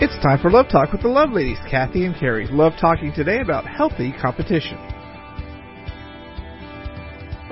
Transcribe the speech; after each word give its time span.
It's 0.00 0.14
time 0.22 0.38
for 0.38 0.48
Love 0.48 0.68
Talk 0.68 0.92
with 0.92 1.02
the 1.02 1.08
Love 1.08 1.32
Ladies, 1.32 1.58
Kathy 1.68 2.04
and 2.04 2.14
Carrie. 2.14 2.46
Love 2.46 2.74
talking 2.80 3.12
today 3.12 3.40
about 3.40 3.66
healthy 3.66 4.12
competition. 4.12 4.78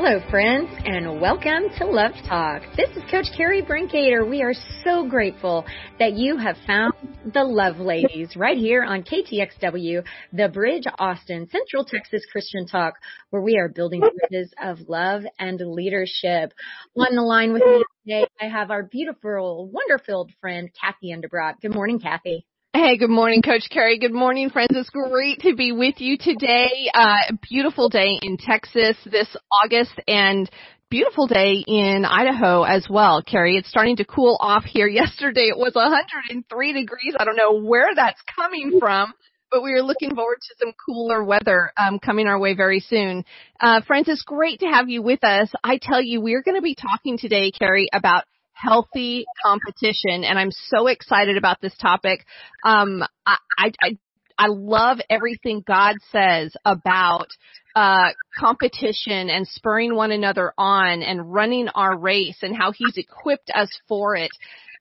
Hello, 0.08 0.22
friends, 0.30 0.70
and 0.84 1.20
welcome 1.20 1.64
to 1.78 1.84
Love 1.84 2.12
Talk. 2.28 2.62
This 2.76 2.88
is 2.90 3.02
Coach 3.10 3.26
Carrie 3.36 3.60
Brinkater. 3.60 4.24
We 4.24 4.40
are 4.40 4.54
so 4.84 5.04
grateful 5.04 5.64
that 5.98 6.12
you 6.12 6.36
have 6.36 6.54
found 6.64 6.92
the 7.34 7.42
Love 7.42 7.78
Ladies 7.78 8.36
right 8.36 8.56
here 8.56 8.84
on 8.84 9.02
KTXW, 9.02 10.04
the 10.32 10.48
Bridge 10.48 10.84
Austin, 11.00 11.48
Central 11.50 11.84
Texas 11.84 12.22
Christian 12.30 12.68
Talk, 12.68 12.94
where 13.30 13.42
we 13.42 13.58
are 13.58 13.68
building 13.68 14.00
bridges 14.00 14.54
of 14.62 14.78
love 14.88 15.22
and 15.40 15.60
leadership. 15.60 16.52
On 16.96 17.16
the 17.16 17.22
line 17.22 17.52
with 17.52 17.64
me 17.64 17.82
today, 18.06 18.28
I 18.40 18.44
have 18.44 18.70
our 18.70 18.84
beautiful, 18.84 19.68
wonderful 19.72 20.28
friend, 20.40 20.70
Kathy 20.80 21.12
Underbrot. 21.12 21.60
Good 21.60 21.74
morning, 21.74 21.98
Kathy. 21.98 22.46
Hey, 22.78 22.98
good 22.98 23.08
morning, 23.08 23.40
Coach 23.40 23.70
Carrie. 23.70 23.98
Good 23.98 24.12
morning, 24.12 24.50
friends. 24.50 24.68
It's 24.72 24.90
great 24.90 25.40
to 25.40 25.56
be 25.56 25.72
with 25.72 25.94
you 25.96 26.18
today. 26.18 26.90
Uh, 26.92 27.32
beautiful 27.40 27.88
day 27.88 28.18
in 28.20 28.36
Texas 28.36 28.98
this 29.10 29.34
August 29.50 29.98
and 30.06 30.50
beautiful 30.90 31.26
day 31.26 31.64
in 31.66 32.04
Idaho 32.04 32.64
as 32.64 32.86
well, 32.86 33.22
Carrie. 33.22 33.56
It's 33.56 33.70
starting 33.70 33.96
to 33.96 34.04
cool 34.04 34.36
off 34.40 34.64
here. 34.64 34.86
Yesterday 34.86 35.48
it 35.48 35.56
was 35.56 35.74
103 35.74 36.72
degrees. 36.74 37.14
I 37.18 37.24
don't 37.24 37.36
know 37.36 37.62
where 37.62 37.94
that's 37.94 38.20
coming 38.36 38.78
from, 38.78 39.14
but 39.50 39.62
we 39.62 39.72
are 39.72 39.82
looking 39.82 40.14
forward 40.14 40.36
to 40.42 40.54
some 40.58 40.74
cooler 40.84 41.24
weather 41.24 41.72
um, 41.78 41.98
coming 41.98 42.26
our 42.26 42.38
way 42.38 42.52
very 42.54 42.80
soon. 42.80 43.24
Uh, 43.58 43.80
friends, 43.86 44.06
it's 44.08 44.22
great 44.22 44.60
to 44.60 44.66
have 44.66 44.90
you 44.90 45.00
with 45.00 45.24
us. 45.24 45.50
I 45.64 45.78
tell 45.80 46.02
you, 46.02 46.20
we're 46.20 46.42
going 46.42 46.58
to 46.58 46.62
be 46.62 46.74
talking 46.74 47.16
today, 47.16 47.52
Carrie, 47.52 47.88
about 47.90 48.24
healthy 48.56 49.26
competition. 49.44 50.24
And 50.24 50.38
I'm 50.38 50.50
so 50.50 50.86
excited 50.86 51.36
about 51.36 51.60
this 51.60 51.76
topic. 51.76 52.24
Um, 52.64 53.02
I, 53.26 53.36
I, 53.80 53.98
I 54.38 54.46
love 54.48 54.98
everything 55.08 55.62
God 55.66 55.96
says 56.10 56.54
about 56.64 57.28
uh, 57.74 58.10
competition 58.38 59.28
and 59.28 59.46
spurring 59.46 59.94
one 59.94 60.10
another 60.10 60.52
on 60.56 61.02
and 61.02 61.32
running 61.32 61.68
our 61.68 61.96
race 61.96 62.38
and 62.42 62.56
how 62.56 62.72
He's 62.72 62.96
equipped 62.96 63.50
us 63.54 63.68
for 63.88 64.16
it. 64.16 64.30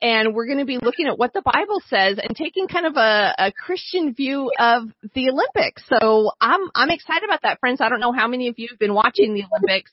And 0.02 0.34
we're 0.34 0.46
going 0.46 0.60
to 0.60 0.66
be 0.66 0.78
looking 0.82 1.08
at 1.08 1.18
what 1.18 1.34
the 1.34 1.42
Bible 1.42 1.82
says 1.88 2.20
and 2.22 2.36
taking 2.36 2.68
kind 2.68 2.86
of 2.86 2.96
a, 2.96 3.34
a 3.38 3.52
Christian 3.52 4.14
view 4.14 4.52
of 4.60 4.84
the 5.14 5.30
Olympics. 5.30 5.84
So 5.88 6.32
I'm 6.40 6.70
I'm 6.76 6.90
excited 6.90 7.24
about 7.24 7.42
that, 7.44 7.60
friends. 7.60 7.80
I 7.82 7.90
don't 7.90 8.02
know 8.02 8.12
how 8.12 8.28
many 8.28 8.50
of 8.50 8.56
you 8.58 8.68
have 8.72 8.80
been 8.80 8.94
watching 8.94 9.34
the 9.34 9.44
Olympics. 9.44 9.92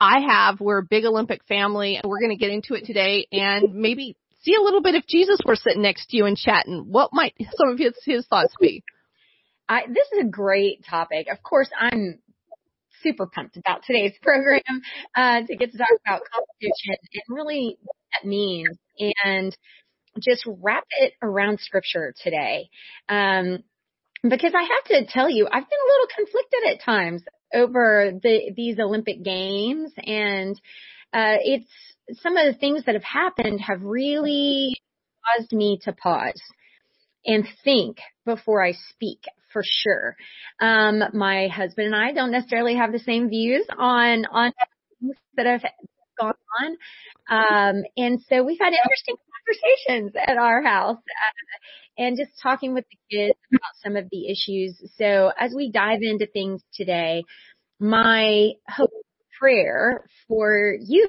I 0.00 0.20
have. 0.20 0.60
We're 0.60 0.78
a 0.78 0.82
big 0.82 1.04
Olympic 1.04 1.44
family 1.44 2.00
we're 2.02 2.20
going 2.20 2.36
to 2.36 2.36
get 2.36 2.50
into 2.50 2.74
it 2.74 2.86
today 2.86 3.26
and 3.30 3.74
maybe 3.74 4.16
see 4.42 4.54
a 4.54 4.62
little 4.62 4.80
bit 4.80 4.94
if 4.94 5.06
Jesus 5.06 5.38
were 5.44 5.56
sitting 5.56 5.82
next 5.82 6.08
to 6.08 6.16
you 6.16 6.24
and 6.24 6.36
chatting. 6.36 6.86
What 6.88 7.10
might 7.12 7.34
some 7.56 7.68
of 7.68 7.78
his, 7.78 7.92
his 8.04 8.26
thoughts 8.26 8.54
be? 8.58 8.82
I, 9.68 9.82
this 9.86 10.06
is 10.12 10.24
a 10.24 10.28
great 10.28 10.84
topic. 10.88 11.26
Of 11.30 11.42
course, 11.42 11.68
I'm 11.78 12.18
super 13.02 13.26
pumped 13.26 13.56
about 13.56 13.82
today's 13.86 14.12
program 14.22 14.62
uh, 15.14 15.42
to 15.42 15.56
get 15.56 15.72
to 15.72 15.78
talk 15.78 15.88
about 16.06 16.22
competition 16.32 16.96
and 17.14 17.36
really 17.36 17.76
what 17.82 17.96
that 18.12 18.26
means 18.26 18.78
and 19.24 19.56
just 20.18 20.44
wrap 20.46 20.84
it 20.98 21.12
around 21.22 21.60
scripture 21.60 22.14
today. 22.22 22.68
Um, 23.08 23.62
because 24.22 24.52
I 24.54 24.62
have 24.62 25.06
to 25.06 25.12
tell 25.12 25.30
you, 25.30 25.46
I've 25.46 25.52
been 25.52 25.62
a 25.62 25.90
little 25.92 26.08
conflicted 26.14 26.74
at 26.74 26.84
times 26.84 27.22
over 27.54 28.12
the 28.22 28.52
these 28.56 28.78
Olympic 28.78 29.22
games 29.22 29.92
and 29.98 30.56
uh 31.12 31.36
it's 31.40 31.70
some 32.22 32.36
of 32.36 32.46
the 32.52 32.58
things 32.58 32.84
that 32.84 32.94
have 32.94 33.04
happened 33.04 33.60
have 33.60 33.82
really 33.82 34.80
caused 35.24 35.52
me 35.52 35.78
to 35.84 35.92
pause 35.92 36.40
and 37.26 37.46
think 37.64 37.98
before 38.24 38.64
I 38.64 38.72
speak 38.90 39.20
for 39.52 39.62
sure. 39.64 40.16
Um 40.60 41.02
my 41.12 41.48
husband 41.48 41.86
and 41.86 41.96
I 41.96 42.12
don't 42.12 42.30
necessarily 42.32 42.76
have 42.76 42.92
the 42.92 42.98
same 42.98 43.28
views 43.28 43.66
on 43.76 44.26
on 44.26 44.52
things 45.00 45.16
that 45.36 45.46
have 45.46 45.62
gone 46.18 46.34
on. 46.60 46.76
Um 47.28 47.84
and 47.96 48.20
so 48.28 48.42
we've 48.42 48.58
had 48.60 48.72
interesting 48.72 49.16
conversations 49.40 50.12
at 50.16 50.36
our 50.36 50.62
house. 50.62 50.98
Uh, 50.98 51.40
and 51.98 52.16
just 52.16 52.30
talking 52.42 52.72
with 52.72 52.84
the 52.90 53.16
kids 53.16 53.38
about 53.52 53.74
some 53.82 53.96
of 53.96 54.08
the 54.10 54.28
issues. 54.28 54.80
So 54.96 55.32
as 55.38 55.52
we 55.54 55.70
dive 55.70 56.00
into 56.02 56.26
things 56.26 56.62
today, 56.74 57.24
my 57.78 58.52
hope 58.68 58.90
prayer 59.38 60.04
for 60.28 60.74
you, 60.80 61.08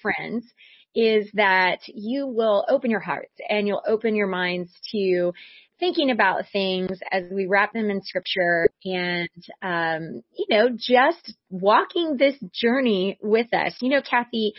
friends, 0.00 0.46
is 0.94 1.28
that 1.34 1.80
you 1.88 2.26
will 2.26 2.64
open 2.68 2.90
your 2.90 3.00
hearts 3.00 3.34
and 3.48 3.66
you'll 3.66 3.82
open 3.86 4.14
your 4.14 4.28
minds 4.28 4.70
to 4.92 5.32
thinking 5.80 6.10
about 6.10 6.44
things 6.52 6.98
as 7.10 7.24
we 7.32 7.46
wrap 7.46 7.72
them 7.72 7.90
in 7.90 8.00
scripture 8.02 8.68
and, 8.84 9.28
um, 9.60 10.22
you 10.38 10.46
know, 10.48 10.68
just 10.70 11.34
walking 11.50 12.16
this 12.16 12.36
journey 12.52 13.18
with 13.20 13.52
us. 13.52 13.74
You 13.80 13.90
know, 13.90 14.02
Kathy, 14.08 14.54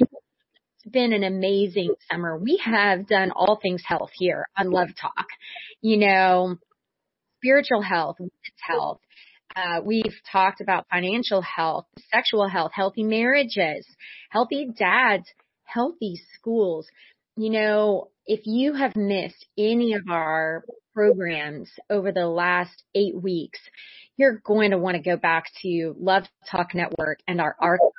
been 0.90 1.13
an 1.13 1.23
amazing 1.23 1.96
summer. 2.09 2.38
We 2.38 2.62
have 2.63 3.07
done 3.07 3.31
all 3.31 3.59
things 3.62 3.84
health 3.85 4.12
here 4.13 4.46
on 4.57 4.72
Love 4.72 4.90
Talk. 5.00 5.28
You 5.81 5.97
know, 5.97 6.57
spiritual 7.38 7.81
health, 7.81 8.18
women's 8.19 8.34
health. 8.62 9.00
Uh, 9.56 9.81
we've 9.84 10.16
talked 10.31 10.62
about 10.62 10.85
financial 10.91 11.41
health, 11.41 11.85
sexual 12.12 12.47
health, 12.47 12.72
healthy 12.73 13.03
marriages, 13.03 13.85
healthy 14.29 14.68
dads, 14.78 15.25
healthy 15.63 16.19
schools. 16.34 16.88
You 17.38 17.52
know, 17.52 18.09
if 18.25 18.41
you 18.46 18.73
have 18.73 18.96
missed 18.96 19.46
any 19.57 19.94
of 19.94 20.03
our 20.09 20.66
programs 20.94 21.69
over 21.90 22.12
the 22.12 22.28
last 22.28 22.84
eight 22.96 23.16
weeks, 23.16 23.59
you're 24.17 24.41
going 24.46 24.72
to 24.72 24.78
want 24.78 24.96
to 24.96 25.03
go 25.03 25.17
back 25.17 25.46
to 25.62 25.96
Love 26.00 26.23
Talk 26.50 26.73
Network 26.73 27.19
and 27.28 27.40
our 27.40 27.56
archives 27.59 27.94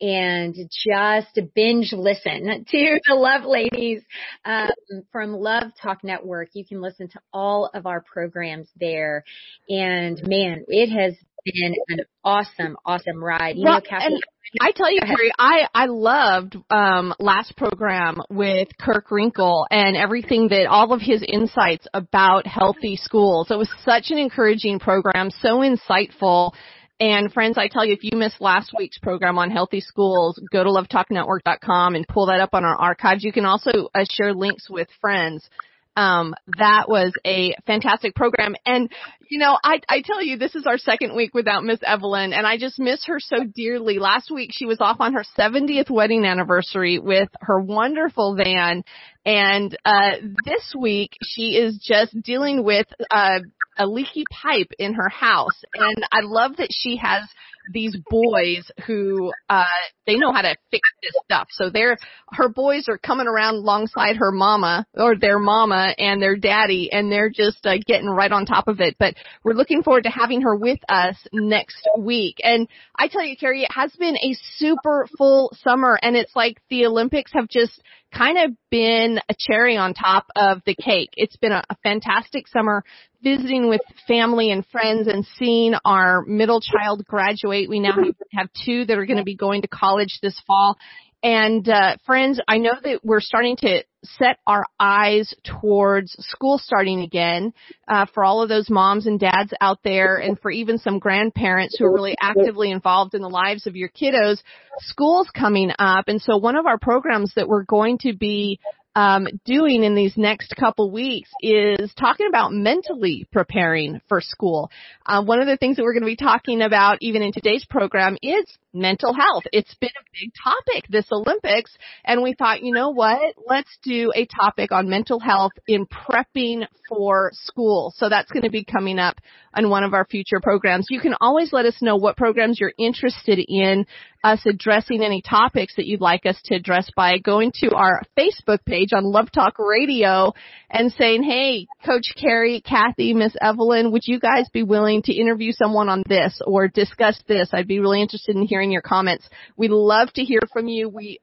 and 0.00 0.54
just 0.54 1.38
binge 1.54 1.92
listen 1.92 2.64
to 2.70 3.00
the 3.08 3.14
Love 3.14 3.44
Ladies 3.44 4.02
um, 4.44 4.70
from 5.12 5.32
Love 5.32 5.64
Talk 5.82 6.04
Network. 6.04 6.48
You 6.54 6.64
can 6.64 6.80
listen 6.80 7.08
to 7.08 7.20
all 7.32 7.70
of 7.72 7.86
our 7.86 8.02
programs 8.02 8.68
there. 8.78 9.24
And 9.68 10.20
man, 10.26 10.64
it 10.68 10.90
has 10.90 11.14
been 11.44 11.74
an 11.88 12.00
awesome, 12.24 12.76
awesome 12.84 13.22
ride. 13.22 13.56
You 13.56 13.64
well, 13.64 13.74
know, 13.74 13.86
Kathy. 13.88 14.16
I 14.60 14.70
tell 14.72 14.92
you, 14.92 15.00
Carrie, 15.00 15.32
I 15.38 15.68
I 15.74 15.86
loved 15.86 16.56
um 16.70 17.14
last 17.18 17.56
program 17.56 18.18
with 18.30 18.68
Kirk 18.78 19.10
Wrinkle 19.10 19.66
and 19.70 19.96
everything 19.96 20.48
that 20.48 20.66
all 20.66 20.92
of 20.92 21.00
his 21.00 21.24
insights 21.26 21.86
about 21.92 22.46
healthy 22.46 22.96
schools. 22.96 23.50
It 23.50 23.58
was 23.58 23.70
such 23.84 24.10
an 24.10 24.18
encouraging 24.18 24.78
program, 24.78 25.30
so 25.30 25.58
insightful. 25.58 26.52
And 26.98 27.30
friends, 27.30 27.58
I 27.58 27.68
tell 27.68 27.84
you, 27.84 27.92
if 27.92 28.04
you 28.04 28.16
missed 28.16 28.40
last 28.40 28.72
week's 28.76 28.98
program 28.98 29.38
on 29.38 29.50
healthy 29.50 29.80
schools, 29.80 30.40
go 30.50 30.64
to 30.64 30.70
lovetalknetwork.com 30.70 31.94
and 31.94 32.08
pull 32.08 32.26
that 32.26 32.40
up 32.40 32.54
on 32.54 32.64
our 32.64 32.76
archives. 32.76 33.22
You 33.22 33.32
can 33.32 33.44
also 33.44 33.90
uh, 33.94 34.04
share 34.10 34.32
links 34.32 34.70
with 34.70 34.88
friends. 35.00 35.48
Um, 35.96 36.34
that 36.58 36.88
was 36.88 37.12
a 37.26 37.54
fantastic 37.66 38.14
program. 38.14 38.54
And, 38.66 38.90
you 39.30 39.38
know, 39.38 39.58
I, 39.64 39.80
I 39.88 40.02
tell 40.04 40.22
you, 40.22 40.36
this 40.36 40.54
is 40.54 40.66
our 40.66 40.76
second 40.76 41.16
week 41.16 41.32
without 41.32 41.64
Miss 41.64 41.80
Evelyn 41.82 42.34
and 42.34 42.46
I 42.46 42.58
just 42.58 42.78
miss 42.78 43.06
her 43.06 43.18
so 43.18 43.44
dearly. 43.44 43.98
Last 43.98 44.30
week 44.30 44.50
she 44.52 44.66
was 44.66 44.78
off 44.80 44.98
on 45.00 45.14
her 45.14 45.24
70th 45.38 45.90
wedding 45.90 46.24
anniversary 46.26 46.98
with 46.98 47.30
her 47.40 47.58
wonderful 47.58 48.36
van. 48.36 48.84
And, 49.24 49.76
uh, 49.84 50.16
this 50.44 50.74
week 50.78 51.12
she 51.22 51.56
is 51.56 51.78
just 51.78 52.20
dealing 52.22 52.62
with, 52.62 52.86
uh, 53.10 53.40
a 53.78 53.86
leaky 53.86 54.24
pipe 54.30 54.70
in 54.78 54.94
her 54.94 55.08
house. 55.08 55.62
And 55.74 56.04
I 56.12 56.20
love 56.22 56.56
that 56.56 56.68
she 56.70 56.96
has 56.96 57.24
these 57.72 57.96
boys 58.08 58.70
who 58.86 59.32
uh 59.48 59.64
they 60.06 60.16
know 60.16 60.32
how 60.32 60.42
to 60.42 60.54
fix 60.70 60.88
this 61.02 61.12
stuff. 61.24 61.48
So 61.50 61.68
they're 61.70 61.96
her 62.32 62.48
boys 62.48 62.86
are 62.88 62.98
coming 62.98 63.26
around 63.26 63.56
alongside 63.56 64.16
her 64.16 64.30
mama 64.30 64.86
or 64.94 65.16
their 65.16 65.38
mama 65.38 65.94
and 65.98 66.22
their 66.22 66.36
daddy 66.36 66.90
and 66.92 67.10
they're 67.10 67.30
just 67.30 67.66
uh, 67.66 67.76
getting 67.84 68.08
right 68.08 68.30
on 68.30 68.46
top 68.46 68.68
of 68.68 68.80
it. 68.80 68.96
But 68.98 69.14
we're 69.42 69.54
looking 69.54 69.82
forward 69.82 70.04
to 70.04 70.10
having 70.10 70.42
her 70.42 70.54
with 70.54 70.78
us 70.88 71.16
next 71.32 71.88
week. 71.98 72.36
And 72.42 72.68
I 72.96 73.08
tell 73.08 73.24
you 73.24 73.36
Carrie, 73.36 73.64
it 73.64 73.72
has 73.72 73.92
been 73.92 74.16
a 74.16 74.36
super 74.56 75.08
full 75.18 75.52
summer 75.62 75.98
and 76.00 76.16
it's 76.16 76.36
like 76.36 76.58
the 76.70 76.86
Olympics 76.86 77.32
have 77.34 77.48
just 77.48 77.82
kind 78.14 78.38
of 78.38 78.56
been 78.70 79.18
a 79.28 79.34
cherry 79.38 79.76
on 79.76 79.92
top 79.92 80.26
of 80.36 80.62
the 80.64 80.74
cake. 80.74 81.10
It's 81.16 81.36
been 81.36 81.52
a, 81.52 81.64
a 81.68 81.76
fantastic 81.82 82.48
summer 82.48 82.84
visiting 83.26 83.68
with 83.68 83.80
family 84.06 84.52
and 84.52 84.64
friends 84.66 85.08
and 85.08 85.26
seeing 85.36 85.74
our 85.84 86.22
middle 86.26 86.60
child 86.60 87.04
graduate. 87.04 87.68
We 87.68 87.80
now 87.80 87.96
have, 88.32 88.48
two 88.64 88.84
that 88.84 88.96
are 88.96 89.06
going 89.06 89.18
to 89.18 89.24
be 89.24 89.34
going 89.34 89.62
to 89.62 89.68
college 89.68 90.20
this 90.22 90.40
fall. 90.46 90.76
And 91.24 91.68
uh, 91.68 91.96
friends, 92.06 92.40
I 92.46 92.58
know 92.58 92.74
that 92.80 93.00
we're 93.02 93.20
starting 93.20 93.56
to 93.58 93.82
set 94.04 94.38
our 94.46 94.64
eyes 94.78 95.34
towards 95.60 96.14
school 96.20 96.58
starting 96.58 97.00
again 97.00 97.52
uh, 97.88 98.06
for 98.14 98.24
all 98.24 98.42
of 98.42 98.48
those 98.48 98.70
moms 98.70 99.08
and 99.08 99.18
dads 99.18 99.52
out 99.60 99.80
there, 99.82 100.18
and 100.18 100.38
for 100.38 100.52
even 100.52 100.78
some 100.78 101.00
grandparents 101.00 101.76
who 101.76 101.86
are 101.86 101.92
really 101.92 102.16
actively 102.20 102.70
involved 102.70 103.14
in 103.14 103.22
the 103.22 103.28
lives 103.28 103.66
of 103.66 103.74
your 103.74 103.88
kiddos. 103.88 104.38
School's 104.78 105.28
coming 105.36 105.72
up, 105.80 106.04
and 106.06 106.22
so 106.22 106.36
one 106.36 106.54
of 106.54 106.66
our 106.66 106.78
programs 106.78 107.32
that 107.34 107.48
we're 107.48 107.64
going 107.64 107.98
to 108.02 108.14
be 108.14 108.60
um, 108.96 109.28
doing 109.44 109.84
in 109.84 109.94
these 109.94 110.16
next 110.16 110.54
couple 110.58 110.90
weeks 110.90 111.28
is 111.42 111.92
talking 112.00 112.26
about 112.28 112.50
mentally 112.50 113.28
preparing 113.30 114.00
for 114.08 114.22
school. 114.22 114.70
Uh, 115.04 115.22
one 115.22 115.38
of 115.38 115.46
the 115.46 115.58
things 115.58 115.76
that 115.76 115.82
we're 115.82 115.92
going 115.92 116.02
to 116.02 116.06
be 116.06 116.16
talking 116.16 116.62
about 116.62 116.96
even 117.02 117.20
in 117.20 117.30
today's 117.30 117.66
program 117.68 118.16
is 118.22 118.46
mental 118.72 119.12
health. 119.12 119.44
It's 119.52 119.74
been 119.74 119.90
a 119.90 120.04
big 120.12 120.32
topic 120.42 120.88
this 120.88 121.06
Olympics 121.12 121.76
and 122.06 122.22
we 122.22 122.32
thought, 122.32 122.62
you 122.62 122.72
know 122.72 122.88
what? 122.88 123.34
Let's 123.46 123.76
do 123.82 124.12
a 124.14 124.24
topic 124.24 124.72
on 124.72 124.88
mental 124.88 125.20
health 125.20 125.52
in 125.68 125.86
prepping 125.86 126.66
for 126.88 127.32
school. 127.34 127.92
So 127.96 128.08
that's 128.08 128.30
going 128.30 128.44
to 128.44 128.50
be 128.50 128.64
coming 128.64 128.98
up 128.98 129.16
on 129.54 129.68
one 129.68 129.84
of 129.84 129.92
our 129.92 130.06
future 130.06 130.40
programs. 130.42 130.86
You 130.88 131.00
can 131.00 131.14
always 131.20 131.52
let 131.52 131.66
us 131.66 131.82
know 131.82 131.96
what 131.96 132.16
programs 132.16 132.58
you're 132.58 132.72
interested 132.78 133.38
in 133.38 133.86
us 134.32 134.40
addressing 134.44 135.02
any 135.02 135.22
topics 135.22 135.74
that 135.76 135.86
you'd 135.86 136.00
like 136.00 136.26
us 136.26 136.36
to 136.44 136.56
address 136.56 136.90
by 136.96 137.18
going 137.18 137.52
to 137.54 137.70
our 137.74 138.02
Facebook 138.18 138.64
page 138.64 138.88
on 138.92 139.04
Love 139.04 139.30
Talk 139.30 139.54
Radio 139.58 140.32
and 140.68 140.92
saying, 140.92 141.22
hey, 141.22 141.68
Coach 141.84 142.12
Carrie, 142.20 142.60
Kathy, 142.60 143.14
Miss 143.14 143.36
Evelyn, 143.40 143.92
would 143.92 144.02
you 144.04 144.18
guys 144.18 144.48
be 144.52 144.64
willing 144.64 145.02
to 145.02 145.14
interview 145.14 145.52
someone 145.52 145.88
on 145.88 146.02
this 146.08 146.40
or 146.44 146.66
discuss 146.66 147.20
this? 147.28 147.50
I'd 147.52 147.68
be 147.68 147.78
really 147.78 148.02
interested 148.02 148.34
in 148.34 148.42
hearing 148.42 148.72
your 148.72 148.82
comments. 148.82 149.28
We'd 149.56 149.70
love 149.70 150.12
to 150.14 150.22
hear 150.22 150.40
from 150.52 150.66
you. 150.66 150.88
We, 150.88 151.20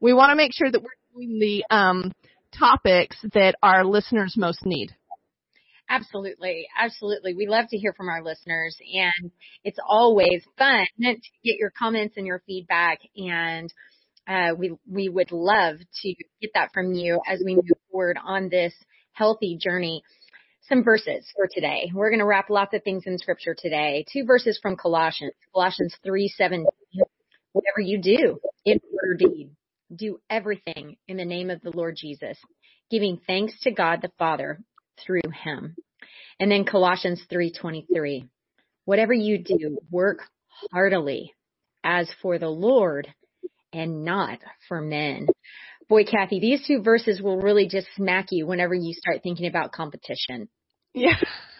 we 0.00 0.14
want 0.14 0.30
to 0.30 0.36
make 0.36 0.52
sure 0.54 0.70
that 0.70 0.82
we're 0.82 0.88
doing 1.14 1.38
the, 1.38 1.64
um, 1.70 2.12
topics 2.58 3.16
that 3.34 3.54
our 3.62 3.84
listeners 3.84 4.34
most 4.36 4.64
need. 4.64 4.94
Absolutely. 5.88 6.66
Absolutely. 6.78 7.34
We 7.34 7.46
love 7.46 7.66
to 7.70 7.78
hear 7.78 7.92
from 7.92 8.08
our 8.08 8.22
listeners 8.22 8.76
and 8.92 9.30
it's 9.64 9.78
always 9.86 10.42
fun 10.58 10.86
to 11.00 11.14
get 11.44 11.58
your 11.58 11.72
comments 11.78 12.14
and 12.16 12.26
your 12.26 12.42
feedback 12.46 12.98
and 13.16 13.72
uh, 14.28 14.54
we 14.58 14.74
we 14.90 15.08
would 15.08 15.30
love 15.30 15.76
to 16.02 16.14
get 16.40 16.50
that 16.54 16.70
from 16.74 16.92
you 16.92 17.20
as 17.26 17.40
we 17.44 17.54
move 17.54 17.78
forward 17.90 18.18
on 18.22 18.48
this 18.48 18.74
healthy 19.12 19.56
journey. 19.60 20.02
Some 20.68 20.82
verses 20.82 21.24
for 21.36 21.48
today. 21.48 21.92
We're 21.94 22.10
going 22.10 22.18
to 22.18 22.26
wrap 22.26 22.50
lots 22.50 22.74
of 22.74 22.82
things 22.82 23.04
in 23.06 23.18
scripture 23.18 23.54
today. 23.56 24.04
Two 24.12 24.24
verses 24.24 24.58
from 24.60 24.74
Colossians. 24.76 25.32
Colossians 25.54 25.94
3:17. 26.04 26.64
Whatever 27.52 27.80
you 27.80 28.02
do 28.02 28.38
in 28.64 28.80
word 28.92 29.12
or 29.12 29.14
deed, 29.14 29.50
do 29.94 30.18
everything 30.28 30.96
in 31.06 31.16
the 31.16 31.24
name 31.24 31.48
of 31.48 31.62
the 31.62 31.70
Lord 31.70 31.94
Jesus, 31.96 32.36
giving 32.90 33.20
thanks 33.26 33.58
to 33.60 33.70
God 33.70 34.02
the 34.02 34.10
Father 34.18 34.58
through 35.04 35.30
him. 35.44 35.76
And 36.38 36.50
then 36.50 36.64
Colossians 36.64 37.24
3:23. 37.30 38.28
Whatever 38.84 39.12
you 39.12 39.38
do, 39.38 39.78
work 39.90 40.20
heartily 40.70 41.34
as 41.82 42.10
for 42.22 42.38
the 42.38 42.48
Lord 42.48 43.12
and 43.72 44.04
not 44.04 44.38
for 44.68 44.80
men. 44.80 45.28
Boy, 45.88 46.04
Kathy, 46.04 46.40
these 46.40 46.66
two 46.66 46.82
verses 46.82 47.22
will 47.22 47.40
really 47.40 47.68
just 47.68 47.86
smack 47.94 48.26
you 48.30 48.46
whenever 48.46 48.74
you 48.74 48.92
start 48.92 49.22
thinking 49.22 49.46
about 49.46 49.72
competition. 49.72 50.48
Yeah. 50.94 51.16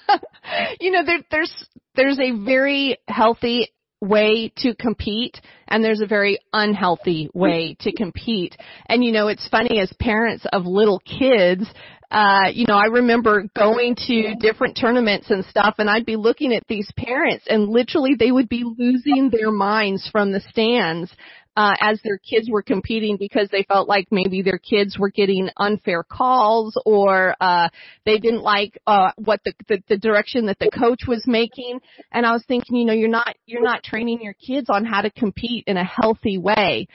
you 0.80 0.90
know, 0.90 1.04
there, 1.04 1.20
there's, 1.30 1.66
there's 1.94 2.18
a 2.18 2.32
very 2.44 2.98
healthy 3.06 3.68
way 4.08 4.52
to 4.58 4.74
compete 4.74 5.40
and 5.68 5.84
there's 5.84 6.00
a 6.00 6.06
very 6.06 6.38
unhealthy 6.52 7.28
way 7.34 7.76
to 7.80 7.92
compete. 7.92 8.56
And 8.86 9.04
you 9.04 9.12
know, 9.12 9.28
it's 9.28 9.48
funny 9.48 9.80
as 9.80 9.92
parents 9.98 10.46
of 10.52 10.64
little 10.64 11.00
kids, 11.00 11.66
uh, 12.10 12.50
you 12.52 12.66
know, 12.68 12.76
I 12.76 12.86
remember 12.86 13.44
going 13.56 13.96
to 14.06 14.34
different 14.36 14.78
tournaments 14.80 15.30
and 15.30 15.44
stuff 15.44 15.74
and 15.78 15.90
I'd 15.90 16.06
be 16.06 16.16
looking 16.16 16.52
at 16.54 16.66
these 16.68 16.90
parents 16.96 17.44
and 17.48 17.68
literally 17.68 18.14
they 18.18 18.30
would 18.30 18.48
be 18.48 18.64
losing 18.64 19.30
their 19.30 19.50
minds 19.50 20.08
from 20.10 20.32
the 20.32 20.40
stands 20.50 21.12
uh, 21.56 21.74
as 21.80 22.00
their 22.02 22.18
kids 22.18 22.48
were 22.50 22.62
competing 22.62 23.16
because 23.16 23.48
they 23.50 23.64
felt 23.64 23.88
like 23.88 24.06
maybe 24.10 24.42
their 24.42 24.58
kids 24.58 24.98
were 24.98 25.10
getting 25.10 25.48
unfair 25.56 26.04
calls 26.04 26.78
or 26.84 27.34
uh, 27.40 27.68
they 28.04 28.18
didn't 28.18 28.42
like 28.42 28.78
uh, 28.86 29.10
what 29.16 29.40
the, 29.44 29.54
the 29.68 29.82
the 29.88 29.96
direction 29.96 30.46
that 30.46 30.58
the 30.58 30.70
coach 30.70 31.02
was 31.08 31.24
making. 31.26 31.80
And 32.12 32.26
I 32.26 32.32
was 32.32 32.44
thinking, 32.46 32.76
you 32.76 32.84
know, 32.84 32.92
you're 32.92 33.08
not 33.08 33.34
you're 33.46 33.62
not 33.62 33.82
training 33.82 34.20
your 34.22 34.34
kids 34.34 34.68
on 34.68 34.84
how 34.84 35.00
to 35.00 35.10
compete 35.10 35.64
in 35.66 35.76
a 35.76 35.84
healthy 35.84 36.38
way. 36.38 36.88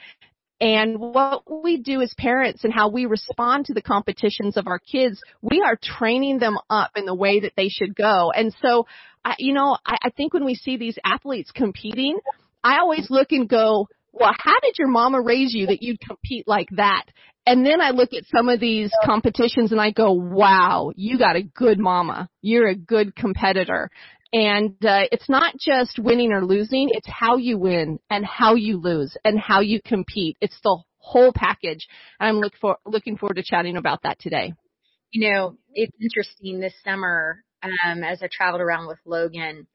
And 0.60 1.00
what 1.00 1.42
we 1.64 1.78
do 1.78 2.02
as 2.02 2.14
parents 2.16 2.62
and 2.62 2.72
how 2.72 2.88
we 2.88 3.06
respond 3.06 3.66
to 3.66 3.74
the 3.74 3.82
competitions 3.82 4.56
of 4.56 4.68
our 4.68 4.78
kids, 4.78 5.20
we 5.40 5.60
are 5.60 5.76
training 5.76 6.38
them 6.38 6.56
up 6.70 6.92
in 6.94 7.04
the 7.04 7.16
way 7.16 7.40
that 7.40 7.54
they 7.56 7.68
should 7.68 7.96
go. 7.96 8.30
And 8.30 8.54
so, 8.62 8.86
I, 9.24 9.34
you 9.40 9.54
know, 9.54 9.76
I, 9.84 9.96
I 10.04 10.10
think 10.10 10.32
when 10.32 10.44
we 10.44 10.54
see 10.54 10.76
these 10.76 10.96
athletes 11.04 11.50
competing, 11.50 12.16
I 12.62 12.78
always 12.78 13.10
look 13.10 13.32
and 13.32 13.48
go, 13.48 13.88
well, 14.12 14.32
how 14.38 14.60
did 14.60 14.74
your 14.78 14.88
mama 14.88 15.20
raise 15.20 15.54
you 15.54 15.66
that 15.66 15.82
you'd 15.82 16.00
compete 16.00 16.46
like 16.46 16.68
that? 16.72 17.04
And 17.46 17.66
then 17.66 17.80
I 17.80 17.90
look 17.90 18.10
at 18.12 18.24
some 18.34 18.48
of 18.48 18.60
these 18.60 18.92
competitions 19.04 19.72
and 19.72 19.80
I 19.80 19.90
go, 19.90 20.12
wow, 20.12 20.92
you 20.94 21.18
got 21.18 21.36
a 21.36 21.42
good 21.42 21.78
mama. 21.78 22.28
You're 22.40 22.68
a 22.68 22.76
good 22.76 23.16
competitor. 23.16 23.90
And 24.32 24.72
uh, 24.84 25.08
it's 25.10 25.28
not 25.28 25.54
just 25.58 25.98
winning 25.98 26.32
or 26.32 26.44
losing, 26.44 26.88
it's 26.92 27.08
how 27.08 27.36
you 27.36 27.58
win 27.58 27.98
and 28.08 28.24
how 28.24 28.54
you 28.54 28.78
lose 28.80 29.16
and 29.24 29.38
how 29.38 29.60
you 29.60 29.80
compete. 29.84 30.36
It's 30.40 30.58
the 30.62 30.78
whole 30.98 31.32
package. 31.34 31.86
And 32.20 32.28
I'm 32.28 32.36
look 32.36 32.54
for, 32.60 32.76
looking 32.86 33.16
forward 33.16 33.34
to 33.34 33.42
chatting 33.42 33.76
about 33.76 34.04
that 34.04 34.18
today. 34.20 34.54
You 35.10 35.30
know, 35.30 35.56
it's 35.74 35.92
interesting 36.00 36.60
this 36.60 36.74
summer 36.84 37.42
um, 37.62 38.02
as 38.04 38.22
I 38.22 38.28
traveled 38.32 38.62
around 38.62 38.86
with 38.86 38.98
Logan 39.04 39.66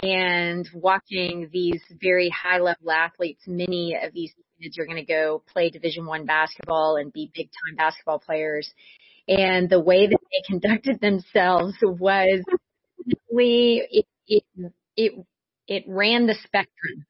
and 0.00 0.68
watching 0.74 1.48
these 1.52 1.82
very 2.00 2.30
high 2.30 2.58
level 2.58 2.90
athletes. 2.90 3.42
Many 3.46 3.96
of 4.00 4.12
these 4.12 4.32
kids 4.60 4.78
are 4.78 4.86
going 4.86 4.96
to 4.96 5.04
go 5.04 5.42
play 5.52 5.70
Division 5.70 6.06
One 6.06 6.24
basketball 6.24 6.96
and 6.96 7.12
be 7.12 7.30
big 7.34 7.48
time 7.48 7.76
basketball 7.76 8.18
players. 8.18 8.72
And 9.28 9.68
the 9.68 9.80
way 9.80 10.06
that 10.06 10.18
they 10.30 10.42
conducted 10.46 11.00
themselves 11.00 11.74
was 11.82 12.42
really 13.30 13.82
it 13.90 14.06
it 14.26 14.44
it 14.96 15.26
it 15.68 15.84
ran 15.86 16.26
the 16.26 16.34
spectrum, 16.34 17.06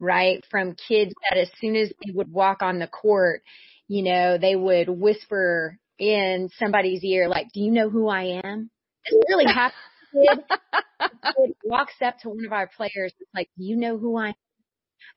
right? 0.00 0.44
From 0.50 0.74
kids 0.74 1.12
that 1.30 1.38
as 1.38 1.50
soon 1.60 1.76
as 1.76 1.92
they 2.04 2.12
would 2.12 2.32
walk 2.32 2.62
on 2.62 2.78
the 2.78 2.88
court, 2.88 3.42
you 3.86 4.02
know, 4.02 4.38
they 4.38 4.56
would 4.56 4.88
whisper 4.88 5.78
in 5.98 6.50
somebody's 6.58 7.04
ear 7.04 7.28
like, 7.28 7.46
"Do 7.52 7.60
you 7.60 7.70
know 7.70 7.88
who 7.88 8.08
I 8.08 8.40
am?" 8.44 8.70
This 9.04 9.22
really 9.28 9.46
happened 9.46 9.80
kid, 10.12 10.44
kid 11.36 11.54
walks 11.64 11.94
up 12.04 12.18
to 12.20 12.28
one 12.28 12.44
of 12.44 12.52
our 12.52 12.68
players 12.76 13.12
like, 13.34 13.48
you 13.56 13.76
know 13.76 13.98
who 13.98 14.16
I 14.16 14.28
am? 14.28 14.34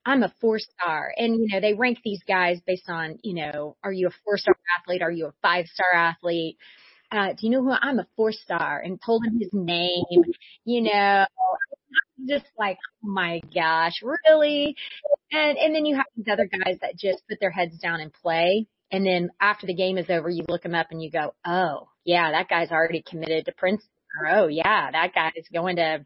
I'm 0.05 0.23
a 0.23 0.33
four 0.41 0.59
star. 0.59 1.13
And, 1.15 1.35
you 1.35 1.47
know, 1.49 1.59
they 1.59 1.73
rank 1.73 1.99
these 2.03 2.21
guys 2.27 2.59
based 2.65 2.89
on, 2.89 3.17
you 3.23 3.35
know, 3.35 3.77
are 3.83 3.91
you 3.91 4.07
a 4.07 4.11
four 4.23 4.38
star 4.38 4.55
athlete? 4.79 5.01
Are 5.01 5.11
you 5.11 5.27
a 5.27 5.33
five 5.41 5.67
star 5.67 5.93
athlete? 5.93 6.57
Uh, 7.11 7.33
do 7.33 7.39
you 7.42 7.49
know 7.49 7.63
who 7.63 7.71
I'm 7.71 7.99
a 7.99 8.07
four 8.16 8.31
star 8.31 8.80
and 8.80 8.99
told 9.06 9.25
him 9.25 9.37
his 9.37 9.49
name, 9.51 10.23
you 10.66 10.81
know, 10.81 11.25
just 12.27 12.45
like, 12.57 12.77
oh 13.04 13.07
my 13.07 13.42
gosh, 13.54 14.01
really? 14.01 14.75
And, 15.31 15.57
and 15.57 15.75
then 15.75 15.85
you 15.85 15.97
have 15.97 16.06
these 16.16 16.31
other 16.31 16.47
guys 16.47 16.77
that 16.81 16.97
just 16.97 17.27
put 17.27 17.39
their 17.39 17.51
heads 17.51 17.77
down 17.80 17.99
and 17.99 18.13
play. 18.13 18.68
And 18.92 19.06
then 19.06 19.30
after 19.39 19.68
the 19.68 19.73
game 19.73 19.97
is 19.97 20.09
over, 20.09 20.30
you 20.30 20.44
look 20.47 20.63
them 20.63 20.75
up 20.75 20.87
and 20.92 21.01
you 21.01 21.11
go, 21.11 21.33
oh, 21.45 21.89
yeah, 22.06 22.31
that 22.31 22.49
guy's 22.49 22.71
already 22.71 23.04
committed 23.07 23.45
to 23.45 23.54
Princeton 23.54 23.89
oh 24.30 24.47
yeah, 24.47 24.91
that 24.91 25.13
guy 25.13 25.31
is 25.35 25.47
going 25.51 25.77
to 25.77 26.06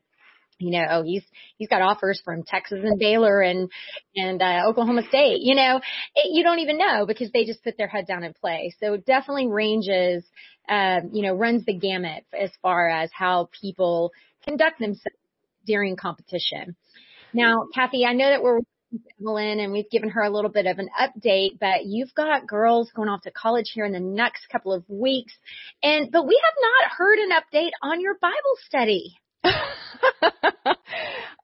you 0.57 0.71
know, 0.71 0.85
oh, 0.89 1.03
he's 1.03 1.23
he's 1.57 1.67
got 1.67 1.81
offers 1.81 2.21
from 2.23 2.43
Texas 2.43 2.79
and 2.83 2.97
Baylor 2.97 3.41
and 3.41 3.69
and 4.15 4.41
uh, 4.41 4.61
Oklahoma 4.67 5.03
State. 5.07 5.41
You 5.41 5.55
know, 5.55 5.81
it, 6.15 6.29
you 6.31 6.43
don't 6.43 6.59
even 6.59 6.77
know 6.77 7.05
because 7.05 7.31
they 7.31 7.45
just 7.45 7.63
put 7.63 7.77
their 7.77 7.87
head 7.87 8.07
down 8.07 8.23
and 8.23 8.35
play. 8.35 8.73
So 8.79 8.93
it 8.93 9.05
definitely 9.05 9.47
ranges, 9.47 10.23
um, 10.69 11.09
you 11.11 11.23
know, 11.23 11.33
runs 11.33 11.65
the 11.65 11.77
gamut 11.77 12.23
as 12.39 12.51
far 12.61 12.89
as 12.89 13.09
how 13.13 13.49
people 13.59 14.11
conduct 14.45 14.79
themselves 14.79 15.17
during 15.65 15.95
competition. 15.97 16.75
Now, 17.33 17.65
Kathy, 17.73 18.05
I 18.05 18.13
know 18.13 18.29
that 18.29 18.41
we're 18.41 18.59
Evelyn 19.19 19.59
and 19.59 19.71
we've 19.71 19.89
given 19.89 20.09
her 20.09 20.21
a 20.21 20.29
little 20.29 20.51
bit 20.51 20.65
of 20.65 20.79
an 20.79 20.89
update, 20.99 21.59
but 21.59 21.85
you've 21.85 22.13
got 22.13 22.47
girls 22.47 22.91
going 22.95 23.09
off 23.09 23.23
to 23.23 23.31
college 23.31 23.71
here 23.73 23.85
in 23.85 23.91
the 23.91 23.99
next 23.99 24.47
couple 24.49 24.73
of 24.73 24.83
weeks. 24.87 25.33
And, 25.83 26.11
but 26.11 26.27
we 26.27 26.41
have 26.43 26.55
not 26.61 26.91
heard 26.97 27.19
an 27.19 27.29
update 27.31 27.71
on 27.81 28.01
your 28.01 28.15
Bible 28.19 28.57
study. 28.65 29.17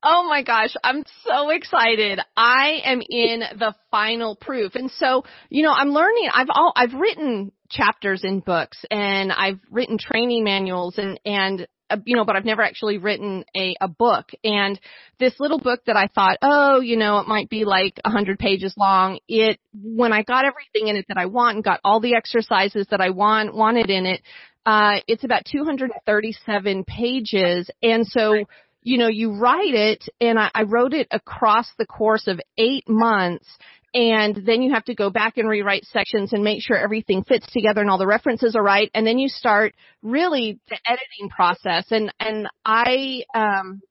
oh 0.04 0.28
my 0.28 0.44
gosh, 0.44 0.74
I'm 0.84 1.04
so 1.26 1.50
excited. 1.50 2.20
I 2.36 2.82
am 2.84 3.02
in 3.08 3.44
the 3.58 3.74
final 3.92 4.36
proof. 4.36 4.76
And 4.76 4.92
so, 4.92 5.24
you 5.50 5.64
know, 5.64 5.72
I'm 5.72 5.90
learning, 5.90 6.30
I've 6.34 6.50
all, 6.50 6.74
I've 6.76 6.94
written 6.94 7.52
chapters 7.70 8.22
in 8.24 8.40
books 8.40 8.84
and 8.90 9.32
I've 9.32 9.60
written 9.70 9.98
training 9.98 10.44
manuals 10.44 10.98
and, 10.98 11.20
and 11.26 11.68
you 12.06 12.16
know, 12.16 12.26
but 12.26 12.36
I've 12.36 12.46
never 12.46 12.62
actually 12.62 12.98
written 12.98 13.44
a, 13.56 13.76
a 13.82 13.88
book. 13.88 14.30
And 14.44 14.80
this 15.20 15.34
little 15.40 15.60
book 15.60 15.82
that 15.86 15.96
I 15.96 16.08
thought, 16.08 16.38
oh, 16.42 16.82
you 16.82 16.98
know, 16.98 17.20
it 17.20 17.28
might 17.28 17.50
be 17.50 17.66
like 17.66 18.00
a 18.04 18.10
hundred 18.10 18.40
pages 18.40 18.74
long. 18.78 19.20
It, 19.28 19.60
when 19.74 20.14
I 20.14 20.24
got 20.24 20.46
everything 20.46 20.88
in 20.88 20.96
it 20.96 21.06
that 21.10 21.18
I 21.18 21.28
want 21.28 21.56
and 21.56 21.64
got 21.64 21.80
all 21.84 22.00
the 22.00 22.16
exercises 22.16 22.88
that 22.92 23.02
I 23.02 23.10
want, 23.12 23.56
wanted 23.56 23.90
in 23.90 24.06
it, 24.06 24.22
uh, 24.66 25.00
it's 25.08 25.24
about 25.24 25.46
237 25.46 26.84
pages. 26.86 27.70
And 27.82 28.06
so, 28.06 28.46
you 28.84 28.98
know, 28.98 29.08
you 29.08 29.40
write 29.40 29.74
it 29.74 30.06
and 30.20 30.40
I, 30.40 30.52
I 30.54 30.64
wrote 30.64 30.94
it 30.94 31.08
across 31.12 31.68
the 31.78 31.86
course 31.86 32.28
of 32.28 32.40
eight 32.58 32.88
months 32.88 33.48
and 33.94 34.44
then 34.46 34.62
you 34.62 34.74
have 34.74 34.86
to 34.86 34.96
go 34.96 35.10
back 35.10 35.38
and 35.38 35.50
rewrite 35.50 35.86
sections 35.86 36.32
and 36.32 36.44
make 36.44 36.62
sure 36.62 36.78
everything 36.78 37.24
fits 37.24 37.46
together 37.52 37.82
and 37.82 37.90
all 37.90 37.98
the 37.98 38.08
references 38.08 38.56
are 38.56 38.64
right. 38.64 38.90
And 38.94 39.06
then 39.06 39.20
you 39.20 39.28
start 39.28 39.76
really 40.02 40.60
the 40.70 40.78
editing 40.86 41.30
process. 41.30 41.86
And, 41.92 42.14
and 42.20 42.48
I, 42.66 43.24
um, 43.36 43.82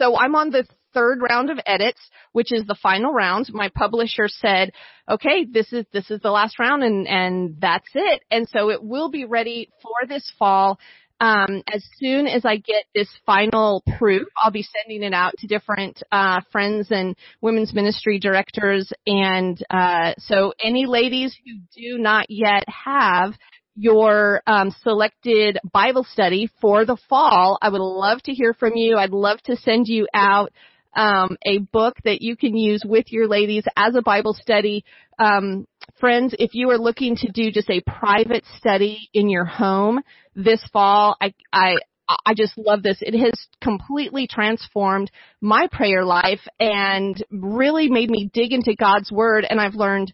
so 0.00 0.16
I'm 0.16 0.34
on 0.34 0.50
the 0.50 0.66
third 0.94 1.20
round 1.20 1.50
of 1.50 1.60
edits, 1.66 2.00
which 2.32 2.52
is 2.52 2.66
the 2.66 2.76
final 2.82 3.12
round. 3.12 3.48
My 3.52 3.68
publisher 3.68 4.28
said, 4.28 4.72
okay, 5.08 5.44
this 5.44 5.72
is, 5.72 5.84
this 5.92 6.10
is 6.10 6.20
the 6.20 6.30
last 6.30 6.58
round 6.58 6.82
and, 6.82 7.06
and 7.06 7.56
that's 7.60 7.88
it. 7.94 8.22
And 8.30 8.48
so 8.48 8.70
it 8.70 8.82
will 8.82 9.10
be 9.10 9.26
ready 9.26 9.68
for 9.82 10.08
this 10.08 10.32
fall. 10.38 10.78
Um, 11.20 11.62
as 11.72 11.84
soon 11.98 12.26
as 12.26 12.46
I 12.46 12.56
get 12.56 12.84
this 12.94 13.08
final 13.26 13.82
proof, 13.98 14.26
I'll 14.42 14.50
be 14.50 14.62
sending 14.64 15.02
it 15.02 15.12
out 15.12 15.34
to 15.38 15.46
different 15.46 16.02
uh, 16.10 16.40
friends 16.50 16.88
and 16.90 17.14
women's 17.42 17.74
ministry 17.74 18.18
directors. 18.18 18.90
And 19.06 19.62
uh, 19.68 20.14
so, 20.18 20.54
any 20.62 20.86
ladies 20.86 21.36
who 21.44 21.58
do 21.76 21.98
not 21.98 22.26
yet 22.30 22.64
have 22.68 23.34
your 23.76 24.42
um, 24.46 24.74
selected 24.82 25.58
Bible 25.72 26.04
study 26.04 26.50
for 26.60 26.84
the 26.86 26.96
fall, 27.08 27.58
I 27.60 27.68
would 27.68 27.80
love 27.80 28.22
to 28.22 28.32
hear 28.32 28.54
from 28.54 28.74
you. 28.74 28.96
I'd 28.96 29.10
love 29.10 29.40
to 29.42 29.56
send 29.56 29.88
you 29.88 30.08
out 30.14 30.52
um, 30.94 31.36
a 31.44 31.58
book 31.58 31.96
that 32.04 32.22
you 32.22 32.36
can 32.36 32.56
use 32.56 32.82
with 32.84 33.12
your 33.12 33.28
ladies 33.28 33.64
as 33.76 33.94
a 33.94 34.02
Bible 34.02 34.34
study. 34.34 34.84
Um, 35.18 35.66
friends, 35.98 36.34
if 36.38 36.54
you 36.54 36.70
are 36.70 36.78
looking 36.78 37.16
to 37.16 37.30
do 37.32 37.50
just 37.50 37.70
a 37.70 37.80
private 37.80 38.44
study 38.56 39.08
in 39.12 39.28
your 39.28 39.44
home 39.44 40.00
this 40.34 40.62
fall, 40.72 41.16
I, 41.20 41.34
I, 41.52 41.76
I 42.08 42.34
just 42.34 42.56
love 42.56 42.82
this. 42.82 42.98
It 43.00 43.18
has 43.18 43.32
completely 43.62 44.26
transformed 44.26 45.10
my 45.40 45.68
prayer 45.70 46.04
life 46.04 46.40
and 46.58 47.22
really 47.30 47.88
made 47.88 48.10
me 48.10 48.30
dig 48.32 48.52
into 48.52 48.74
God's 48.74 49.10
Word 49.10 49.46
and 49.48 49.60
I've 49.60 49.74
learned 49.74 50.12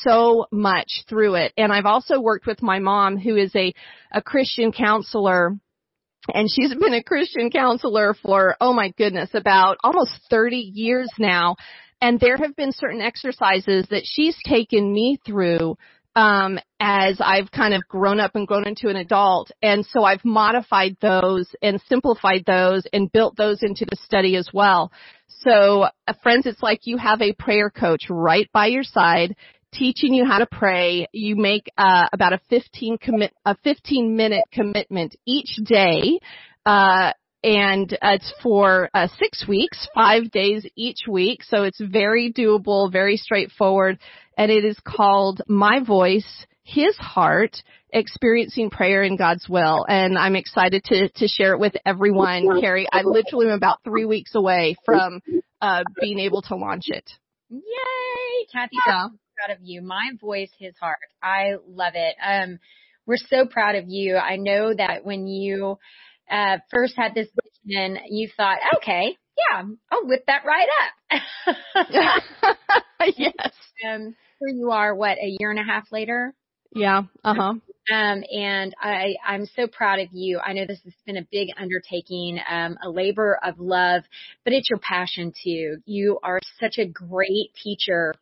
so 0.00 0.46
much 0.50 1.04
through 1.08 1.34
it. 1.34 1.52
And 1.56 1.72
I've 1.72 1.86
also 1.86 2.20
worked 2.20 2.46
with 2.46 2.62
my 2.62 2.78
mom 2.78 3.18
who 3.18 3.36
is 3.36 3.54
a, 3.54 3.74
a 4.12 4.22
Christian 4.22 4.72
counselor 4.72 5.56
and 6.34 6.50
she's 6.50 6.74
been 6.74 6.94
a 6.94 7.02
Christian 7.02 7.50
counselor 7.50 8.14
for, 8.14 8.56
oh 8.60 8.72
my 8.72 8.92
goodness, 8.96 9.30
about 9.34 9.78
almost 9.84 10.10
30 10.28 10.56
years 10.56 11.08
now. 11.18 11.56
And 12.00 12.20
there 12.20 12.36
have 12.36 12.54
been 12.56 12.72
certain 12.72 13.00
exercises 13.00 13.86
that 13.90 14.02
she's 14.04 14.36
taken 14.46 14.92
me 14.92 15.18
through 15.24 15.76
um, 16.16 16.58
as 16.80 17.18
I've 17.20 17.50
kind 17.50 17.74
of 17.74 17.86
grown 17.88 18.20
up 18.20 18.32
and 18.34 18.46
grown 18.46 18.66
into 18.66 18.88
an 18.88 18.96
adult. 18.96 19.50
And 19.62 19.84
so 19.84 20.02
I've 20.02 20.24
modified 20.24 20.96
those 21.00 21.48
and 21.62 21.80
simplified 21.88 22.44
those 22.46 22.86
and 22.92 23.12
built 23.12 23.36
those 23.36 23.62
into 23.62 23.84
the 23.84 23.96
study 23.96 24.36
as 24.36 24.48
well. 24.52 24.90
So 25.28 25.82
uh, 26.08 26.14
friends, 26.22 26.46
it's 26.46 26.62
like 26.62 26.80
you 26.84 26.96
have 26.96 27.20
a 27.20 27.34
prayer 27.34 27.70
coach 27.70 28.06
right 28.08 28.50
by 28.52 28.66
your 28.66 28.82
side 28.82 29.36
teaching 29.72 30.14
you 30.14 30.24
how 30.24 30.38
to 30.38 30.46
pray. 30.46 31.06
You 31.12 31.36
make 31.36 31.70
uh, 31.76 32.06
about 32.12 32.32
a 32.32 32.40
15 32.48 32.98
commit 32.98 33.34
a 33.44 33.54
15 33.62 34.16
minute 34.16 34.44
commitment 34.52 35.16
each 35.26 35.56
day. 35.64 36.18
Uh, 36.64 37.12
and 37.42 37.96
it's 38.02 38.32
for 38.42 38.90
uh, 38.94 39.08
six 39.18 39.46
weeks, 39.46 39.86
five 39.94 40.30
days 40.30 40.66
each 40.76 41.06
week. 41.08 41.42
So 41.44 41.64
it's 41.64 41.80
very 41.80 42.32
doable, 42.32 42.90
very 42.90 43.16
straightforward. 43.16 43.98
And 44.36 44.50
it 44.50 44.64
is 44.64 44.78
called 44.84 45.42
My 45.48 45.80
Voice, 45.80 46.46
His 46.64 46.96
Heart, 46.96 47.56
Experiencing 47.92 48.70
Prayer 48.70 49.02
in 49.02 49.16
God's 49.16 49.48
Will. 49.48 49.86
And 49.88 50.18
I'm 50.18 50.36
excited 50.36 50.84
to, 50.84 51.08
to 51.08 51.28
share 51.28 51.52
it 51.52 51.60
with 51.60 51.74
everyone. 51.86 52.60
Carrie, 52.60 52.88
I 52.92 53.02
literally 53.02 53.46
am 53.46 53.52
about 53.52 53.78
three 53.84 54.04
weeks 54.04 54.34
away 54.34 54.76
from 54.84 55.20
uh, 55.60 55.84
being 56.00 56.18
able 56.18 56.42
to 56.42 56.56
launch 56.56 56.86
it. 56.88 57.08
Yay! 57.48 58.46
Kathy, 58.52 58.76
so 58.84 59.10
proud 59.36 59.56
of 59.56 59.58
you. 59.62 59.82
My 59.82 60.10
voice, 60.20 60.50
his 60.58 60.74
heart. 60.78 60.98
I 61.22 61.54
love 61.68 61.92
it. 61.94 62.16
Um, 62.24 62.58
we're 63.06 63.18
so 63.18 63.46
proud 63.46 63.76
of 63.76 63.84
you. 63.88 64.16
I 64.16 64.36
know 64.36 64.74
that 64.74 65.04
when 65.04 65.26
you 65.26 65.78
uh, 66.30 66.58
first 66.70 66.94
had 66.96 67.14
this 67.14 67.28
vision, 67.64 67.98
you 68.08 68.28
thought, 68.36 68.58
okay, 68.76 69.16
yeah, 69.36 69.62
I'll 69.90 70.06
whip 70.06 70.24
that 70.26 70.44
right 70.44 70.68
up. 70.82 71.56
yes. 73.16 73.52
Um, 73.88 74.16
here 74.40 74.48
you 74.54 74.70
are, 74.70 74.94
what, 74.94 75.18
a 75.18 75.36
year 75.38 75.50
and 75.50 75.60
a 75.60 75.64
half 75.64 75.90
later? 75.92 76.34
Yeah. 76.74 77.02
Uh 77.24 77.34
huh. 77.34 77.54
Um, 77.92 78.24
and 78.32 78.74
I, 78.80 79.14
I'm 79.26 79.46
so 79.46 79.66
proud 79.66 80.00
of 80.00 80.08
you. 80.12 80.40
I 80.44 80.52
know 80.52 80.66
this 80.66 80.80
has 80.84 80.92
been 81.06 81.16
a 81.16 81.26
big 81.30 81.48
undertaking, 81.56 82.40
um, 82.50 82.76
a 82.84 82.90
labor 82.90 83.38
of 83.42 83.60
love, 83.60 84.02
but 84.44 84.52
it's 84.52 84.68
your 84.68 84.80
passion 84.80 85.32
too. 85.44 85.78
You 85.86 86.18
are 86.22 86.40
such 86.60 86.78
a 86.78 86.86
great 86.86 87.54
teacher 87.62 88.14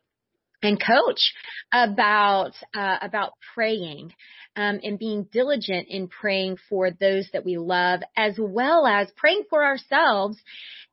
and 0.65 0.79
coach 0.81 1.33
about 1.71 2.51
uh, 2.73 2.97
about 3.01 3.33
praying 3.53 4.13
um, 4.55 4.79
and 4.83 4.99
being 4.99 5.27
diligent 5.31 5.87
in 5.89 6.07
praying 6.07 6.57
for 6.69 6.91
those 6.91 7.29
that 7.33 7.45
we 7.45 7.57
love, 7.57 8.01
as 8.15 8.35
well 8.39 8.85
as 8.85 9.11
praying 9.15 9.43
for 9.49 9.63
ourselves. 9.63 10.37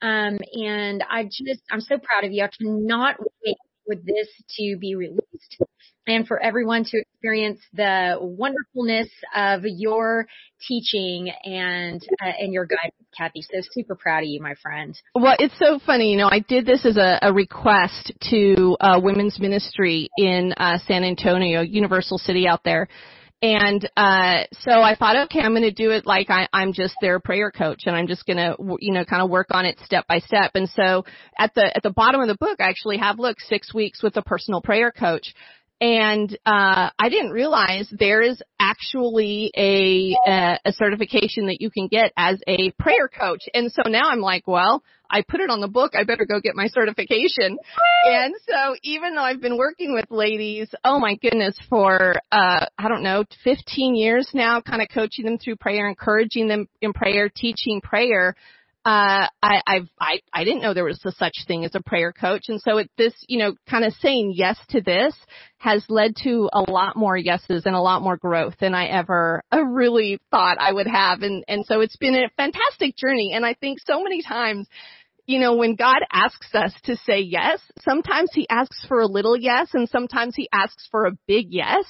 Um, 0.00 0.38
and 0.52 1.04
I 1.08 1.24
just 1.24 1.62
I'm 1.70 1.80
so 1.80 1.98
proud 1.98 2.24
of 2.24 2.32
you. 2.32 2.44
I 2.44 2.50
cannot 2.56 3.16
wait 3.44 3.56
for 3.86 3.96
this 3.96 4.28
to 4.58 4.76
be 4.78 4.94
released 4.94 5.58
and 6.06 6.26
for 6.26 6.42
everyone 6.42 6.84
to 6.84 6.98
experience 6.98 7.60
the 7.74 8.16
wonderfulness 8.20 9.08
of 9.34 9.62
your 9.64 10.26
teaching 10.66 11.30
and 11.44 12.02
uh, 12.22 12.32
and 12.40 12.52
your 12.52 12.66
guidance, 12.66 12.94
Kathy. 13.16 13.42
So 13.42 13.60
super 13.70 13.94
proud 13.94 14.24
of 14.24 14.28
you, 14.28 14.40
my 14.40 14.54
friend. 14.62 14.98
Well, 15.14 15.36
it's 15.38 15.56
so 15.58 15.78
funny. 15.84 16.10
You 16.10 16.18
know, 16.18 16.28
I 16.30 16.40
did 16.40 16.66
this 16.66 16.84
as 16.84 16.96
a, 16.96 17.18
a 17.22 17.32
request 17.32 18.12
to 18.30 18.76
uh, 18.80 19.00
women's 19.02 19.38
ministry 19.38 20.10
in 20.16 20.52
uh, 20.56 20.78
San 20.86 21.04
Antonio, 21.04 21.62
Universal 21.62 22.18
City 22.18 22.46
out 22.48 22.64
there. 22.64 22.88
And 23.42 23.90
uh 23.96 24.44
so 24.60 24.70
I 24.70 24.94
thought, 24.94 25.24
okay, 25.24 25.40
I'm 25.40 25.50
going 25.52 25.62
to 25.62 25.72
do 25.72 25.90
it 25.90 26.06
like 26.06 26.30
I, 26.30 26.48
I'm 26.52 26.72
just 26.72 26.94
their 27.00 27.18
prayer 27.18 27.50
coach, 27.50 27.82
and 27.86 27.96
I'm 27.96 28.06
just 28.06 28.24
going 28.24 28.36
to, 28.36 28.56
you 28.78 28.92
know, 28.92 29.04
kind 29.04 29.20
of 29.20 29.30
work 29.30 29.48
on 29.50 29.66
it 29.66 29.78
step 29.84 30.06
by 30.06 30.20
step. 30.20 30.52
And 30.54 30.68
so 30.70 31.04
at 31.36 31.52
the 31.54 31.76
at 31.76 31.82
the 31.82 31.90
bottom 31.90 32.20
of 32.20 32.28
the 32.28 32.36
book, 32.36 32.60
I 32.60 32.68
actually 32.68 32.98
have 32.98 33.18
look 33.18 33.40
six 33.40 33.74
weeks 33.74 34.00
with 34.00 34.16
a 34.16 34.22
personal 34.22 34.62
prayer 34.62 34.92
coach. 34.92 35.34
And 35.82 36.32
uh, 36.46 36.90
I 36.96 37.08
didn't 37.08 37.32
realize 37.32 37.88
there 37.90 38.22
is 38.22 38.40
actually 38.60 39.50
a, 39.56 40.14
a 40.30 40.60
a 40.64 40.72
certification 40.72 41.46
that 41.46 41.56
you 41.58 41.70
can 41.70 41.88
get 41.88 42.12
as 42.16 42.40
a 42.46 42.70
prayer 42.78 43.08
coach. 43.08 43.40
And 43.52 43.72
so 43.72 43.90
now 43.90 44.08
I'm 44.08 44.20
like, 44.20 44.46
well, 44.46 44.84
I 45.10 45.24
put 45.26 45.40
it 45.40 45.50
on 45.50 45.60
the 45.60 45.66
book. 45.66 45.94
I 45.96 46.04
better 46.04 46.24
go 46.24 46.40
get 46.40 46.54
my 46.54 46.68
certification. 46.68 47.58
And 48.04 48.34
so 48.48 48.76
even 48.84 49.16
though 49.16 49.22
I've 49.22 49.40
been 49.40 49.58
working 49.58 49.92
with 49.92 50.04
ladies, 50.08 50.68
oh 50.84 51.00
my 51.00 51.16
goodness, 51.16 51.58
for 51.68 52.14
uh, 52.30 52.66
I 52.78 52.88
don't 52.88 53.02
know, 53.02 53.24
15 53.42 53.96
years 53.96 54.30
now, 54.32 54.60
kind 54.60 54.82
of 54.82 54.88
coaching 54.88 55.24
them 55.24 55.38
through 55.38 55.56
prayer, 55.56 55.88
encouraging 55.88 56.46
them 56.46 56.68
in 56.80 56.92
prayer, 56.92 57.28
teaching 57.28 57.80
prayer 57.80 58.36
uh, 58.84 59.28
I, 59.40 59.62
I've, 59.64 59.88
I, 60.00 60.20
I 60.32 60.42
didn't 60.42 60.62
know 60.62 60.74
there 60.74 60.84
was 60.84 61.00
a 61.04 61.12
such 61.12 61.44
thing 61.46 61.64
as 61.64 61.74
a 61.74 61.82
prayer 61.82 62.12
coach. 62.12 62.46
And 62.48 62.60
so 62.60 62.78
it, 62.78 62.90
this, 62.98 63.14
you 63.28 63.38
know, 63.38 63.54
kind 63.70 63.84
of 63.84 63.92
saying 63.94 64.32
yes 64.34 64.58
to 64.70 64.80
this 64.80 65.14
has 65.58 65.84
led 65.88 66.16
to 66.24 66.50
a 66.52 66.68
lot 66.68 66.96
more 66.96 67.16
yeses 67.16 67.64
and 67.64 67.76
a 67.76 67.80
lot 67.80 68.02
more 68.02 68.16
growth 68.16 68.54
than 68.58 68.74
I 68.74 68.86
ever 68.86 69.42
uh, 69.52 69.62
really 69.62 70.18
thought 70.32 70.58
I 70.58 70.72
would 70.72 70.88
have. 70.88 71.22
And, 71.22 71.44
and 71.46 71.64
so 71.64 71.80
it's 71.80 71.96
been 71.96 72.16
a 72.16 72.30
fantastic 72.36 72.96
journey. 72.96 73.32
And 73.34 73.46
I 73.46 73.54
think 73.54 73.78
so 73.86 74.02
many 74.02 74.20
times, 74.20 74.66
you 75.26 75.38
know, 75.38 75.54
when 75.54 75.76
God 75.76 75.98
asks 76.12 76.52
us 76.52 76.74
to 76.84 76.96
say 77.06 77.20
yes, 77.20 77.60
sometimes 77.82 78.30
he 78.32 78.48
asks 78.48 78.84
for 78.88 79.00
a 79.00 79.06
little 79.06 79.36
yes 79.36 79.68
and 79.74 79.88
sometimes 79.88 80.34
he 80.34 80.48
asks 80.52 80.88
for 80.90 81.06
a 81.06 81.16
big 81.28 81.46
yes. 81.50 81.84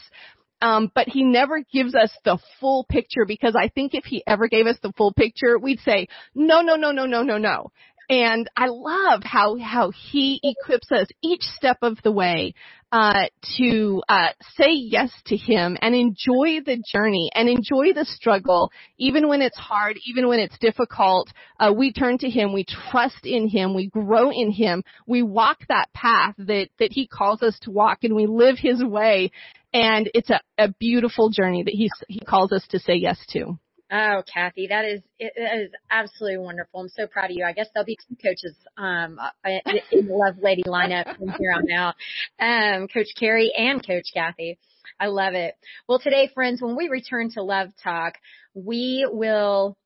Um, 0.63 0.93
but 0.95 1.09
he 1.09 1.25
never 1.25 1.61
gives 1.61 1.95
us 1.95 2.11
the 2.25 2.39
full 2.61 2.87
picture 2.89 3.25
because 3.27 3.57
I 3.57 3.69
think 3.69 3.95
if 3.95 4.05
he 4.05 4.23
ever 4.27 4.47
gave 4.47 4.67
us 4.67 4.79
the 4.81 4.93
full 4.97 5.13
picture, 5.13 5.59
we'd 5.59 5.81
say, 5.81 6.07
no, 6.37 6.61
no, 6.61 6.77
no, 6.77 6.93
no, 6.93 7.05
no, 7.05 7.23
no, 7.23 7.37
no. 7.37 7.73
And 8.09 8.49
I 8.57 8.67
love 8.69 9.23
how, 9.25 9.57
how 9.59 9.91
he 9.91 10.41
equips 10.43 10.93
us 10.93 11.07
each 11.23 11.43
step 11.43 11.79
of 11.83 11.99
the 12.05 12.13
way, 12.13 12.55
uh, 12.91 13.29
to, 13.57 14.03
uh, 14.09 14.29
say 14.57 14.71
yes 14.71 15.11
to 15.27 15.37
him 15.37 15.79
and 15.81 15.95
enjoy 15.95 16.61
the 16.65 16.83
journey 16.93 17.31
and 17.35 17.49
enjoy 17.49 17.95
the 17.95 18.05
struggle, 18.05 18.71
even 18.99 19.29
when 19.29 19.41
it's 19.41 19.57
hard, 19.57 19.99
even 20.07 20.29
when 20.29 20.41
it's 20.41 20.59
difficult. 20.59 21.33
Uh, 21.59 21.73
we 21.75 21.93
turn 21.93 22.19
to 22.19 22.29
him, 22.29 22.53
we 22.53 22.67
trust 22.91 23.25
in 23.25 23.49
him, 23.49 23.75
we 23.75 23.87
grow 23.87 24.31
in 24.31 24.51
him, 24.51 24.85
we 25.07 25.23
walk 25.23 25.59
that 25.69 25.93
path 25.95 26.35
that, 26.39 26.69
that 26.79 26.93
he 26.93 27.07
calls 27.07 27.43
us 27.43 27.59
to 27.63 27.71
walk 27.71 28.01
and 28.03 28.15
we 28.15 28.27
live 28.27 28.59
his 28.59 28.85
way. 28.85 29.31
And 29.73 30.11
it's 30.15 30.31
a, 30.31 30.41
a 30.59 30.69
beautiful 30.79 31.31
journey 31.31 31.63
that 31.63 31.73
he, 31.73 31.91
he 32.09 32.21
calls 32.21 32.53
us 32.53 32.67
to 32.71 32.79
say 32.79 32.95
yes 32.95 33.19
to. 33.31 33.59
Oh, 33.95 34.23
Kathy, 34.33 34.69
that 34.69 34.87
is 34.87 35.03
that 35.21 35.59
is 35.59 35.71
absolutely 35.91 36.39
wonderful. 36.39 36.81
I'm 36.81 36.89
so 36.89 37.07
proud 37.07 37.31
of 37.31 37.37
you. 37.37 37.45
I 37.45 37.53
guess 37.53 37.69
there'll 37.75 37.85
be 37.85 37.99
two 38.09 38.17
coaches 38.17 38.57
um 38.79 39.19
in 39.45 40.07
the 40.07 40.15
Love 40.15 40.37
Lady 40.41 40.63
lineup 40.63 41.19
from 41.19 41.29
here 41.39 41.53
on 41.53 41.71
out. 41.71 41.95
Um, 42.41 42.89
Coach 42.89 43.09
Carrie 43.19 43.53
and 43.55 43.87
Coach 43.87 44.07
Kathy. 44.15 44.59
I 44.99 45.09
love 45.09 45.35
it. 45.35 45.57
Well, 45.87 45.99
today, 45.99 46.31
friends, 46.33 46.63
when 46.63 46.75
we 46.75 46.89
return 46.89 47.31
to 47.33 47.43
Love 47.43 47.69
Talk, 47.83 48.15
we 48.55 49.07
will 49.11 49.77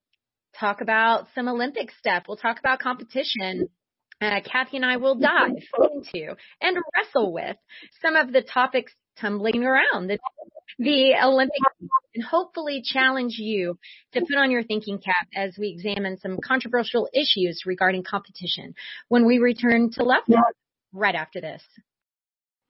talk 0.60 0.82
about 0.82 1.26
some 1.34 1.48
Olympic 1.48 1.90
stuff. 1.98 2.24
We'll 2.28 2.36
talk 2.36 2.60
about 2.60 2.78
competition 2.78 3.68
uh, 4.20 4.40
Kathy 4.50 4.76
and 4.76 4.84
I 4.84 4.96
will 4.96 5.16
dive 5.16 5.50
into 5.50 6.34
and 6.60 6.76
wrestle 6.94 7.32
with 7.32 7.56
some 8.00 8.16
of 8.16 8.32
the 8.32 8.42
topics 8.42 8.92
tumbling 9.20 9.64
around 9.64 10.08
the, 10.08 10.18
the 10.78 11.14
Olympics 11.22 11.58
and 12.14 12.24
hopefully 12.24 12.82
challenge 12.84 13.34
you 13.38 13.78
to 14.12 14.20
put 14.20 14.36
on 14.36 14.50
your 14.50 14.62
thinking 14.62 14.98
cap 14.98 15.26
as 15.34 15.56
we 15.58 15.68
examine 15.68 16.18
some 16.18 16.38
controversial 16.42 17.08
issues 17.12 17.62
regarding 17.66 18.02
competition 18.02 18.74
when 19.08 19.26
we 19.26 19.38
return 19.38 19.90
to 19.92 20.04
Love 20.04 20.24
Talk 20.30 20.54
right 20.92 21.14
after 21.14 21.40
this. 21.40 21.62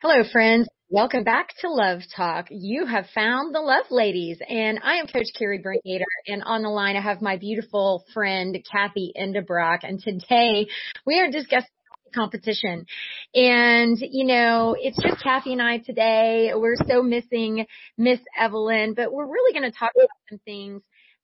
Hello 0.03 0.23
friends. 0.31 0.69
Welcome 0.89 1.25
back 1.25 1.49
to 1.63 1.69
Love 1.69 2.03
Talk. 2.15 2.47
You 2.51 2.87
have 2.87 3.07
found 3.13 3.53
the 3.53 3.61
Love 3.61 3.87
Ladies 3.91 4.39
and 4.49 4.79
I 4.85 4.97
am 4.97 5.09
Coach 5.09 5.27
Carrie 5.37 5.61
Brinkater 5.61 6.05
and 6.29 6.45
on 6.45 6.63
the 6.63 6.69
line 6.69 6.97
I 6.97 7.01
have 7.01 7.21
my 7.21 7.39
beautiful 7.39 8.05
friend 8.15 8.57
Kathy 8.71 9.13
Endebrock 9.19 9.81
and 9.83 10.01
today 10.01 10.69
we 11.05 11.19
are 11.19 11.29
discussing 11.29 11.67
competition. 12.15 12.87
And, 13.35 13.99
you 14.01 14.27
know, 14.27 14.77
it's 14.79 15.01
just 15.03 15.23
Kathy 15.23 15.53
and 15.53 15.63
I 15.63 15.79
today. 15.79 16.53
We're 16.55 16.77
so 16.89 17.03
missing 17.03 17.67
Miss 17.99 18.21
Evelyn, 18.39 18.95
but 18.95 19.13
we're 19.13 19.27
really 19.27 19.59
going 19.59 19.71
to 19.71 19.77
talk 19.77 19.93
about 19.97 20.09
some 20.31 20.41
things 20.45 20.83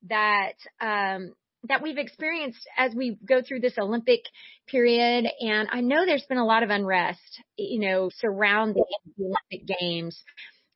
that, 0.08 0.54
um, 0.80 1.34
that 1.68 1.82
we've 1.82 1.98
experienced 1.98 2.68
as 2.76 2.92
we 2.94 3.18
go 3.24 3.40
through 3.40 3.60
this 3.60 3.78
Olympic 3.78 4.22
period. 4.66 5.26
And 5.40 5.68
I 5.70 5.80
know 5.80 6.04
there's 6.04 6.26
been 6.28 6.38
a 6.38 6.46
lot 6.46 6.62
of 6.62 6.70
unrest, 6.70 7.20
you 7.56 7.80
know, 7.80 8.10
surrounding 8.18 8.82
the 9.16 9.24
Olympic 9.24 9.78
Games. 9.78 10.20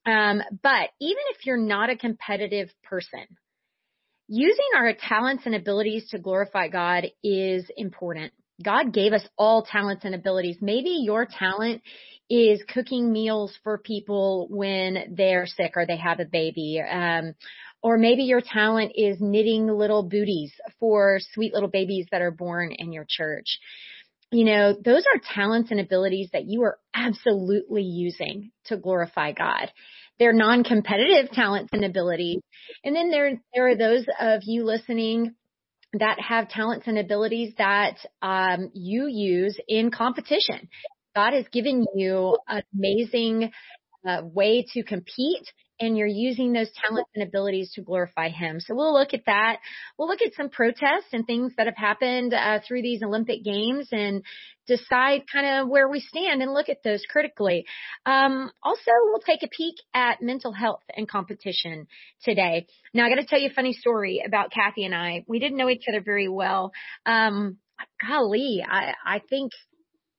Um, 0.07 0.41
but 0.63 0.91
even 1.01 1.23
if 1.31 1.45
you're 1.45 1.57
not 1.57 1.91
a 1.91 1.97
competitive 1.97 2.69
person, 2.85 3.27
using 4.29 4.67
our 4.77 4.93
talents 4.93 5.45
and 5.47 5.55
abilities 5.55 6.09
to 6.11 6.19
glorify 6.19 6.69
God 6.69 7.07
is 7.23 7.65
important. 7.77 8.33
God 8.63 8.93
gave 8.93 9.13
us 9.13 9.27
all 9.37 9.63
talents 9.63 10.05
and 10.05 10.15
abilities. 10.15 10.57
Maybe 10.61 11.01
your 11.03 11.27
talent 11.27 11.83
is 12.29 12.63
cooking 12.73 13.13
meals 13.13 13.57
for 13.63 13.79
people 13.79 14.49
when 14.51 15.15
they're 15.17 15.47
sick 15.47 15.73
or 15.77 15.87
they 15.87 15.97
have 15.99 16.21
a 16.21 16.25
baby. 16.25 16.81
Um, 16.81 17.35
or 17.83 17.99
maybe 17.99 18.25
your 18.25 18.41
talent 18.41 18.93
is 18.97 19.19
knitting 19.21 19.69
little 19.69 20.03
booties 20.03 20.53
for 20.81 21.21
sweet 21.35 21.53
little 21.55 21.69
babies 21.69 22.07
that 22.11 22.23
are 22.23 22.33
born 22.33 22.73
in 22.73 22.93
your 22.93 23.07
church. 23.09 23.59
You 24.33 24.45
know, 24.45 24.75
those 24.75 25.05
are 25.15 25.21
talents 25.35 25.71
and 25.71 25.79
abilities 25.79 26.31
that 26.33 26.47
you 26.47 26.63
are 26.63 26.79
absolutely 26.95 27.83
using 27.83 28.51
to 28.65 28.77
glorify 28.77 29.33
God. 29.33 29.71
They're 30.19 30.33
non-competitive 30.33 31.31
talents 31.31 31.71
and 31.73 31.85
abilities. 31.85 32.41
And 32.83 32.97
then 32.97 33.11
there, 33.11 33.41
there 33.55 33.69
are 33.69 33.77
those 33.77 34.05
of 34.21 34.41
you 34.45 34.65
listening 34.65 35.35
that 35.95 36.21
have 36.21 36.49
talents 36.49 36.87
and 36.87 36.99
abilities 36.99 37.55
that 37.59 37.97
um, 38.23 38.71
you 38.75 39.07
use 39.07 39.59
in 39.69 39.91
competition. 39.91 40.69
God 41.15 41.33
has 41.33 41.47
given 41.49 41.87
you 41.95 42.37
an 42.47 42.63
amazing 42.75 43.51
uh, 44.07 44.23
way 44.23 44.67
to 44.75 44.83
compete 44.83 45.51
and 45.79 45.97
you're 45.97 46.07
using 46.07 46.53
those 46.53 46.71
talents 46.87 47.11
and 47.15 47.27
abilities 47.27 47.73
to 47.73 47.83
glorify 47.83 48.29
him. 48.29 48.61
So 48.61 48.75
we'll 48.75 48.95
look 48.95 49.13
at 49.15 49.27
that. 49.27 49.59
We'll 49.99 50.09
look 50.09 50.23
at 50.23 50.35
some 50.35 50.49
protests 50.49 51.13
and 51.13 51.27
things 51.27 51.53
that 51.57 51.67
have 51.67 51.77
happened 51.77 52.33
uh, 52.33 52.61
through 52.67 52.83
these 52.83 53.03
Olympic 53.03 53.45
games 53.45 53.89
and 53.93 54.23
decide 54.67 55.23
kind 55.33 55.61
of 55.61 55.69
where 55.69 55.89
we 55.89 56.01
stand 56.01 56.43
and 56.43 56.53
look 56.53 56.69
at 56.69 56.83
those 56.83 57.03
critically. 57.09 57.67
Um, 58.05 58.51
also, 58.63 58.91
we'll 59.05 59.21
take 59.21 59.43
a 59.43 59.49
peek 59.49 59.77
at 59.95 60.23
mental 60.23 60.53
health 60.53 60.83
and 60.95 61.09
competition 61.09 61.87
today. 62.23 62.67
Now, 62.93 63.07
I 63.07 63.09
got 63.09 63.17
to 63.17 63.27
tell 63.27 63.41
you 63.41 63.51
a 63.51 63.55
funny 63.55 63.73
story 63.73 64.23
about 64.25 64.51
Kathy 64.51 64.85
and 64.85 64.95
I. 64.95 65.25
We 65.27 65.39
didn't 65.39 65.57
know 65.57 65.71
each 65.71 65.85
other 65.89 66.01
very 66.01 66.29
well. 66.29 66.73
Um, 67.05 67.59
golly, 68.07 68.65
I, 68.69 68.95
I 69.05 69.21
think 69.31 69.53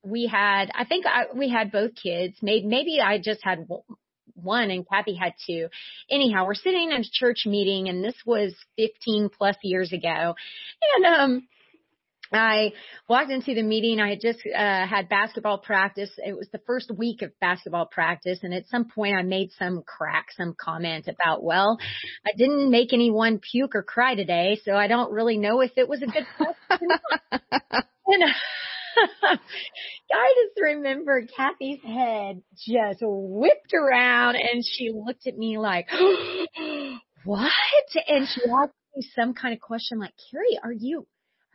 we 0.02 0.26
had, 0.26 0.70
I 0.74 0.84
think 0.84 1.06
I, 1.06 1.26
we 1.34 1.48
had 1.48 1.72
both 1.72 1.92
kids. 1.94 2.36
Maybe, 2.42 2.66
maybe 2.66 3.00
I 3.00 3.18
just 3.18 3.40
had 3.42 3.66
one 4.34 4.70
and 4.70 4.88
Kathy 4.88 5.14
had 5.14 5.34
two. 5.46 5.68
Anyhow, 6.10 6.46
we're 6.46 6.54
sitting 6.54 6.90
in 6.92 7.00
a 7.00 7.04
church 7.10 7.44
meeting 7.46 7.88
and 7.88 8.02
this 8.02 8.14
was 8.24 8.54
15 8.76 9.30
plus 9.36 9.56
years 9.62 9.92
ago. 9.92 10.34
And, 10.96 11.06
um, 11.06 11.48
I 12.32 12.72
walked 13.08 13.30
into 13.30 13.54
the 13.54 13.62
meeting. 13.62 14.00
I 14.00 14.10
had 14.10 14.20
just 14.20 14.40
uh, 14.46 14.86
had 14.86 15.08
basketball 15.08 15.58
practice. 15.58 16.10
It 16.18 16.36
was 16.36 16.48
the 16.52 16.60
first 16.66 16.90
week 16.90 17.22
of 17.22 17.30
basketball 17.40 17.86
practice, 17.86 18.40
and 18.42 18.52
at 18.52 18.68
some 18.68 18.86
point, 18.86 19.16
I 19.16 19.22
made 19.22 19.50
some 19.58 19.82
crack, 19.86 20.26
some 20.36 20.54
comment 20.58 21.08
about, 21.08 21.42
well, 21.42 21.78
I 22.26 22.30
didn't 22.36 22.70
make 22.70 22.92
anyone 22.92 23.40
puke 23.40 23.74
or 23.74 23.82
cry 23.82 24.14
today, 24.14 24.60
so 24.64 24.74
I 24.74 24.88
don't 24.88 25.12
really 25.12 25.38
know 25.38 25.60
if 25.60 25.72
it 25.76 25.88
was 25.88 26.02
a 26.02 26.06
good 26.06 26.26
question. 26.36 26.88
and 28.06 28.24
I 30.12 30.34
just 30.44 30.60
remember 30.60 31.26
Kathy's 31.36 31.82
head 31.82 32.42
just 32.56 33.00
whipped 33.02 33.74
around 33.74 34.36
and 34.36 34.64
she 34.64 34.90
looked 34.90 35.26
at 35.26 35.36
me 35.36 35.58
like, 35.58 35.88
what? 37.24 37.52
And 38.08 38.28
she 38.28 38.40
asked 38.50 38.72
me 38.96 39.08
some 39.14 39.34
kind 39.34 39.54
of 39.54 39.60
question 39.60 39.98
like, 39.98 40.14
Carrie, 40.30 40.58
are 40.62 40.72
you, 40.72 41.06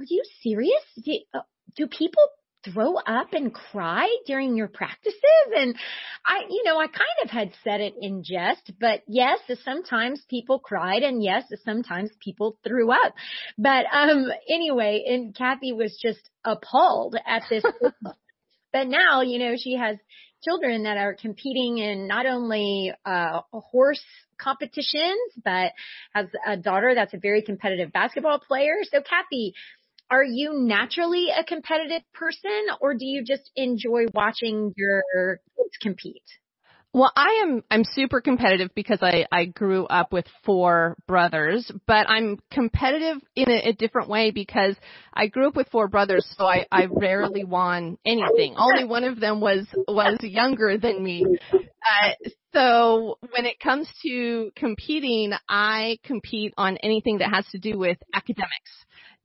are 0.03 0.07
you 0.09 0.23
serious? 0.41 0.83
Do, 1.01 1.13
uh, 1.33 1.41
do 1.75 1.87
people 1.87 2.23
throw 2.65 2.95
up 2.95 3.33
and 3.33 3.53
cry 3.53 4.07
during 4.25 4.57
your 4.57 4.67
practices? 4.67 5.19
And 5.55 5.75
I, 6.25 6.41
you 6.49 6.63
know, 6.65 6.77
I 6.77 6.87
kind 6.87 7.23
of 7.23 7.29
had 7.29 7.51
said 7.63 7.81
it 7.81 7.93
in 7.99 8.23
jest, 8.23 8.71
but 8.79 9.01
yes, 9.07 9.39
sometimes 9.63 10.21
people 10.29 10.59
cried 10.59 11.03
and 11.03 11.23
yes, 11.23 11.45
sometimes 11.63 12.11
people 12.21 12.57
threw 12.67 12.91
up. 12.91 13.13
But, 13.57 13.85
um, 13.91 14.27
anyway, 14.49 15.03
and 15.07 15.35
Kathy 15.35 15.71
was 15.73 15.97
just 16.01 16.29
appalled 16.43 17.15
at 17.25 17.43
this. 17.49 17.63
but 18.73 18.87
now, 18.87 19.21
you 19.21 19.39
know, 19.39 19.55
she 19.57 19.77
has 19.77 19.97
children 20.43 20.83
that 20.83 20.97
are 20.97 21.15
competing 21.15 21.77
in 21.77 22.07
not 22.07 22.25
only, 22.25 22.91
uh, 23.05 23.41
horse 23.53 24.03
competitions, 24.37 25.19
but 25.43 25.71
has 26.13 26.27
a 26.45 26.57
daughter 26.57 26.93
that's 26.95 27.13
a 27.13 27.17
very 27.17 27.41
competitive 27.41 27.93
basketball 27.93 28.39
player. 28.39 28.75
So 28.91 29.01
Kathy, 29.01 29.53
are 30.13 30.23
you 30.23 30.53
naturally 30.53 31.29
a 31.35 31.43
competitive 31.43 32.03
person 32.13 32.67
or 32.79 32.93
do 32.93 33.05
you 33.05 33.23
just 33.25 33.49
enjoy 33.55 34.05
watching 34.13 34.71
your 34.77 35.01
kids 35.57 35.75
compete? 35.81 36.21
Well, 36.93 37.11
I 37.15 37.41
am, 37.41 37.63
I'm 37.71 37.83
super 37.83 38.21
competitive 38.21 38.69
because 38.75 38.99
I, 39.01 39.25
I 39.31 39.45
grew 39.45 39.87
up 39.87 40.13
with 40.13 40.25
four 40.45 40.95
brothers, 41.07 41.71
but 41.87 42.07
I'm 42.07 42.37
competitive 42.51 43.17
in 43.35 43.49
a, 43.49 43.69
a 43.69 43.73
different 43.73 44.09
way 44.09 44.29
because 44.29 44.75
I 45.11 45.25
grew 45.25 45.47
up 45.47 45.55
with 45.55 45.69
four 45.69 45.87
brothers, 45.87 46.31
so 46.37 46.45
I, 46.45 46.67
I 46.71 46.85
rarely 46.91 47.43
won 47.43 47.97
anything. 48.05 48.53
Only 48.55 48.85
one 48.85 49.05
of 49.05 49.19
them 49.19 49.41
was, 49.41 49.65
was 49.87 50.19
younger 50.21 50.77
than 50.77 51.03
me. 51.03 51.25
Uh, 51.51 52.11
so 52.53 53.17
when 53.31 53.47
it 53.47 53.59
comes 53.59 53.89
to 54.03 54.51
competing, 54.55 55.33
I 55.49 55.97
compete 56.03 56.53
on 56.57 56.77
anything 56.83 57.17
that 57.17 57.33
has 57.33 57.47
to 57.53 57.57
do 57.57 57.79
with 57.79 57.97
academics. 58.13 58.71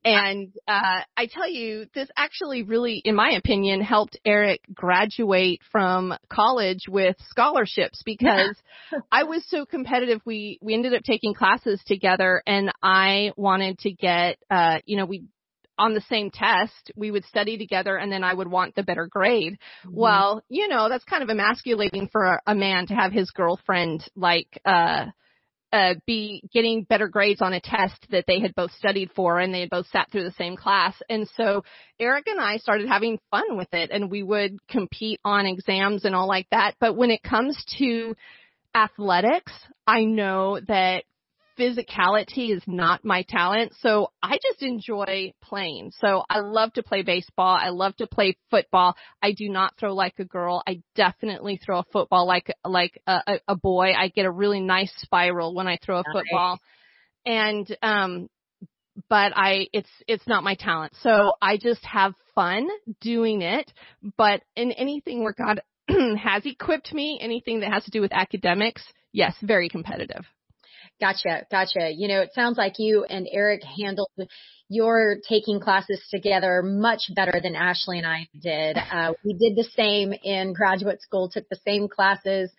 And 0.05 0.53
uh, 0.67 1.01
I 1.17 1.27
tell 1.27 1.49
you, 1.49 1.87
this 1.95 2.09
actually 2.17 2.63
really, 2.63 3.03
in 3.05 3.15
my 3.15 3.31
opinion, 3.33 3.81
helped 3.81 4.19
Eric 4.25 4.61
graduate 4.73 5.61
from 5.73 6.15
college 6.31 6.85
with 6.89 7.17
scholarships 7.29 8.03
because 8.05 8.57
I 9.13 9.25
was 9.25 9.45
so 9.49 9.67
competitive. 9.67 10.21
We 10.25 10.59
we 10.63 10.75
ended 10.75 10.95
up 10.95 11.03
taking 11.03 11.35
classes 11.35 11.83
together, 11.87 12.43
and 12.47 12.71
I 12.83 13.33
wanted 13.37 13.81
to 13.81 13.93
get, 13.93 14.39
uh, 14.51 14.79
you 14.87 14.97
know, 14.97 15.05
we 15.05 15.25
on 15.79 15.95
the 15.95 16.01
same 16.03 16.31
test, 16.31 16.91
we 16.97 17.11
would 17.11 17.25
study 17.25 17.57
together 17.57 17.97
and 17.97 18.11
then 18.11 18.25
I 18.25 18.35
would 18.35 18.49
want 18.49 18.75
the 18.75 18.83
better 18.83 19.07
grade. 19.07 19.59
Mm-hmm. 19.87 19.97
Well, 19.97 20.43
you 20.49 20.69
know, 20.69 20.89
that's 20.89 21.05
kind 21.05 21.23
of 21.23 21.31
emasculating 21.31 22.09
for 22.11 22.25
a, 22.25 22.41
a 22.49 22.55
man 22.55 22.89
to 22.89 22.95
have 22.95 23.13
his 23.13 23.31
girlfriend 23.31 24.05
like, 24.17 24.61
uh, 24.65 25.07
uh, 25.73 25.95
be 26.07 26.43
getting 26.53 26.85
better 26.85 27.09
grades 27.09 27.43
on 27.43 27.53
a 27.53 27.61
test 27.61 28.07
that 28.11 28.25
they 28.27 28.41
had 28.41 28.55
both 28.55 28.71
studied 28.73 29.11
for 29.15 29.39
and 29.39 29.53
they 29.53 29.61
had 29.61 29.71
both 29.71 29.87
sat 29.89 30.11
through 30.11 30.25
the 30.25 30.33
same 30.33 30.57
class. 30.57 30.95
And 31.09 31.29
so 31.37 31.63
Eric 32.01 32.27
and 32.27 32.41
I 32.41 32.57
started 32.57 32.89
having 32.89 33.19
fun 33.31 33.57
with 33.57 33.73
it 33.73 33.91
and 33.91 34.11
we 34.11 34.23
would 34.23 34.59
compete 34.69 35.21
on 35.25 35.47
exams 35.47 36.05
and 36.05 36.15
all 36.15 36.27
like 36.27 36.47
that. 36.51 36.75
But 36.81 36.97
when 36.97 37.11
it 37.11 37.23
comes 37.23 37.63
to 37.79 38.15
athletics, 38.75 39.53
I 39.87 40.05
know 40.05 40.61
that 40.69 41.05
physicality 41.59 42.55
is 42.55 42.63
not 42.67 43.05
my 43.05 43.23
talent. 43.29 43.73
So 43.81 44.13
I 44.23 44.39
just 44.43 44.63
enjoy 44.63 45.33
playing. 45.43 45.93
So 46.01 46.23
I 46.29 46.41
love 46.41 46.73
to 46.75 46.83
play 46.83 47.03
baseball. 47.03 47.59
I 47.61 47.71
love 47.71 47.97
to 47.97 48.07
play 48.07 48.37
football. 48.51 48.97
I 49.23 49.33
do 49.33 49.49
not 49.49 49.75
throw 49.79 49.95
like 49.95 50.15
a 50.19 50.25
girl. 50.25 50.63
I 50.67 50.83
definitely 50.95 51.57
throw 51.57 51.81
a 51.81 51.85
football 51.93 52.27
like, 52.27 52.53
like 52.65 53.01
a, 53.07 53.41
a 53.49 53.57
boy. 53.57 53.93
I 53.93 54.09
get 54.09 54.27
a 54.27 54.31
really 54.31 54.61
nice 54.61 54.93
spiral 54.99 55.55
when 55.55 55.67
I 55.67 55.79
throw 55.85 55.99
a 56.01 56.05
football. 56.13 56.59
And, 57.27 57.77
um, 57.83 58.29
but 59.09 59.33
I, 59.37 59.69
it's, 59.73 59.91
it's 60.07 60.27
not 60.27 60.45
my 60.45 60.55
talent. 60.55 60.93
So 61.03 61.33
I 61.43 61.57
just 61.57 61.85
have 61.85 62.15
fun 62.35 62.69
doing 63.01 63.43
it. 63.43 63.71
But 64.17 64.43
in 64.57 64.73
anything 64.73 65.23
where 65.23 65.35
God 65.35 65.61
has 65.89 66.47
equipped 66.47 66.93
me, 66.93 67.19
anything 67.21 67.61
that 67.61 67.73
has 67.73 67.85
to 67.85 67.91
do 67.91 68.01
with 68.01 68.13
academics, 68.13 68.83
yes, 69.13 69.35
very 69.43 69.69
competitive. 69.69 70.25
Gotcha. 71.01 71.47
Gotcha. 71.51 71.93
You 71.95 72.09
know, 72.09 72.21
it 72.23 72.35
sounds 72.35 72.59
like 72.59 72.79
you 72.79 73.05
and 73.05 73.29
Eric 73.31 73.63
handled 73.63 74.11
you're 74.69 75.17
taking 75.27 75.61
classes 75.61 76.01
together 76.11 76.63
much 76.63 77.03
better 77.15 77.41
than 77.43 77.55
Ashley 77.55 77.99
and 77.99 78.07
I 78.07 78.29
did. 78.39 78.77
Uh, 78.77 79.13
we 79.25 79.33
did 79.35 79.57
the 79.57 79.69
same 79.75 80.13
in 80.13 80.53
graduate 80.53 81.01
school, 81.01 81.31
took 81.31 81.49
the 81.49 81.59
same 81.67 81.89
classes, 81.89 82.53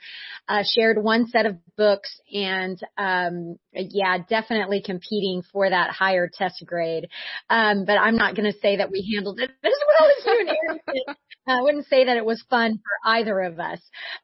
uh, 0.48 0.64
shared 0.76 1.02
one 1.02 1.28
set 1.28 1.46
of 1.46 1.56
books 1.78 2.20
and, 2.34 2.80
um, 2.98 3.58
yeah, 3.74 4.18
definitely 4.28 4.82
competing 4.84 5.44
for 5.54 5.70
that 5.70 5.92
higher 5.92 6.30
test 6.32 6.64
grade. 6.66 7.10
Um, 7.50 7.86
but 7.86 7.98
I'm 7.98 8.16
not 8.16 8.36
going 8.36 8.52
to 8.52 8.60
say 8.60 8.78
that 8.78 8.92
we 8.92 9.14
handled 9.16 9.40
it 9.40 9.52
as 9.64 9.74
well 10.00 10.10
as 10.10 10.26
you 10.26 10.40
and 10.40 10.50
Erin 10.50 11.16
I 11.48 11.62
wouldn't 11.62 11.88
say 11.88 12.06
that 12.06 12.18
it 12.18 12.26
was 12.26 12.44
fun 12.50 12.78
for 12.78 13.12
either 13.12 13.40
of 13.40 13.60
us, 13.60 13.80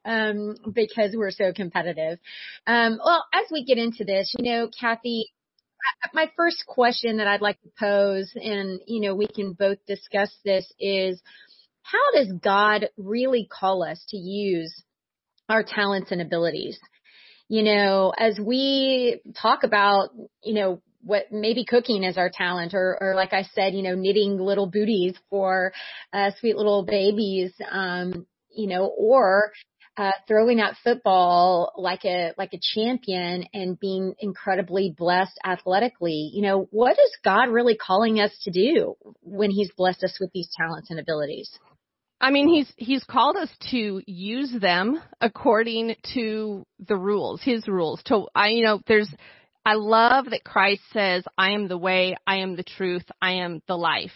um, 0.06 0.56
because 0.74 1.16
we're 1.16 1.32
so 1.32 1.54
competitive. 1.54 2.20
Um, 2.68 3.00
well, 3.04 3.26
as 3.34 3.46
we 3.52 3.66
get 3.66 3.80
into 3.80 4.04
this, 4.04 4.34
you 4.38 4.52
know, 4.52 4.70
Kathy, 4.80 5.32
my 6.14 6.32
first 6.36 6.66
question 6.68 7.18
that 7.18 7.28
I'd 7.28 7.42
like 7.42 7.62
to 7.62 7.70
pose, 7.80 8.32
and 8.36 8.80
you 8.88 9.02
know, 9.02 9.16
we 9.16 9.28
can 9.28 9.54
both 9.54 9.78
discuss 9.88 10.32
this, 10.44 10.72
is 10.80 11.22
how 11.84 12.12
does 12.16 12.32
God 12.42 12.90
really 12.98 13.48
call 13.52 13.84
us 13.84 14.04
to 14.10 14.18
use 14.18 14.84
our 15.50 15.64
talents 15.64 16.12
and 16.12 16.22
abilities? 16.22 16.80
You 17.48 17.64
know, 17.64 18.12
as 18.18 18.40
we 18.40 19.22
talk 19.40 19.64
about, 19.64 20.10
you 20.44 20.56
know, 20.56 20.82
what 21.04 21.32
maybe 21.32 21.64
cooking 21.64 22.04
is 22.04 22.18
our 22.18 22.32
talent 22.34 22.74
or, 22.74 22.98
or 23.00 23.14
like 23.16 23.34
I 23.34 23.44
said, 23.54 23.76
you 23.76 23.84
know, 23.84 23.94
knitting 23.94 24.40
little 24.40 24.66
booties 24.66 25.14
for, 25.30 25.72
uh, 26.12 26.32
sweet 26.40 26.56
little 26.58 26.84
babies, 26.84 27.54
um, 27.70 28.26
you 28.50 28.66
know, 28.68 28.88
or, 28.88 29.52
uh, 29.98 30.12
throwing 30.28 30.60
out 30.60 30.74
football 30.84 31.72
like 31.78 32.04
a, 32.06 32.34
like 32.38 32.54
a 32.54 32.60
champion 32.62 33.46
and 33.54 33.80
being 33.80 34.14
incredibly 34.20 34.94
blessed 34.96 35.40
athletically. 35.46 36.32
You 36.34 36.42
know, 36.42 36.68
what 36.72 36.94
is 36.94 37.18
God 37.24 37.50
really 37.50 37.76
calling 37.76 38.20
us 38.20 38.32
to 38.44 38.52
do 38.52 38.96
when 39.22 39.52
he's 39.52 39.72
blessed 39.72 40.04
us 40.04 40.18
with 40.20 40.32
these 40.34 40.50
talents 40.58 40.90
and 40.90 41.00
abilities? 41.00 41.50
I 42.20 42.32
mean, 42.32 42.48
he's 42.48 42.72
he's 42.78 43.04
called 43.04 43.36
us 43.36 43.50
to 43.72 44.02
use 44.08 44.54
them 44.60 45.02
according 45.20 45.96
to 46.14 46.66
the 46.80 46.96
rules, 46.96 47.42
his 47.44 47.68
rules. 47.68 48.02
To 48.06 48.28
I, 48.34 48.50
you 48.50 48.64
know, 48.64 48.80
there's 48.88 49.14
I 49.66 49.74
love 49.74 50.30
that 50.30 50.44
Christ 50.44 50.82
says, 50.94 51.24
I 51.38 51.52
am 51.52 51.68
the 51.68 51.78
way, 51.78 52.16
I 52.26 52.38
am 52.38 52.56
the 52.56 52.64
truth, 52.64 53.04
I 53.22 53.34
am 53.34 53.62
the 53.68 53.78
life. 53.78 54.12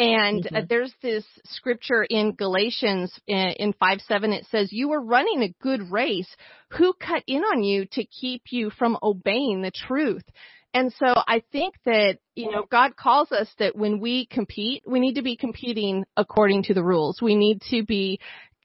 And 0.00 0.44
mm-hmm. 0.44 0.56
uh, 0.56 0.62
there's 0.66 0.94
this 1.02 1.26
scripture 1.44 2.02
in 2.08 2.32
Galatians 2.32 3.12
in, 3.26 3.52
in 3.58 3.72
5 3.74 4.00
7, 4.00 4.32
it 4.32 4.46
says, 4.50 4.72
You 4.72 4.88
were 4.88 5.02
running 5.02 5.42
a 5.42 5.54
good 5.62 5.92
race. 5.92 6.34
Who 6.70 6.94
cut 6.94 7.22
in 7.26 7.42
on 7.42 7.62
you 7.62 7.84
to 7.92 8.04
keep 8.06 8.44
you 8.50 8.70
from 8.70 8.96
obeying 9.02 9.60
the 9.60 9.70
truth? 9.70 10.24
And 10.72 10.90
so 10.94 11.06
I 11.06 11.42
think 11.52 11.74
that, 11.84 12.16
you 12.34 12.50
know, 12.50 12.64
God 12.70 12.96
calls 12.96 13.30
us 13.30 13.48
that 13.58 13.76
when 13.76 14.00
we 14.00 14.26
compete, 14.30 14.84
we 14.86 15.00
need 15.00 15.16
to 15.16 15.22
be 15.22 15.36
competing 15.36 16.06
according 16.16 16.62
to 16.64 16.74
the 16.74 16.84
rules. 16.84 17.20
We 17.20 17.34
need 17.34 17.60
to 17.70 17.84
be 17.84 18.20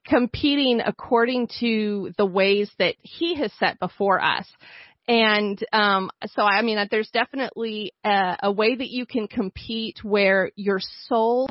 competing 0.06 0.80
according 0.80 1.48
to 1.60 2.12
the 2.16 2.24
ways 2.24 2.70
that 2.78 2.94
He 3.02 3.34
has 3.34 3.52
set 3.58 3.78
before 3.78 4.22
us. 4.22 4.46
And 5.08 5.62
um, 5.72 6.10
so, 6.26 6.42
I 6.42 6.62
mean, 6.62 6.78
there's 6.90 7.10
definitely 7.10 7.92
a, 8.04 8.36
a 8.44 8.52
way 8.52 8.74
that 8.74 8.90
you 8.90 9.06
can 9.06 9.28
compete 9.28 9.98
where 10.02 10.50
your 10.56 10.80
sole 11.06 11.48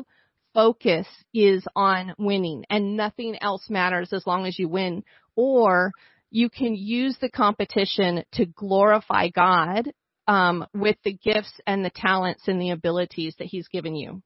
focus 0.52 1.06
is 1.32 1.64
on 1.74 2.14
winning 2.18 2.64
and 2.68 2.96
nothing 2.96 3.36
else 3.40 3.68
matters 3.70 4.12
as 4.12 4.26
long 4.26 4.46
as 4.46 4.58
you 4.58 4.68
win. 4.68 5.04
Or 5.36 5.92
you 6.30 6.50
can 6.50 6.74
use 6.74 7.16
the 7.20 7.30
competition 7.30 8.24
to 8.32 8.46
glorify 8.46 9.28
God 9.28 9.90
um, 10.26 10.66
with 10.74 10.96
the 11.04 11.12
gifts 11.14 11.52
and 11.66 11.84
the 11.84 11.90
talents 11.90 12.48
and 12.48 12.60
the 12.60 12.70
abilities 12.70 13.34
that 13.38 13.46
He's 13.46 13.68
given 13.68 13.94
you. 13.94 14.22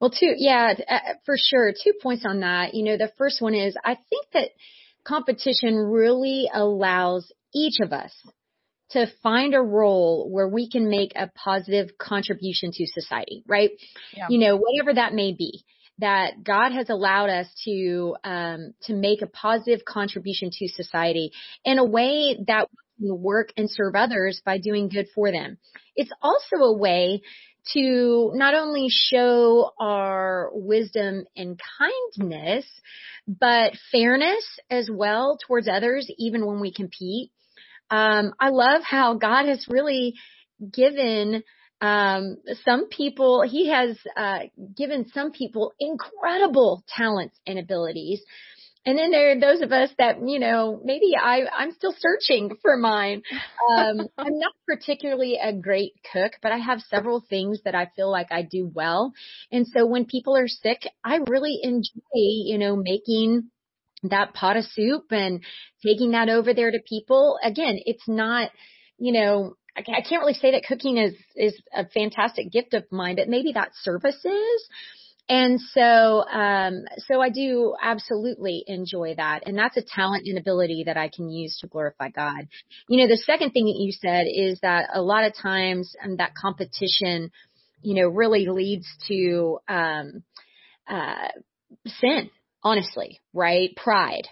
Well, 0.00 0.10
two, 0.10 0.34
yeah, 0.36 0.74
uh, 0.88 0.98
for 1.24 1.36
sure. 1.38 1.72
Two 1.72 1.92
points 2.02 2.24
on 2.26 2.40
that. 2.40 2.74
You 2.74 2.84
know, 2.84 2.96
the 2.96 3.12
first 3.16 3.40
one 3.40 3.54
is 3.54 3.76
I 3.84 3.94
think 3.94 4.26
that 4.32 4.48
competition 5.04 5.76
really 5.76 6.48
allows 6.52 7.30
each 7.54 7.80
of 7.82 7.92
us 7.92 8.12
to 8.90 9.06
find 9.22 9.54
a 9.54 9.60
role 9.60 10.28
where 10.30 10.48
we 10.48 10.68
can 10.68 10.88
make 10.88 11.12
a 11.16 11.28
positive 11.28 11.96
contribution 11.98 12.70
to 12.72 12.86
society, 12.86 13.44
right? 13.46 13.70
Yeah. 14.16 14.26
You 14.28 14.38
know, 14.38 14.56
whatever 14.56 14.94
that 14.94 15.14
may 15.14 15.32
be 15.32 15.64
that 16.00 16.42
God 16.42 16.72
has 16.72 16.88
allowed 16.88 17.28
us 17.28 17.46
to 17.64 18.16
um, 18.24 18.74
to 18.82 18.94
make 18.94 19.22
a 19.22 19.26
positive 19.26 19.84
contribution 19.84 20.50
to 20.52 20.68
society 20.68 21.30
in 21.64 21.78
a 21.78 21.84
way 21.84 22.38
that 22.46 22.68
we 22.98 23.08
can 23.08 23.22
work 23.22 23.52
and 23.56 23.70
serve 23.70 23.94
others 23.94 24.42
by 24.44 24.58
doing 24.58 24.88
good 24.88 25.06
for 25.14 25.30
them. 25.30 25.58
It's 25.94 26.10
also 26.22 26.56
a 26.56 26.76
way 26.76 27.22
to 27.74 28.32
not 28.34 28.54
only 28.54 28.88
show 28.88 29.70
our 29.78 30.50
wisdom 30.52 31.24
and 31.36 31.60
kindness, 31.78 32.66
but 33.28 33.74
fairness 33.92 34.44
as 34.70 34.88
well 34.90 35.38
towards 35.46 35.68
others, 35.68 36.10
even 36.18 36.46
when 36.46 36.60
we 36.60 36.72
compete. 36.72 37.30
Um, 37.90 38.32
I 38.38 38.50
love 38.50 38.82
how 38.82 39.14
God 39.14 39.46
has 39.46 39.66
really 39.68 40.14
given 40.72 41.42
um, 41.80 42.36
some 42.64 42.88
people, 42.88 43.42
he 43.42 43.70
has 43.70 43.98
uh, 44.16 44.40
given 44.76 45.08
some 45.14 45.32
people 45.32 45.72
incredible 45.80 46.84
talents 46.88 47.38
and 47.46 47.58
abilities. 47.58 48.22
And 48.86 48.98
then 48.98 49.10
there 49.10 49.32
are 49.32 49.40
those 49.40 49.60
of 49.60 49.72
us 49.72 49.90
that, 49.98 50.16
you 50.26 50.38
know, 50.38 50.80
maybe 50.82 51.12
I, 51.20 51.42
I'm 51.54 51.72
still 51.72 51.94
searching 51.98 52.56
for 52.62 52.76
mine. 52.78 53.22
Um, 53.70 54.08
I'm 54.18 54.38
not 54.38 54.52
particularly 54.66 55.38
a 55.42 55.52
great 55.52 55.92
cook, 56.12 56.32
but 56.42 56.52
I 56.52 56.58
have 56.58 56.80
several 56.80 57.22
things 57.28 57.60
that 57.64 57.74
I 57.74 57.90
feel 57.94 58.10
like 58.10 58.28
I 58.30 58.42
do 58.42 58.70
well. 58.74 59.12
And 59.52 59.66
so 59.66 59.86
when 59.86 60.06
people 60.06 60.34
are 60.36 60.48
sick, 60.48 60.82
I 61.04 61.20
really 61.28 61.60
enjoy, 61.62 61.90
you 62.14 62.58
know, 62.58 62.76
making 62.76 63.50
that 64.04 64.34
pot 64.34 64.56
of 64.56 64.64
soup 64.64 65.06
and 65.10 65.42
taking 65.84 66.12
that 66.12 66.28
over 66.28 66.54
there 66.54 66.70
to 66.70 66.78
people. 66.88 67.38
Again, 67.42 67.78
it's 67.84 68.08
not, 68.08 68.50
you 68.98 69.12
know, 69.12 69.56
I 69.76 69.82
can't 69.82 70.20
really 70.20 70.34
say 70.34 70.52
that 70.52 70.64
cooking 70.66 70.96
is, 70.96 71.14
is 71.36 71.60
a 71.74 71.86
fantastic 71.86 72.50
gift 72.50 72.74
of 72.74 72.84
mine, 72.90 73.16
but 73.16 73.28
maybe 73.28 73.52
that 73.52 73.70
service 73.82 74.22
is. 74.24 74.68
And 75.28 75.60
so, 75.60 76.24
um, 76.28 76.86
so 77.06 77.20
I 77.20 77.30
do 77.30 77.76
absolutely 77.80 78.64
enjoy 78.66 79.14
that. 79.14 79.44
And 79.46 79.56
that's 79.56 79.76
a 79.76 79.82
talent 79.82 80.26
and 80.26 80.36
ability 80.36 80.84
that 80.86 80.96
I 80.96 81.08
can 81.08 81.30
use 81.30 81.56
to 81.60 81.68
glorify 81.68 82.08
God. 82.08 82.48
You 82.88 82.98
know, 82.98 83.06
the 83.06 83.16
second 83.16 83.52
thing 83.52 83.66
that 83.66 83.78
you 83.78 83.92
said 83.92 84.26
is 84.26 84.58
that 84.62 84.88
a 84.92 85.00
lot 85.00 85.24
of 85.24 85.34
times 85.40 85.94
um, 86.04 86.16
that 86.16 86.34
competition, 86.34 87.30
you 87.80 87.94
know, 87.94 88.08
really 88.08 88.46
leads 88.46 88.88
to, 89.06 89.60
um, 89.68 90.24
uh, 90.88 91.28
sin 91.86 92.28
honestly, 92.62 93.20
right? 93.32 93.70
Pride. 93.76 94.28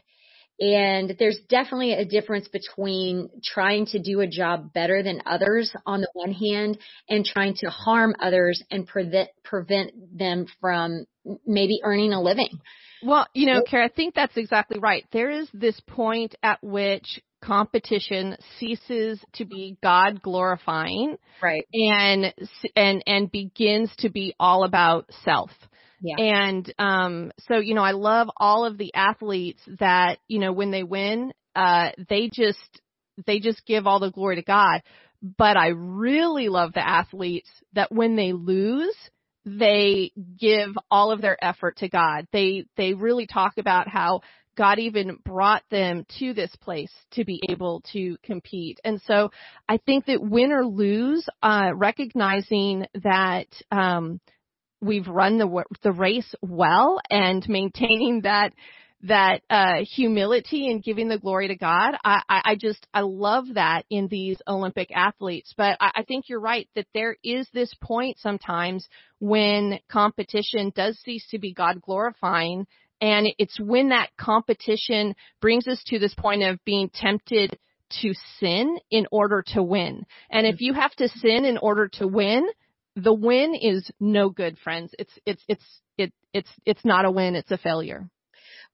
And 0.60 1.14
there's 1.20 1.38
definitely 1.48 1.92
a 1.92 2.04
difference 2.04 2.48
between 2.48 3.30
trying 3.44 3.86
to 3.86 4.00
do 4.00 4.20
a 4.20 4.26
job 4.26 4.72
better 4.72 5.04
than 5.04 5.22
others 5.24 5.72
on 5.86 6.00
the 6.00 6.10
one 6.14 6.32
hand 6.32 6.78
and 7.08 7.24
trying 7.24 7.54
to 7.58 7.70
harm 7.70 8.14
others 8.20 8.62
and 8.70 8.86
prevent, 8.86 9.28
prevent 9.44 9.92
them 10.18 10.46
from 10.60 11.06
maybe 11.46 11.80
earning 11.84 12.12
a 12.12 12.20
living. 12.20 12.58
Well, 13.04 13.28
you 13.34 13.46
know, 13.46 13.62
Kara, 13.62 13.84
I 13.84 13.88
think 13.88 14.14
that's 14.14 14.36
exactly 14.36 14.80
right. 14.80 15.04
There 15.12 15.30
is 15.30 15.48
this 15.54 15.78
point 15.86 16.34
at 16.42 16.58
which 16.60 17.20
competition 17.40 18.36
ceases 18.58 19.20
to 19.34 19.44
be 19.44 19.76
God 19.80 20.22
glorifying. 20.22 21.16
Right. 21.40 21.64
And, 21.72 22.34
and, 22.74 23.04
and 23.06 23.30
begins 23.30 23.92
to 23.98 24.08
be 24.08 24.34
all 24.40 24.64
about 24.64 25.08
self. 25.24 25.50
Yeah. 26.00 26.16
And 26.18 26.72
um 26.78 27.32
so 27.48 27.58
you 27.58 27.74
know 27.74 27.82
I 27.82 27.92
love 27.92 28.28
all 28.36 28.64
of 28.64 28.78
the 28.78 28.94
athletes 28.94 29.62
that 29.80 30.18
you 30.28 30.38
know 30.38 30.52
when 30.52 30.70
they 30.70 30.82
win 30.82 31.32
uh 31.54 31.90
they 32.08 32.30
just 32.32 32.80
they 33.26 33.40
just 33.40 33.64
give 33.66 33.86
all 33.86 34.00
the 34.00 34.10
glory 34.10 34.36
to 34.36 34.42
God. 34.42 34.82
But 35.20 35.56
I 35.56 35.68
really 35.68 36.48
love 36.48 36.72
the 36.74 36.86
athletes 36.86 37.48
that 37.72 37.90
when 37.90 38.14
they 38.16 38.32
lose 38.32 38.96
they 39.44 40.12
give 40.38 40.70
all 40.90 41.10
of 41.10 41.20
their 41.20 41.42
effort 41.42 41.78
to 41.78 41.88
God. 41.88 42.26
They 42.32 42.66
they 42.76 42.94
really 42.94 43.26
talk 43.26 43.54
about 43.58 43.88
how 43.88 44.20
God 44.56 44.80
even 44.80 45.18
brought 45.24 45.62
them 45.70 46.04
to 46.18 46.34
this 46.34 46.54
place 46.56 46.92
to 47.12 47.24
be 47.24 47.40
able 47.48 47.82
to 47.92 48.16
compete. 48.24 48.80
And 48.84 49.00
so 49.06 49.30
I 49.68 49.78
think 49.78 50.06
that 50.06 50.20
win 50.20 50.50
or 50.50 50.66
lose, 50.66 51.24
uh, 51.42 51.70
recognizing 51.74 52.86
that, 53.04 53.46
um, 53.70 54.20
we've 54.80 55.08
run 55.08 55.38
the 55.38 55.64
the 55.82 55.92
race 55.92 56.34
well 56.40 57.00
and 57.10 57.46
maintaining 57.48 58.22
that 58.22 58.52
that 59.02 59.42
uh, 59.48 59.84
humility 59.84 60.70
and 60.70 60.82
giving 60.82 61.08
the 61.08 61.18
glory 61.18 61.48
to 61.48 61.56
God. 61.56 61.96
I, 62.04 62.22
I, 62.28 62.42
I, 62.44 62.54
just 62.56 62.84
I 62.92 63.02
love 63.02 63.44
that 63.54 63.84
in 63.90 64.08
these 64.08 64.38
Olympic 64.48 64.90
athletes. 64.92 65.54
But 65.56 65.76
I, 65.80 65.90
I 65.96 66.02
think 66.02 66.28
you're 66.28 66.40
right 66.40 66.68
that 66.74 66.86
there 66.94 67.16
is 67.22 67.46
this 67.52 67.72
point 67.80 68.18
sometimes 68.18 68.88
when 69.20 69.78
competition 69.88 70.72
does 70.74 70.98
cease 71.04 71.26
to 71.30 71.38
be 71.38 71.52
God 71.52 71.80
glorifying. 71.80 72.66
And 73.00 73.28
it's 73.38 73.60
when 73.60 73.90
that 73.90 74.10
competition 74.18 75.14
brings 75.40 75.68
us 75.68 75.80
to 75.86 76.00
this 76.00 76.14
point 76.14 76.42
of 76.42 76.64
being 76.64 76.90
tempted 76.92 77.56
to 78.02 78.12
sin 78.40 78.78
in 78.90 79.06
order 79.12 79.44
to 79.54 79.62
win. 79.62 80.04
And 80.30 80.46
if 80.46 80.60
you 80.60 80.74
have 80.74 80.94
to 80.96 81.08
sin 81.08 81.44
in 81.44 81.56
order 81.58 81.88
to 81.94 82.06
win, 82.08 82.48
the 83.02 83.12
win 83.12 83.54
is 83.54 83.90
no 84.00 84.30
good, 84.30 84.58
friends. 84.58 84.94
It's 84.98 85.12
it's 85.24 85.42
it's 85.48 85.80
it 85.96 86.12
it's 86.32 86.50
it's 86.64 86.84
not 86.84 87.04
a 87.04 87.10
win. 87.10 87.36
It's 87.36 87.50
a 87.50 87.58
failure. 87.58 88.08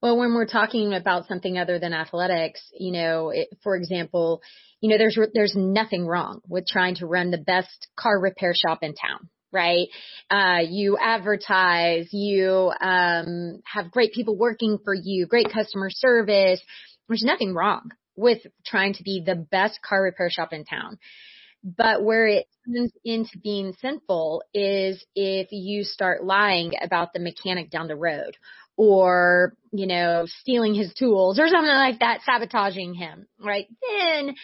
Well, 0.01 0.17
when 0.17 0.33
we're 0.33 0.47
talking 0.47 0.93
about 0.93 1.27
something 1.27 1.57
other 1.57 1.79
than 1.79 1.93
athletics, 1.93 2.61
you 2.77 2.91
know, 2.91 3.29
it, 3.29 3.47
for 3.63 3.75
example, 3.75 4.41
you 4.81 4.89
know, 4.89 4.97
there's 4.97 5.17
there's 5.33 5.55
nothing 5.55 6.05
wrong 6.05 6.41
with 6.47 6.67
trying 6.67 6.95
to 6.95 7.07
run 7.07 7.31
the 7.31 7.37
best 7.37 7.87
car 7.97 8.19
repair 8.19 8.53
shop 8.55 8.79
in 8.81 8.93
town 8.93 9.29
right? 9.51 9.87
Uh, 10.29 10.59
you 10.67 10.97
advertise, 11.01 12.09
you 12.11 12.73
um, 12.81 13.61
have 13.63 13.89
great 13.89 14.11
people 14.11 14.35
working 14.35 14.79
for 14.83 14.93
you, 14.93 15.27
great 15.27 15.49
customer 15.49 15.89
service. 15.89 16.59
There's 17.07 17.23
nothing 17.23 17.53
wrong 17.53 17.91
with 18.17 18.39
trying 18.65 18.93
to 18.95 19.03
be 19.03 19.23
the 19.25 19.35
best 19.35 19.79
car 19.81 20.03
repair 20.03 20.29
shop 20.29 20.51
in 20.51 20.65
town. 20.65 20.97
But 21.65 22.03
where 22.03 22.27
it 22.27 22.45
turns 22.67 22.91
into 23.03 23.39
being 23.39 23.73
sinful 23.81 24.43
is 24.53 25.03
if 25.15 25.47
you 25.51 25.83
start 25.83 26.23
lying 26.23 26.73
about 26.79 27.11
the 27.11 27.19
mechanic 27.19 27.71
down 27.71 27.87
the 27.87 27.95
road 27.95 28.37
or, 28.77 29.55
you 29.71 29.87
know, 29.87 30.27
stealing 30.41 30.75
his 30.75 30.93
tools 30.93 31.39
or 31.39 31.47
something 31.47 31.75
like 31.75 31.99
that, 31.99 32.21
sabotaging 32.23 32.93
him, 32.93 33.25
right? 33.43 33.65
Then 33.81 34.35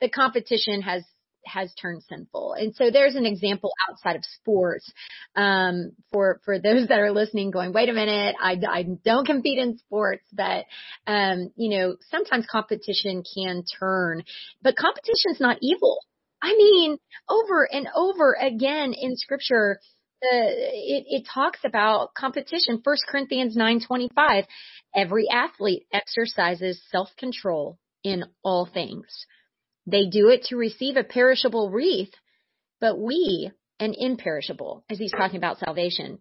the 0.00 0.08
competition 0.08 0.80
has 0.82 1.04
has 1.46 1.72
turned 1.80 2.02
sinful. 2.02 2.54
And 2.54 2.74
so 2.74 2.90
there's 2.90 3.14
an 3.14 3.26
example 3.26 3.72
outside 3.88 4.16
of 4.16 4.24
sports 4.24 4.90
um, 5.36 5.92
for 6.12 6.40
for 6.44 6.58
those 6.58 6.88
that 6.88 6.98
are 6.98 7.12
listening, 7.12 7.50
going, 7.50 7.72
wait 7.72 7.88
a 7.88 7.92
minute, 7.92 8.36
I, 8.40 8.58
I 8.68 8.84
don't 9.04 9.26
compete 9.26 9.58
in 9.58 9.78
sports, 9.78 10.24
but 10.32 10.64
um, 11.06 11.50
you 11.56 11.76
know 11.76 11.96
sometimes 12.10 12.46
competition 12.50 13.22
can 13.34 13.64
turn, 13.78 14.22
but 14.62 14.76
competition's 14.76 15.40
not 15.40 15.58
evil. 15.60 15.98
I 16.42 16.54
mean, 16.56 16.98
over 17.28 17.68
and 17.70 17.88
over 17.94 18.34
again 18.34 18.94
in 18.94 19.16
Scripture. 19.16 19.78
The, 20.22 20.28
it, 20.32 21.04
it 21.08 21.28
talks 21.32 21.60
about 21.64 22.12
competition. 22.14 22.82
First 22.84 23.04
Corinthians 23.08 23.56
9:25. 23.56 24.44
Every 24.94 25.28
athlete 25.30 25.86
exercises 25.92 26.82
self-control 26.90 27.78
in 28.04 28.24
all 28.42 28.66
things. 28.66 29.06
They 29.86 30.06
do 30.06 30.28
it 30.28 30.44
to 30.46 30.56
receive 30.56 30.96
a 30.96 31.04
perishable 31.04 31.70
wreath, 31.70 32.12
but 32.80 32.98
we 32.98 33.50
an 33.78 33.94
imperishable, 33.96 34.84
as 34.90 34.98
he's 34.98 35.10
talking 35.10 35.38
about 35.38 35.58
salvation. 35.58 36.18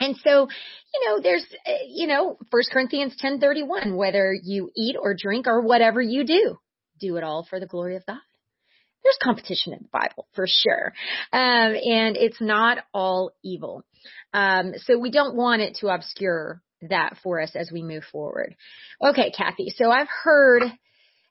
And 0.00 0.16
so, 0.16 0.48
you 0.94 1.06
know, 1.08 1.20
there's, 1.20 1.44
uh, 1.66 1.72
you 1.88 2.06
know, 2.06 2.38
1 2.50 2.62
Corinthians 2.72 3.16
10:31, 3.16 3.96
whether 3.96 4.32
you 4.32 4.70
eat 4.76 4.96
or 5.00 5.14
drink 5.14 5.46
or 5.46 5.60
whatever 5.60 6.00
you 6.00 6.24
do, 6.24 6.58
do 6.98 7.16
it 7.16 7.24
all 7.24 7.44
for 7.44 7.60
the 7.60 7.66
glory 7.66 7.96
of 7.96 8.06
God. 8.06 8.20
There's 9.02 9.18
competition 9.22 9.72
in 9.72 9.80
the 9.82 9.88
Bible 9.92 10.26
for 10.34 10.46
sure. 10.46 10.92
Um, 11.32 11.74
and 11.74 12.16
it's 12.16 12.40
not 12.40 12.78
all 12.92 13.32
evil. 13.42 13.84
Um, 14.32 14.72
so 14.76 14.98
we 14.98 15.10
don't 15.10 15.36
want 15.36 15.62
it 15.62 15.76
to 15.80 15.88
obscure 15.88 16.62
that 16.82 17.16
for 17.22 17.40
us 17.40 17.52
as 17.54 17.70
we 17.72 17.82
move 17.82 18.04
forward. 18.10 18.54
Okay, 19.02 19.30
Kathy. 19.36 19.70
So 19.70 19.90
I've 19.90 20.08
heard 20.08 20.64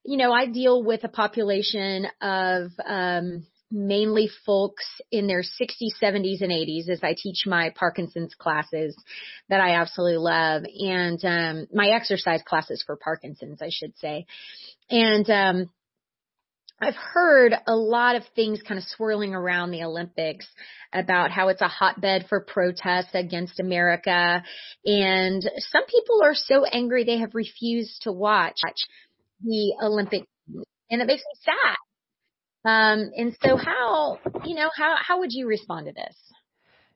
you 0.06 0.18
know, 0.18 0.32
I 0.32 0.46
deal 0.46 0.84
with 0.84 1.04
a 1.04 1.10
population 1.10 2.08
of 2.22 2.72
um, 2.86 3.46
mainly 3.72 4.30
folks 4.46 4.86
in 5.12 5.28
their 5.28 5.42
60s, 5.42 6.02
70s, 6.02 6.42
and 6.42 6.52
80s 6.52 6.90
as 6.90 7.04
I 7.04 7.16
teach 7.18 7.44
my 7.46 7.72
Parkinson's 7.76 8.34
classes 8.36 8.96
that 9.50 9.62
I 9.62 9.76
absolutely 9.76 10.18
love, 10.18 10.64
and 10.66 11.24
um, 11.24 11.68
my 11.74 11.90
exercise 11.90 12.42
classes 12.46 12.84
for 12.86 12.96
Parkinson's, 12.96 13.62
I 13.62 13.70
should 13.72 13.98
say. 13.98 14.26
And 14.90 15.30
um, 15.30 15.70
I've 16.82 16.96
heard 16.96 17.54
a 17.68 17.76
lot 17.76 18.16
of 18.16 18.24
things 18.36 18.62
kind 18.66 18.78
of 18.78 18.86
swirling 18.86 19.36
around 19.36 19.72
the 19.72 19.84
Olympics 19.84 20.48
about 20.94 21.30
how 21.30 21.50
it's 21.50 21.62
a 21.62 21.68
hotbed 21.68 22.28
for 22.30 22.40
protests 22.40 23.14
against 23.14 23.60
America. 23.60 24.42
And 24.86 25.42
some 25.58 25.86
people 25.86 26.22
are 26.24 26.34
so 26.34 26.64
angry 26.66 27.04
they 27.04 27.20
have 27.20 27.36
refused 27.36 28.04
to 28.04 28.12
watch 28.14 28.56
the 29.44 29.76
Olympic, 29.84 30.24
and 30.90 31.02
it 31.02 31.06
makes 31.06 31.22
me 31.22 31.42
sad. 31.44 31.76
Um, 32.66 33.12
and 33.16 33.36
so 33.44 33.58
how, 33.58 34.20
you 34.46 34.56
know, 34.56 34.70
how, 34.76 34.96
how 35.00 35.20
would 35.20 35.32
you 35.32 35.48
respond 35.48 35.88
to 35.88 35.94
this? 35.94 36.16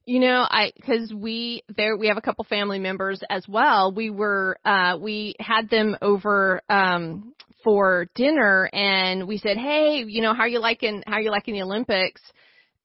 You 0.06 0.19
know, 0.19 0.46
I, 0.50 0.74
cause 0.86 1.13
we, 1.15 1.63
there, 1.78 1.96
we 1.96 2.08
have 2.08 2.17
a 2.17 2.22
couple 2.22 2.43
family 2.43 2.80
members 2.80 3.22
as 3.30 3.48
well. 3.48 3.93
We 3.93 4.10
were, 4.10 4.58
uh, 4.65 4.98
we 5.00 5.36
had 5.39 5.69
them 5.69 5.96
over, 6.02 6.62
um, 6.67 7.34
for 7.63 8.08
dinner 8.15 8.69
and 8.73 9.28
we 9.28 9.38
said, 9.38 9.58
Hey, 9.58 10.04
you 10.08 10.21
know, 10.21 10.34
how 10.34 10.41
are 10.41 10.47
you 10.47 10.60
liking, 10.60 11.04
how 11.06 11.13
are 11.13 11.21
you 11.21 11.32
liking 11.32 11.54
the 11.54 11.63
Olympics? 11.63 12.21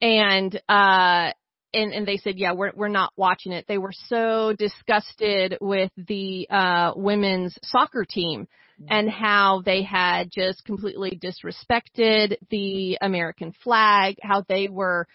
And, 0.00 0.54
uh, 0.68 1.32
and, 1.74 1.92
and 1.92 2.06
they 2.06 2.16
said, 2.16 2.38
yeah, 2.38 2.52
we're, 2.52 2.72
we're 2.74 2.88
not 2.88 3.12
watching 3.16 3.52
it. 3.52 3.66
They 3.68 3.78
were 3.78 3.92
so 3.92 4.54
disgusted 4.58 5.58
with 5.60 5.90
the, 5.96 6.48
uh, 6.48 6.92
women's 6.96 7.58
soccer 7.62 8.06
team 8.08 8.48
and 8.88 9.10
how 9.10 9.62
they 9.64 9.82
had 9.82 10.30
just 10.30 10.64
completely 10.64 11.18
disrespected 11.20 12.36
the 12.50 12.96
American 13.00 13.52
flag, 13.64 14.16
how 14.22 14.44
they 14.48 14.68
were 14.68 15.06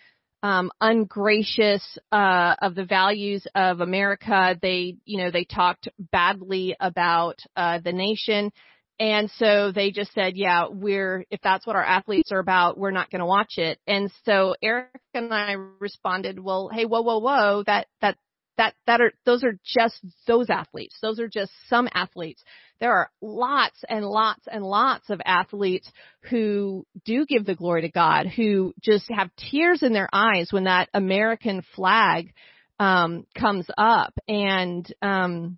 um, 0.42 0.70
ungracious 0.82 1.98
uh, 2.12 2.56
of 2.62 2.76
the 2.76 2.84
values 2.84 3.48
of 3.56 3.80
America. 3.80 4.58
They, 4.62 4.98
you 5.06 5.18
know, 5.18 5.32
they 5.32 5.46
talked 5.46 5.88
badly 5.98 6.76
about 6.80 7.40
uh, 7.56 7.80
the 7.80 7.94
nation. 7.94 8.52
And 9.00 9.30
so 9.38 9.72
they 9.72 9.92
just 9.92 10.14
said, 10.14 10.34
yeah, 10.36 10.68
we're, 10.70 11.26
if 11.32 11.42
that's 11.42 11.66
what 11.66 11.76
our 11.76 11.84
athletes 11.84 12.32
are 12.32 12.40
about, 12.40 12.78
we're 12.78 12.92
not 12.92 13.10
going 13.10 13.22
to 13.22 13.26
watch 13.26 13.58
it. 13.58 13.80
And 13.88 14.12
so 14.24 14.56
Eric 14.62 14.90
and 15.14 15.34
I 15.34 15.54
responded, 15.80 16.40
well, 16.40 16.70
hey, 16.72 16.86
whoa, 16.86 17.02
whoa, 17.02 17.18
whoa, 17.18 17.64
that, 17.66 17.88
that, 18.02 18.18
that, 18.58 18.76
that 18.86 19.02
are, 19.02 19.12
those 19.26 19.44
are 19.44 19.58
just 19.66 20.00
those 20.28 20.50
athletes. 20.52 20.96
Those 21.02 21.20
are 21.20 21.28
just 21.28 21.52
some 21.70 21.90
athletes. 21.92 22.44
There 22.80 22.94
are 22.94 23.10
lots 23.20 23.84
and 23.90 24.06
lots 24.06 24.44
and 24.50 24.64
lots 24.64 25.10
of 25.10 25.22
athletes 25.26 25.92
who 26.30 26.86
do 27.04 27.26
give 27.26 27.46
the 27.46 27.56
glory 27.56 27.82
to 27.82 27.90
God, 27.90 28.28
who 28.28 28.74
just 28.80 29.10
have 29.10 29.32
tears 29.38 29.82
in 29.82 29.94
their 29.94 30.10
eyes 30.14 30.50
when 30.52 30.66
that 30.66 30.90
American 30.94 31.64
flag, 31.76 32.32
um, 32.80 33.26
comes 33.36 33.66
up 33.76 34.14
and, 34.28 34.92
um, 35.02 35.58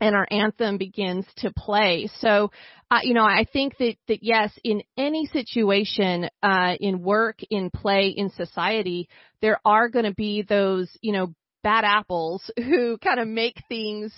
and 0.00 0.14
our 0.14 0.26
anthem 0.30 0.78
begins 0.78 1.24
to 1.38 1.52
play. 1.52 2.10
So, 2.20 2.50
uh, 2.90 3.00
you 3.02 3.14
know, 3.14 3.24
I 3.24 3.46
think 3.50 3.78
that, 3.78 3.96
that 4.08 4.22
yes, 4.22 4.52
in 4.62 4.82
any 4.96 5.26
situation, 5.26 6.28
uh, 6.42 6.74
in 6.78 7.02
work, 7.02 7.38
in 7.50 7.70
play, 7.70 8.08
in 8.16 8.30
society, 8.30 9.08
there 9.40 9.58
are 9.64 9.88
going 9.88 10.04
to 10.04 10.14
be 10.14 10.42
those, 10.42 10.90
you 11.00 11.12
know, 11.12 11.34
bad 11.62 11.84
apples 11.84 12.48
who 12.56 12.98
kind 12.98 13.20
of 13.20 13.26
make 13.26 13.62
things 13.68 14.12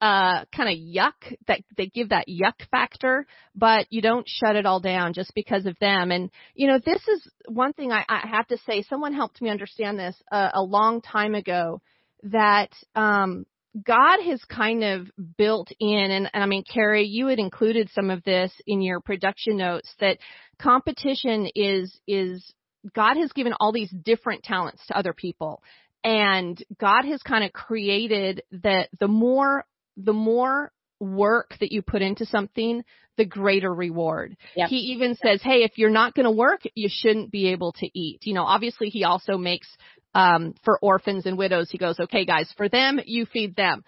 uh 0.00 0.44
kind 0.54 0.68
of 0.68 0.76
yuck 0.76 1.36
that 1.46 1.60
they 1.76 1.86
give 1.86 2.08
that 2.08 2.26
yuck 2.28 2.66
factor 2.70 3.26
but 3.54 3.86
you 3.90 4.02
don't 4.02 4.28
shut 4.28 4.56
it 4.56 4.66
all 4.66 4.80
down 4.80 5.12
just 5.12 5.32
because 5.36 5.66
of 5.66 5.78
them 5.78 6.10
and 6.10 6.30
you 6.54 6.66
know 6.66 6.80
this 6.84 7.00
is 7.06 7.30
one 7.46 7.72
thing 7.74 7.92
i, 7.92 8.04
I 8.08 8.26
have 8.26 8.48
to 8.48 8.58
say 8.66 8.82
someone 8.82 9.14
helped 9.14 9.40
me 9.40 9.50
understand 9.50 9.96
this 9.96 10.16
uh, 10.32 10.50
a 10.52 10.62
long 10.62 11.00
time 11.00 11.36
ago 11.36 11.80
that 12.24 12.70
um 12.96 13.46
God 13.82 14.20
has 14.24 14.42
kind 14.44 14.84
of 14.84 15.10
built 15.36 15.70
in, 15.80 16.10
and, 16.10 16.30
and 16.32 16.42
I 16.42 16.46
mean, 16.46 16.62
Carrie, 16.62 17.06
you 17.06 17.26
had 17.26 17.38
included 17.38 17.90
some 17.92 18.10
of 18.10 18.22
this 18.22 18.52
in 18.66 18.80
your 18.80 19.00
production 19.00 19.56
notes 19.56 19.92
that 20.00 20.18
competition 20.60 21.48
is, 21.54 21.98
is 22.06 22.52
God 22.94 23.16
has 23.16 23.32
given 23.32 23.54
all 23.58 23.72
these 23.72 23.90
different 23.90 24.44
talents 24.44 24.86
to 24.86 24.96
other 24.96 25.12
people 25.12 25.60
and 26.04 26.62
God 26.78 27.06
has 27.06 27.22
kind 27.22 27.44
of 27.44 27.52
created 27.52 28.42
that 28.62 28.90
the 29.00 29.08
more 29.08 29.64
the 29.96 30.12
more 30.12 30.70
work 31.00 31.54
that 31.60 31.72
you 31.72 31.82
put 31.82 32.02
into 32.02 32.26
something, 32.26 32.84
the 33.16 33.24
greater 33.24 33.72
reward. 33.72 34.36
Yep. 34.56 34.68
He 34.68 34.76
even 34.76 35.16
says, 35.16 35.40
"Hey, 35.42 35.62
if 35.62 35.78
you're 35.78 35.90
not 35.90 36.14
going 36.14 36.24
to 36.24 36.30
work, 36.30 36.62
you 36.74 36.88
shouldn't 36.90 37.30
be 37.30 37.48
able 37.48 37.72
to 37.72 37.88
eat." 37.98 38.26
You 38.26 38.34
know, 38.34 38.44
obviously 38.44 38.90
he 38.90 39.04
also 39.04 39.38
makes 39.38 39.68
um 40.14 40.54
for 40.64 40.78
orphans 40.80 41.26
and 41.26 41.36
widows, 41.38 41.70
he 41.70 41.78
goes, 41.78 41.98
"Okay, 41.98 42.24
guys, 42.24 42.52
for 42.56 42.68
them, 42.68 43.00
you 43.04 43.26
feed 43.26 43.56
them." 43.56 43.84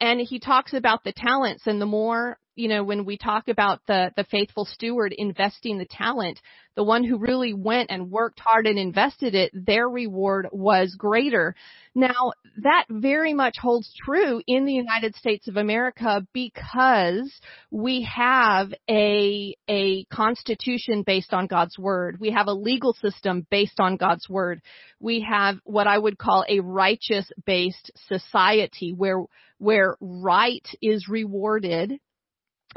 And 0.00 0.20
he 0.20 0.40
talks 0.40 0.74
about 0.74 1.04
the 1.04 1.12
talents 1.12 1.66
and 1.66 1.80
the 1.80 1.86
more 1.86 2.38
you 2.54 2.68
know, 2.68 2.84
when 2.84 3.04
we 3.04 3.16
talk 3.16 3.48
about 3.48 3.80
the, 3.86 4.12
the 4.16 4.24
faithful 4.24 4.66
steward 4.66 5.14
investing 5.16 5.78
the 5.78 5.86
talent, 5.86 6.38
the 6.74 6.84
one 6.84 7.02
who 7.04 7.18
really 7.18 7.54
went 7.54 7.90
and 7.90 8.10
worked 8.10 8.40
hard 8.40 8.66
and 8.66 8.78
invested 8.78 9.34
it, 9.34 9.50
their 9.54 9.88
reward 9.88 10.48
was 10.52 10.94
greater. 10.96 11.54
Now, 11.94 12.32
that 12.62 12.84
very 12.90 13.32
much 13.32 13.56
holds 13.58 13.90
true 14.04 14.42
in 14.46 14.66
the 14.66 14.72
United 14.72 15.14
States 15.16 15.48
of 15.48 15.56
America 15.56 16.26
because 16.34 17.32
we 17.70 18.08
have 18.14 18.72
a, 18.88 19.54
a 19.68 20.04
constitution 20.04 21.04
based 21.06 21.32
on 21.32 21.46
God's 21.46 21.78
word. 21.78 22.18
We 22.20 22.30
have 22.32 22.48
a 22.48 22.54
legal 22.54 22.94
system 22.94 23.46
based 23.50 23.80
on 23.80 23.96
God's 23.96 24.28
word. 24.28 24.60
We 25.00 25.26
have 25.28 25.56
what 25.64 25.86
I 25.86 25.98
would 25.98 26.18
call 26.18 26.44
a 26.48 26.60
righteous 26.60 27.30
based 27.46 27.90
society 28.08 28.92
where, 28.94 29.22
where 29.58 29.96
right 30.00 30.66
is 30.82 31.08
rewarded 31.08 31.98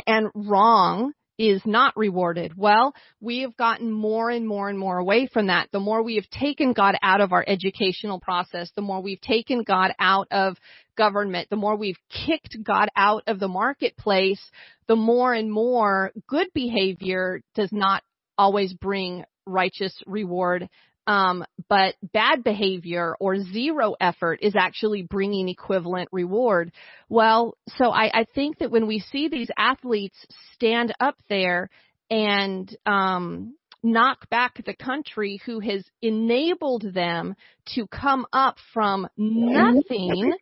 and 0.05 0.29
wrong 0.34 1.13
is 1.38 1.62
not 1.65 1.95
rewarded. 1.97 2.53
Well, 2.55 2.93
we 3.19 3.41
have 3.41 3.58
gotten 3.58 3.91
more 3.91 4.29
and 4.29 4.47
more 4.47 4.69
and 4.69 4.79
more 4.79 4.97
away 4.97 5.27
from 5.27 5.47
that. 5.47 5.69
The 5.71 5.79
more 5.79 6.01
we 6.01 6.15
have 6.15 6.29
taken 6.29 6.73
God 6.73 6.95
out 7.01 7.19
of 7.19 7.34
our 7.34 7.43
educational 7.45 8.19
process, 8.19 8.71
the 8.75 8.81
more 8.81 9.01
we've 9.01 9.21
taken 9.21 9.63
God 9.63 9.91
out 9.99 10.27
of 10.31 10.58
government, 10.97 11.49
the 11.49 11.58
more 11.58 11.75
we've 11.75 11.99
kicked 12.10 12.58
God 12.63 12.88
out 12.95 13.23
of 13.27 13.39
the 13.39 13.49
marketplace, 13.49 14.41
the 14.88 14.95
more 14.95 15.34
and 15.34 15.51
more 15.51 16.12
good 16.27 16.47
behavior 16.53 17.41
does 17.53 17.71
not 17.71 18.01
always 18.38 18.73
bring 18.73 19.25
righteous 19.45 20.01
reward 20.08 20.69
um, 21.07 21.45
but 21.69 21.95
bad 22.01 22.43
behavior 22.43 23.15
or 23.19 23.37
zero 23.37 23.95
effort 23.99 24.39
is 24.41 24.55
actually 24.57 25.03
bringing 25.03 25.49
equivalent 25.49 26.09
reward. 26.11 26.71
Well, 27.09 27.57
so 27.77 27.91
I, 27.91 28.09
I 28.13 28.25
think 28.35 28.59
that 28.59 28.71
when 28.71 28.87
we 28.87 28.99
see 28.99 29.27
these 29.27 29.49
athletes 29.57 30.17
stand 30.53 30.93
up 30.99 31.15
there 31.29 31.69
and 32.09 32.75
um, 32.85 33.55
knock 33.85 34.27
back 34.29 34.63
the 34.65 34.75
country 34.75 35.39
who 35.45 35.59
has 35.59 35.85
enabled 36.01 36.93
them 36.93 37.35
to 37.75 37.85
come 37.87 38.25
up 38.33 38.57
from 38.73 39.07
nothing 39.15 40.33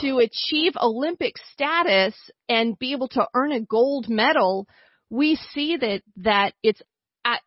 to 0.00 0.18
achieve 0.18 0.72
Olympic 0.80 1.34
status 1.52 2.14
and 2.48 2.78
be 2.78 2.92
able 2.92 3.08
to 3.08 3.26
earn 3.34 3.52
a 3.52 3.60
gold 3.60 4.08
medal, 4.08 4.68
we 5.10 5.36
see 5.52 5.76
that 5.76 6.02
that 6.18 6.54
it's 6.62 6.80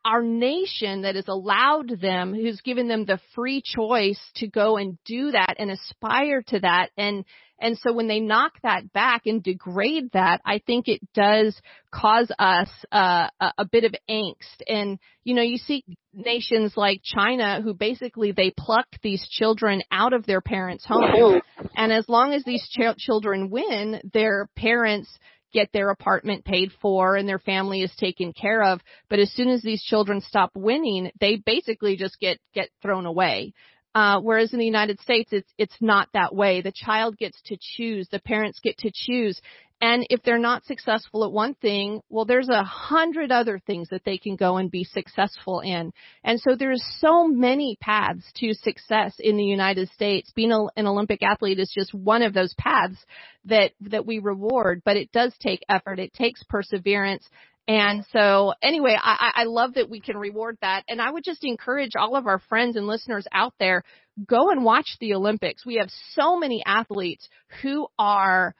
our 0.04 0.24
nation 0.24 1.04
that 1.04 1.16
has 1.16 1.28
allowed 1.28 2.00
them, 2.02 2.34
who's 2.34 2.62
given 2.62 2.88
them 2.88 3.06
the 3.06 3.20
free 3.36 3.62
choice 3.64 4.20
to 4.36 4.48
go 4.48 4.78
and 4.78 4.98
do 5.06 5.32
that 5.32 5.56
and 5.60 5.70
aspire 5.72 6.42
to 6.48 6.60
that. 6.60 6.90
And, 6.98 7.26
and 7.60 7.78
so 7.78 7.94
when 7.94 8.08
they 8.08 8.20
knock 8.20 8.54
that 8.64 8.92
back 8.94 9.24
and 9.26 9.44
degrade 9.44 10.12
that, 10.14 10.42
I 10.46 10.60
think 10.66 10.88
it 10.88 11.02
does 11.14 11.60
cause 11.92 12.32
us 12.40 12.70
uh, 12.92 13.30
a, 13.40 13.54
a 13.60 13.66
bit 13.66 13.84
of 13.84 13.94
angst. 14.10 14.62
And, 14.68 15.00
you 15.24 15.36
know, 15.36 15.42
you 15.42 15.58
see 15.58 15.84
nations 16.14 16.74
like 16.76 17.02
China 17.04 17.62
who 17.62 17.74
basically 17.74 18.32
they 18.32 18.54
pluck 18.58 18.88
these 19.04 19.28
children 19.30 19.84
out 19.92 20.14
of 20.14 20.26
their 20.26 20.42
parents' 20.42 20.86
homes. 20.88 21.42
And 21.76 21.92
as 21.92 22.08
long 22.08 22.34
as 22.34 22.44
these 22.44 22.68
ch- 22.68 22.98
children 22.98 23.50
win, 23.50 24.02
their 24.14 24.50
parents 24.56 25.10
get 25.54 25.70
their 25.74 25.90
apartment 25.90 26.46
paid 26.46 26.72
for 26.82 27.16
and 27.16 27.28
their 27.28 27.40
family 27.40 27.82
is 27.82 27.92
taken 27.98 28.34
care 28.34 28.64
of. 28.64 28.80
But 29.10 29.20
as 29.20 29.32
soon 29.34 29.50
as 29.50 29.62
these 29.62 29.84
children 29.84 30.22
stop 30.22 30.52
winning, 30.56 31.12
they 31.20 31.38
basically 31.38 31.96
just 31.98 32.20
get, 32.20 32.40
get 32.54 32.70
thrown 32.82 33.06
away. 33.06 33.54
Uh, 33.96 34.20
whereas 34.22 34.54
in 34.54 34.60
the 34.60 34.66
United 34.66 35.00
States, 35.00 35.30
it's, 35.32 35.52
it's 35.58 35.78
not 35.82 36.08
that 36.14 36.36
way. 36.36 36.62
The 36.62 36.74
child 36.74 37.18
gets 37.18 37.42
to 37.46 37.58
choose. 37.60 38.08
The 38.12 38.20
parents 38.20 38.60
get 38.64 38.78
to 38.80 38.92
choose. 38.94 39.42
And 39.80 40.08
if 40.10 40.24
they're 40.24 40.40
not 40.40 40.66
successful 40.66 41.24
at 41.24 41.32
one 41.32 41.54
thing, 41.54 42.02
well, 42.10 42.26
there's 42.26 42.50
a 42.50 42.64
hundred 42.64 43.32
other 43.32 43.60
things 43.60 43.90
that 43.90 44.04
they 44.06 44.18
can 44.18 44.36
go 44.36 44.58
and 44.58 44.72
be 44.72 44.84
successful 44.84 45.60
in. 45.60 45.94
And 46.24 46.40
so 46.40 46.56
there's 46.56 46.84
so 47.00 47.28
many 47.28 47.78
paths 47.80 48.24
to 48.38 48.54
success 48.56 49.14
in 49.20 49.38
the 49.38 49.44
United 49.44 49.90
States. 49.90 50.32
Being 50.36 50.52
a, 50.52 50.66
an 50.76 50.88
Olympic 50.88 51.22
athlete 51.22 51.60
is 51.60 51.72
just 51.76 51.94
one 51.94 52.24
of 52.24 52.34
those 52.34 52.56
paths 52.56 52.98
that, 53.46 53.72
that 53.82 54.08
we 54.08 54.18
reward, 54.18 54.82
but 54.84 54.98
it 54.98 55.12
does 55.12 55.34
take 55.40 55.64
effort. 55.70 56.00
It 56.00 56.14
takes 56.14 56.42
perseverance. 56.44 57.28
And 57.68 58.06
so 58.14 58.54
anyway, 58.62 58.96
I, 58.98 59.32
I 59.36 59.44
love 59.44 59.74
that 59.74 59.90
we 59.90 60.00
can 60.00 60.18
reward 60.18 60.58
that. 60.62 60.84
And 60.88 61.02
I 61.02 61.12
would 61.12 61.26
just 61.26 61.44
encourage 61.44 61.92
all 61.98 62.16
of 62.16 62.26
our 62.26 62.40
friends 62.40 62.78
and 62.78 62.88
listeners 62.88 63.28
out 63.34 63.54
there, 63.60 63.84
go 64.26 64.52
and 64.52 64.64
watch 64.64 64.96
the 65.00 65.14
Olympics. 65.14 65.66
We 65.66 65.76
have 65.76 65.90
so 66.14 66.38
many 66.38 66.64
athletes 66.66 67.28
who 67.62 67.88
are 68.00 68.56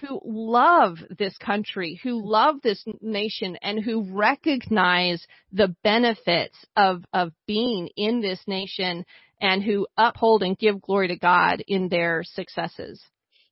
who 0.00 0.20
love 0.24 0.98
this 1.18 1.36
country, 1.38 2.00
who 2.02 2.22
love 2.24 2.56
this 2.62 2.82
nation, 3.00 3.56
and 3.62 3.82
who 3.82 4.04
recognize 4.10 5.26
the 5.52 5.74
benefits 5.82 6.56
of, 6.76 7.04
of 7.12 7.32
being 7.46 7.88
in 7.96 8.20
this 8.20 8.40
nation 8.46 9.04
and 9.40 9.62
who 9.62 9.86
uphold 9.96 10.42
and 10.42 10.56
give 10.56 10.80
glory 10.80 11.08
to 11.08 11.16
God 11.16 11.62
in 11.66 11.88
their 11.88 12.22
successes. 12.24 13.02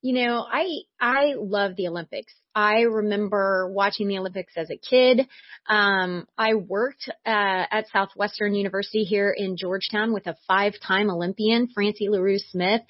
You 0.03 0.15
know, 0.15 0.47
I, 0.51 0.67
I 1.01 1.35
love 1.37 1.77
the 1.77 1.89
Olympics. 1.89 2.33
I 2.55 2.81
remember 2.81 3.71
watching 3.71 4.09
the 4.09 4.19
Olympics 4.19 4.55
as 4.57 4.71
a 4.71 4.77
kid. 4.77 5.29
Um, 5.69 6.27
I 6.37 6.55
worked 6.55 7.09
uh, 7.09 7.67
at 7.71 7.89
Southwestern 7.93 8.55
University 8.55 9.05
here 9.05 9.31
in 9.31 9.57
Georgetown 9.57 10.13
with 10.13 10.27
a 10.27 10.37
five-time 10.49 11.11
Olympian, 11.11 11.69
Francie 11.69 12.09
Larrieu 12.09 12.41
Smith, 12.51 12.83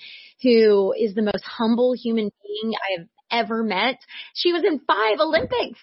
who 0.43 0.95
is 0.99 1.15
the 1.15 1.23
most 1.23 1.45
humble 1.45 1.93
human 1.93 2.31
being 2.43 2.75
I 2.75 3.01
have 3.01 3.09
ever 3.31 3.63
met. 3.63 3.99
She 4.35 4.53
was 4.53 4.65
in 4.65 4.81
five 4.81 5.19
Olympics. 5.19 5.79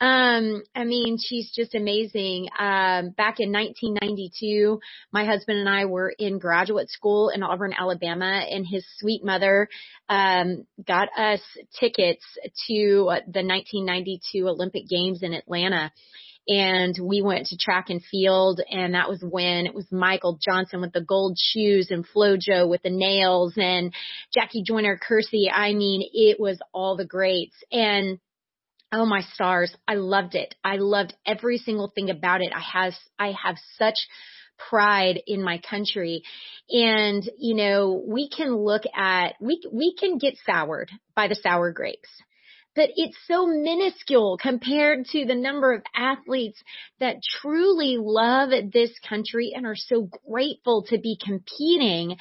Um, 0.00 0.62
I 0.74 0.84
mean, 0.84 1.18
she's 1.18 1.52
just 1.54 1.74
amazing. 1.74 2.48
Um, 2.58 3.10
back 3.10 3.40
in 3.40 3.52
1992, 3.52 4.80
my 5.12 5.24
husband 5.24 5.58
and 5.58 5.68
I 5.68 5.86
were 5.86 6.12
in 6.18 6.38
graduate 6.38 6.90
school 6.90 7.30
in 7.30 7.42
Auburn, 7.42 7.74
Alabama, 7.78 8.44
and 8.48 8.66
his 8.66 8.84
sweet 8.98 9.24
mother, 9.24 9.68
um, 10.08 10.66
got 10.86 11.08
us 11.16 11.40
tickets 11.78 12.24
to 12.68 13.10
the 13.26 13.44
1992 13.44 14.48
Olympic 14.48 14.88
Games 14.88 15.22
in 15.22 15.32
Atlanta 15.32 15.92
and 16.48 16.96
we 17.00 17.22
went 17.22 17.46
to 17.46 17.56
track 17.56 17.88
and 17.88 18.02
field 18.02 18.60
and 18.70 18.94
that 18.94 19.08
was 19.08 19.22
when 19.22 19.66
it 19.66 19.74
was 19.74 19.86
Michael 19.90 20.38
Johnson 20.44 20.80
with 20.80 20.92
the 20.92 21.00
gold 21.00 21.36
shoes 21.38 21.88
and 21.90 22.06
Flojo 22.06 22.68
with 22.68 22.82
the 22.82 22.90
nails 22.90 23.54
and 23.56 23.94
Jackie 24.34 24.64
Joyner 24.64 24.98
Kersee. 24.98 25.50
I 25.52 25.72
mean, 25.72 26.08
it 26.12 26.40
was 26.40 26.58
all 26.72 26.96
the 26.96 27.06
greats 27.06 27.56
and 27.70 28.18
Oh 28.94 29.06
my 29.06 29.22
stars. 29.22 29.74
I 29.88 29.94
loved 29.94 30.34
it. 30.34 30.54
I 30.62 30.76
loved 30.76 31.14
every 31.24 31.56
single 31.56 31.90
thing 31.94 32.10
about 32.10 32.42
it. 32.42 32.52
I 32.54 32.60
have, 32.60 32.92
I 33.18 33.32
have 33.42 33.56
such 33.78 33.94
pride 34.68 35.18
in 35.26 35.42
my 35.42 35.58
country. 35.58 36.22
And, 36.68 37.28
you 37.38 37.54
know, 37.54 38.02
we 38.06 38.28
can 38.28 38.54
look 38.54 38.82
at, 38.94 39.34
we, 39.40 39.62
we 39.72 39.96
can 39.98 40.18
get 40.18 40.34
soured 40.44 40.90
by 41.16 41.28
the 41.28 41.34
sour 41.34 41.72
grapes 41.72 42.10
but 42.74 42.90
it's 42.96 43.16
so 43.26 43.46
minuscule 43.46 44.38
compared 44.40 45.06
to 45.06 45.24
the 45.24 45.34
number 45.34 45.72
of 45.72 45.82
athletes 45.94 46.62
that 47.00 47.22
truly 47.40 47.98
love 47.98 48.50
this 48.72 48.92
country 49.08 49.52
and 49.54 49.66
are 49.66 49.76
so 49.76 50.08
grateful 50.26 50.84
to 50.88 50.98
be 50.98 51.18
competing 51.22 52.16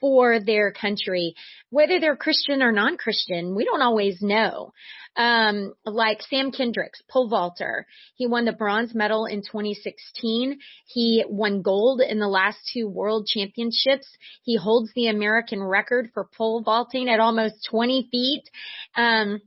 for 0.00 0.40
their 0.40 0.72
country, 0.72 1.34
whether 1.68 2.00
they're 2.00 2.16
Christian 2.16 2.62
or 2.62 2.72
non-Christian. 2.72 3.54
We 3.54 3.64
don't 3.64 3.82
always 3.82 4.20
know. 4.22 4.72
Um, 5.16 5.74
like 5.84 6.22
Sam 6.22 6.52
Kendricks, 6.52 7.02
pole 7.10 7.28
vaulter. 7.28 7.86
He 8.14 8.26
won 8.26 8.44
the 8.46 8.52
bronze 8.52 8.94
medal 8.94 9.26
in 9.26 9.42
2016. 9.42 10.58
He 10.86 11.24
won 11.28 11.62
gold 11.62 12.00
in 12.00 12.18
the 12.18 12.28
last 12.28 12.58
two 12.72 12.88
world 12.88 13.26
championships. 13.26 14.06
He 14.42 14.56
holds 14.56 14.90
the 14.94 15.08
American 15.08 15.62
record 15.62 16.10
for 16.14 16.28
pole 16.36 16.62
vaulting 16.62 17.08
at 17.08 17.20
almost 17.20 17.66
20 17.68 18.08
feet. 18.10 18.44
Um, 18.96 19.40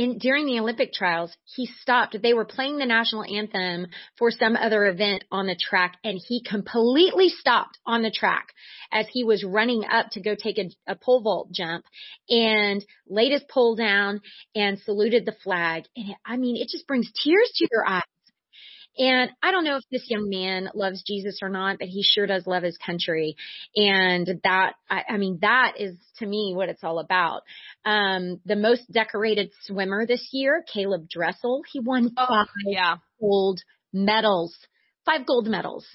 in, 0.00 0.16
during 0.16 0.46
the 0.46 0.58
Olympic 0.58 0.94
trials, 0.94 1.36
he 1.44 1.66
stopped. 1.66 2.16
They 2.22 2.32
were 2.32 2.46
playing 2.46 2.78
the 2.78 2.86
national 2.86 3.22
anthem 3.22 3.86
for 4.16 4.30
some 4.30 4.56
other 4.56 4.86
event 4.86 5.24
on 5.30 5.46
the 5.46 5.54
track 5.54 5.98
and 6.02 6.18
he 6.26 6.42
completely 6.42 7.28
stopped 7.28 7.78
on 7.84 8.00
the 8.00 8.10
track 8.10 8.48
as 8.90 9.06
he 9.12 9.24
was 9.24 9.44
running 9.44 9.84
up 9.84 10.06
to 10.12 10.22
go 10.22 10.34
take 10.34 10.56
a, 10.56 10.70
a 10.86 10.96
pole 10.96 11.20
vault 11.20 11.52
jump 11.52 11.84
and 12.30 12.82
laid 13.08 13.32
his 13.32 13.44
pole 13.50 13.76
down 13.76 14.22
and 14.54 14.78
saluted 14.80 15.26
the 15.26 15.36
flag. 15.44 15.84
And 15.94 16.10
it, 16.10 16.16
I 16.24 16.38
mean, 16.38 16.56
it 16.56 16.68
just 16.70 16.86
brings 16.86 17.12
tears 17.22 17.52
to 17.56 17.68
your 17.70 17.86
eyes 17.86 18.02
and 19.00 19.30
I 19.42 19.50
don't 19.50 19.64
know 19.64 19.76
if 19.76 19.84
this 19.90 20.04
young 20.10 20.28
man 20.28 20.68
loves 20.74 21.02
Jesus 21.02 21.38
or 21.40 21.48
not, 21.48 21.78
but 21.78 21.88
he 21.88 22.02
sure 22.02 22.26
does 22.26 22.46
love 22.46 22.62
his 22.62 22.76
country. 22.76 23.34
And 23.74 24.28
that, 24.44 24.74
I, 24.90 25.04
I 25.08 25.16
mean, 25.16 25.38
that 25.40 25.76
is 25.78 25.96
to 26.18 26.26
me 26.26 26.52
what 26.54 26.68
it's 26.68 26.84
all 26.84 26.98
about. 26.98 27.40
Um, 27.86 28.40
the 28.44 28.56
most 28.56 28.82
decorated 28.92 29.52
swimmer 29.64 30.06
this 30.06 30.28
year, 30.32 30.62
Caeleb 30.74 31.08
Dressel, 31.08 31.62
he 31.72 31.80
won 31.80 32.12
oh, 32.18 32.26
five 32.28 32.46
yeah. 32.66 32.96
gold 33.18 33.60
medals 33.92 34.54
five 35.06 35.26
gold 35.26 35.46
medals. 35.46 35.86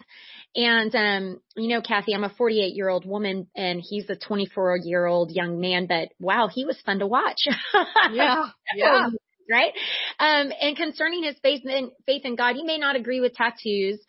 And, 0.56 0.94
um, 0.96 1.40
you 1.56 1.70
know, 1.70 1.82
Kathy, 1.82 2.16
I'm 2.16 2.24
a 2.24 2.34
48 2.36 2.76
year 2.76 2.90
old 2.90 3.06
woman 3.06 3.48
and 3.56 3.80
he's 3.82 4.10
a 4.10 4.16
24 4.16 4.80
year 4.84 5.06
old 5.06 5.32
young 5.32 5.62
man, 5.62 5.86
but 5.86 6.10
wow, 6.20 6.50
he 6.52 6.66
was 6.66 6.82
fun 6.82 7.00
to 7.00 7.08
watch. 7.08 7.38
yeah. 8.12 8.48
Yeah 8.76 9.10
right? 9.50 9.72
Um, 10.20 10.52
and 10.62 10.76
concerning 10.76 11.24
his 11.24 11.36
faith 11.42 11.66
in, 11.66 11.92
faith 12.06 12.24
in 12.26 12.36
God, 12.36 12.56
he 12.56 12.64
may 12.64 12.78
not 12.78 12.96
agree 12.96 13.20
with 13.20 13.34
tattoos, 13.34 14.00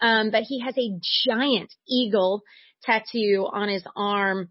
um, 0.00 0.30
but 0.30 0.42
he 0.42 0.60
has 0.60 0.74
a 0.78 0.98
giant 1.28 1.72
eagle 1.88 2.42
tattoo 2.82 3.48
on 3.52 3.68
his 3.68 3.84
arm 3.96 4.50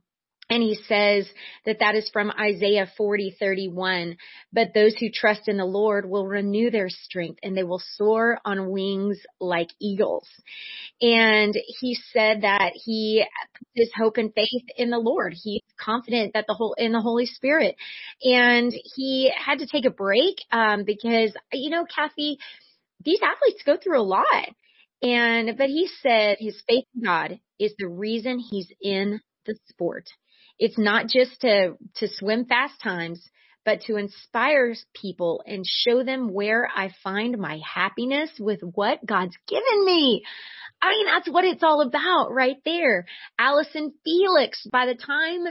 and 0.49 0.61
he 0.61 0.75
says 0.87 1.27
that 1.65 1.79
that 1.79 1.95
is 1.95 2.09
from 2.13 2.31
Isaiah 2.31 2.91
40, 2.97 3.35
31. 3.39 4.17
But 4.53 4.73
those 4.73 4.95
who 4.95 5.09
trust 5.11 5.47
in 5.47 5.57
the 5.57 5.65
Lord 5.65 6.07
will 6.07 6.27
renew 6.27 6.69
their 6.69 6.89
strength 6.89 7.39
and 7.41 7.57
they 7.57 7.63
will 7.63 7.81
soar 7.95 8.39
on 8.45 8.69
wings 8.69 9.19
like 9.39 9.69
eagles. 9.81 10.27
And 11.01 11.55
he 11.79 11.97
said 12.13 12.43
that 12.43 12.73
he 12.75 13.25
put 13.57 13.67
his 13.73 13.91
hope 13.97 14.17
and 14.17 14.33
faith 14.33 14.63
in 14.77 14.91
the 14.91 14.99
Lord. 14.99 15.33
He's 15.35 15.61
confident 15.79 16.33
that 16.33 16.45
the 16.47 16.53
whole, 16.53 16.73
in 16.77 16.91
the 16.91 17.01
Holy 17.01 17.25
Spirit. 17.25 17.75
And 18.21 18.73
he 18.95 19.31
had 19.35 19.59
to 19.59 19.67
take 19.67 19.85
a 19.85 19.89
break, 19.89 20.37
um, 20.51 20.83
because, 20.85 21.35
you 21.51 21.69
know, 21.71 21.85
Kathy, 21.93 22.37
these 23.03 23.19
athletes 23.21 23.63
go 23.65 23.77
through 23.77 23.99
a 23.99 24.03
lot. 24.03 24.49
And, 25.01 25.57
but 25.57 25.67
he 25.67 25.89
said 26.01 26.37
his 26.39 26.61
faith 26.67 26.85
in 26.95 27.03
God 27.03 27.39
is 27.59 27.73
the 27.77 27.87
reason 27.87 28.39
he's 28.39 28.71
in 28.81 29.19
the 29.45 29.55
sport. 29.67 30.05
It's 30.59 30.77
not 30.77 31.07
just 31.07 31.41
to, 31.41 31.73
to 31.97 32.07
swim 32.07 32.45
fast 32.45 32.81
times, 32.81 33.21
but 33.65 33.81
to 33.81 33.97
inspire 33.97 34.75
people 34.93 35.43
and 35.45 35.65
show 35.65 36.03
them 36.03 36.31
where 36.31 36.69
I 36.73 36.91
find 37.03 37.37
my 37.37 37.59
happiness 37.65 38.29
with 38.39 38.61
what 38.61 39.05
God's 39.05 39.35
given 39.47 39.85
me. 39.85 40.23
I 40.81 40.91
mean, 40.91 41.07
that's 41.07 41.29
what 41.29 41.45
it's 41.45 41.63
all 41.63 41.81
about 41.81 42.31
right 42.31 42.57
there. 42.63 43.05
Allison 43.39 43.93
Felix, 44.03 44.65
by 44.71 44.85
the 44.85 44.95
time 44.95 45.45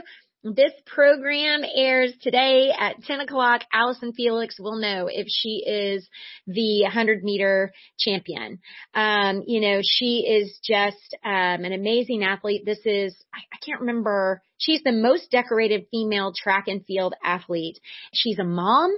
this 0.45 0.71
program 0.85 1.61
airs 1.75 2.13
today 2.21 2.71
at 2.77 3.01
10 3.03 3.21
o'clock. 3.21 3.61
Allison 3.73 4.13
Felix 4.13 4.59
will 4.59 4.79
know 4.79 5.09
if 5.11 5.25
she 5.27 5.63
is 5.65 6.07
the 6.45 6.83
100 6.83 7.23
meter 7.23 7.73
champion. 7.97 8.59
Um, 8.93 9.43
you 9.47 9.59
know, 9.59 9.81
she 9.83 10.19
is 10.19 10.59
just 10.63 11.17
um, 11.25 11.65
an 11.65 11.73
amazing 11.73 12.23
athlete. 12.23 12.61
This 12.63 12.79
is, 12.85 13.15
I, 13.33 13.39
I 13.51 13.57
can't 13.65 13.81
remember, 13.81 14.43
she's 14.59 14.83
the 14.83 14.91
most 14.91 15.31
decorated 15.31 15.87
female 15.89 16.31
track 16.35 16.65
and 16.67 16.85
field 16.85 17.15
athlete. 17.23 17.79
She's 18.13 18.37
a 18.37 18.43
mom. 18.43 18.95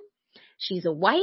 She's 0.57 0.85
a 0.85 0.91
wife 0.91 1.19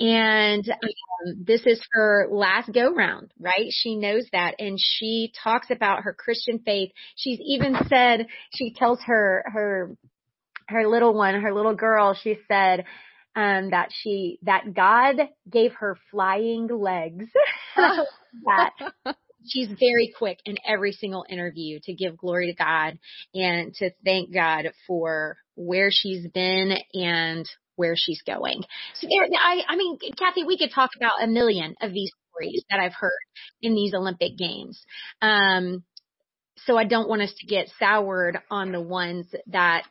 and 0.00 0.68
um, 0.68 1.44
this 1.44 1.62
is 1.66 1.80
her 1.92 2.28
last 2.30 2.72
go 2.72 2.92
round, 2.92 3.32
right? 3.38 3.70
She 3.70 3.96
knows 3.96 4.24
that 4.32 4.56
and 4.58 4.78
she 4.80 5.32
talks 5.42 5.70
about 5.70 6.02
her 6.02 6.12
Christian 6.12 6.58
faith. 6.58 6.90
She's 7.16 7.38
even 7.44 7.76
said, 7.88 8.26
she 8.54 8.72
tells 8.74 9.00
her, 9.06 9.44
her, 9.46 9.96
her 10.68 10.88
little 10.88 11.14
one, 11.14 11.40
her 11.40 11.54
little 11.54 11.74
girl, 11.74 12.14
she 12.20 12.38
said, 12.48 12.84
um, 13.36 13.70
that 13.70 13.90
she, 13.92 14.38
that 14.42 14.74
God 14.74 15.16
gave 15.48 15.72
her 15.74 15.96
flying 16.10 16.66
legs. 16.68 17.26
that 17.76 18.70
she's 19.46 19.68
very 19.78 20.12
quick 20.16 20.38
in 20.44 20.56
every 20.66 20.92
single 20.92 21.24
interview 21.28 21.78
to 21.84 21.94
give 21.94 22.16
glory 22.16 22.48
to 22.48 22.54
God 22.54 22.98
and 23.34 23.74
to 23.74 23.90
thank 24.04 24.32
God 24.32 24.66
for 24.86 25.36
where 25.54 25.90
she's 25.90 26.26
been 26.28 26.72
and 26.94 27.46
where 27.76 27.94
she's 27.96 28.22
going. 28.26 28.62
So 28.94 29.08
there, 29.08 29.28
I, 29.38 29.62
I 29.68 29.76
mean, 29.76 29.98
Kathy, 30.18 30.44
we 30.44 30.58
could 30.58 30.72
talk 30.74 30.90
about 30.96 31.22
a 31.22 31.26
million 31.26 31.74
of 31.80 31.92
these 31.92 32.10
stories 32.30 32.64
that 32.70 32.80
I've 32.80 32.94
heard 32.94 33.12
in 33.62 33.74
these 33.74 33.94
Olympic 33.94 34.36
games. 34.36 34.82
Um, 35.22 35.84
so 36.64 36.76
I 36.76 36.84
don't 36.84 37.08
want 37.08 37.22
us 37.22 37.34
to 37.38 37.46
get 37.46 37.68
soured 37.78 38.38
on 38.50 38.72
the 38.72 38.80
ones 38.80 39.26
that 39.48 39.84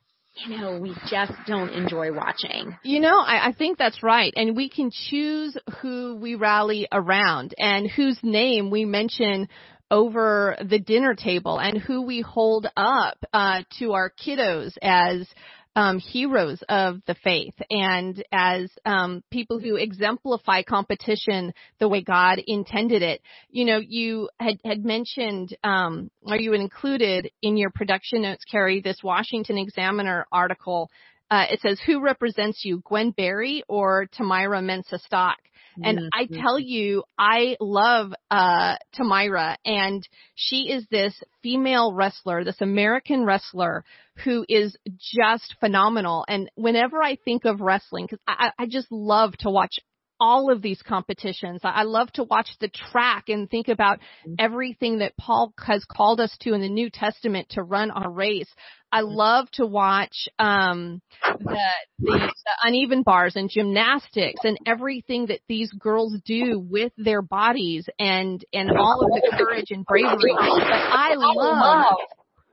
you 0.45 0.57
know, 0.57 0.77
we 0.79 0.93
just 1.09 1.31
don't 1.47 1.69
enjoy 1.69 2.11
watching. 2.11 2.77
You 2.83 2.99
know, 2.99 3.19
I, 3.19 3.49
I 3.49 3.53
think 3.53 3.77
that's 3.77 4.03
right. 4.03 4.33
And 4.35 4.55
we 4.55 4.69
can 4.69 4.91
choose 4.91 5.57
who 5.81 6.17
we 6.17 6.35
rally 6.35 6.87
around 6.91 7.55
and 7.57 7.89
whose 7.89 8.19
name 8.21 8.69
we 8.69 8.83
mention 8.83 9.47
over 9.89 10.57
the 10.67 10.79
dinner 10.79 11.13
table 11.13 11.59
and 11.59 11.77
who 11.77 12.01
we 12.01 12.21
hold 12.21 12.67
up 12.75 13.17
uh, 13.31 13.61
to 13.79 13.93
our 13.93 14.11
kiddos 14.11 14.73
as 14.81 15.27
um, 15.75 15.99
heroes 15.99 16.63
of 16.69 17.01
the 17.05 17.15
faith 17.15 17.53
and 17.69 18.23
as 18.31 18.71
um, 18.85 19.23
people 19.29 19.59
who 19.59 19.75
exemplify 19.75 20.63
competition 20.63 21.53
the 21.79 21.89
way 21.89 22.01
God 22.01 22.39
intended 22.45 23.01
it. 23.01 23.21
You 23.49 23.65
know, 23.65 23.79
you 23.79 24.29
had 24.39 24.59
had 24.63 24.85
mentioned, 24.85 25.55
um, 25.63 26.09
or 26.21 26.37
you 26.37 26.53
included 26.53 27.29
in 27.41 27.57
your 27.57 27.71
production 27.71 28.21
notes, 28.21 28.45
Carrie, 28.49 28.81
this 28.81 29.03
Washington 29.03 29.57
Examiner 29.57 30.25
article. 30.31 30.89
Uh, 31.29 31.45
it 31.49 31.59
says, 31.61 31.79
"Who 31.85 32.01
represents 32.01 32.63
you, 32.63 32.81
Gwen 32.85 33.11
Berry 33.11 33.63
or 33.67 34.07
Tamyra 34.07 34.63
Mensah 34.63 34.99
Stock?" 34.99 35.39
And 35.83 35.99
mm-hmm. 35.99 36.07
I 36.13 36.27
tell 36.41 36.59
you, 36.59 37.03
I 37.17 37.57
love 37.59 38.13
uh 38.31 38.75
Tamyra 38.97 39.55
and 39.65 40.07
she 40.35 40.69
is 40.71 40.85
this 40.89 41.13
female 41.43 41.93
wrestler, 41.93 42.43
this 42.43 42.61
American 42.61 43.25
wrestler 43.25 43.83
who 44.23 44.45
is 44.47 44.75
just 44.99 45.55
phenomenal. 45.59 46.25
And 46.27 46.49
whenever 46.55 47.01
I 47.01 47.17
think 47.17 47.45
of 47.45 47.59
wrestling, 47.59 48.07
cause 48.07 48.19
I, 48.27 48.51
I 48.57 48.65
just 48.67 48.91
love 48.91 49.35
to 49.39 49.49
watch 49.49 49.79
all 50.19 50.49
of 50.49 50.61
these 50.61 50.81
competitions. 50.81 51.61
I 51.63 51.83
love 51.83 52.11
to 52.13 52.23
watch 52.23 52.49
the 52.59 52.69
track 52.69 53.25
and 53.27 53.49
think 53.49 53.67
about 53.67 53.99
mm-hmm. 53.99 54.35
everything 54.39 54.99
that 54.99 55.17
Paul 55.17 55.53
has 55.59 55.83
called 55.85 56.19
us 56.19 56.35
to 56.41 56.53
in 56.53 56.61
the 56.61 56.69
New 56.69 56.89
Testament 56.89 57.49
to 57.51 57.63
run 57.63 57.91
our 57.91 58.09
race. 58.09 58.49
I 58.95 59.01
love 59.01 59.51
to 59.55 59.65
watch 59.65 60.29
um, 60.39 61.01
the, 61.21 61.57
the, 61.99 62.11
the 62.11 62.31
uneven 62.63 63.03
bars 63.03 63.35
and 63.35 63.49
gymnastics 63.49 64.39
and 64.45 64.57
everything 64.65 65.25
that 65.25 65.41
these 65.49 65.69
girls 65.73 66.17
do 66.23 66.57
with 66.59 66.93
their 66.97 67.21
bodies 67.21 67.89
and 67.99 68.41
and 68.53 68.71
all 68.71 69.01
of 69.01 69.09
the 69.09 69.35
courage 69.37 69.71
and 69.71 69.85
bravery. 69.85 70.33
But 70.37 70.71
I 70.71 71.15
love 71.15 71.97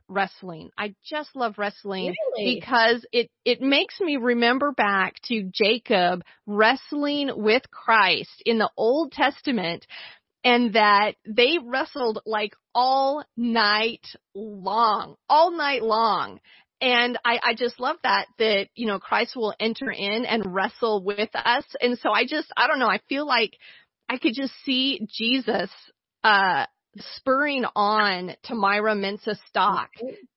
wrestling. 0.08 0.70
I 0.76 0.96
just 1.08 1.36
love 1.36 1.58
wrestling 1.58 2.16
really? 2.36 2.56
because 2.56 3.06
it 3.12 3.30
it 3.44 3.60
makes 3.60 4.00
me 4.00 4.16
remember 4.16 4.72
back 4.72 5.14
to 5.28 5.48
Jacob 5.54 6.22
wrestling 6.44 7.30
with 7.36 7.62
Christ 7.70 8.42
in 8.44 8.58
the 8.58 8.70
Old 8.76 9.12
Testament 9.12 9.86
and 10.44 10.74
that 10.74 11.14
they 11.26 11.58
wrestled 11.64 12.20
like 12.26 12.54
all 12.74 13.24
night 13.36 14.06
long, 14.34 15.16
all 15.28 15.50
night 15.50 15.82
long. 15.82 16.40
And 16.80 17.16
I, 17.24 17.38
I 17.42 17.54
just 17.54 17.78
love 17.78 17.96
that, 18.02 18.26
that, 18.38 18.66
you 18.74 18.86
know, 18.86 18.98
Christ 18.98 19.36
will 19.36 19.54
enter 19.60 19.90
in 19.90 20.24
and 20.24 20.52
wrestle 20.52 21.02
with 21.04 21.30
us. 21.34 21.64
And 21.80 21.96
so 21.98 22.10
I 22.10 22.24
just, 22.26 22.52
I 22.56 22.66
don't 22.66 22.80
know, 22.80 22.88
I 22.88 22.98
feel 23.08 23.24
like 23.24 23.56
I 24.08 24.18
could 24.18 24.34
just 24.34 24.52
see 24.64 25.06
Jesus, 25.08 25.70
uh, 26.24 26.66
spurring 26.98 27.64
on 27.74 28.34
Tamyra 28.44 28.96
Mensah 28.96 29.36
Stock 29.48 29.90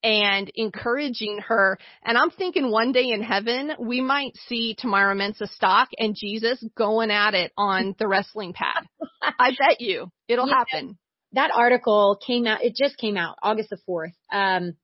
and 0.03 0.51
encouraging 0.55 1.39
her. 1.47 1.77
And 2.03 2.17
I'm 2.17 2.29
thinking 2.29 2.71
one 2.71 2.91
day 2.91 3.09
in 3.09 3.21
heaven, 3.21 3.71
we 3.79 4.01
might 4.01 4.35
see 4.47 4.75
Tamyra 4.81 5.15
Mensah 5.15 5.49
Stock 5.49 5.89
and 5.97 6.15
Jesus 6.15 6.63
going 6.77 7.11
at 7.11 7.33
it 7.33 7.51
on 7.57 7.95
the 7.99 8.07
wrestling 8.07 8.53
pad. 8.53 8.87
I 9.21 9.51
bet 9.51 9.81
you 9.81 10.11
it'll 10.27 10.47
yeah, 10.47 10.63
happen. 10.71 10.97
That 11.33 11.51
article 11.53 12.17
came 12.25 12.47
out, 12.47 12.63
it 12.63 12.75
just 12.75 12.97
came 12.97 13.17
out 13.17 13.37
August 13.41 13.69
the 13.69 13.77
4th. 13.87 14.13
Um, 14.31 14.75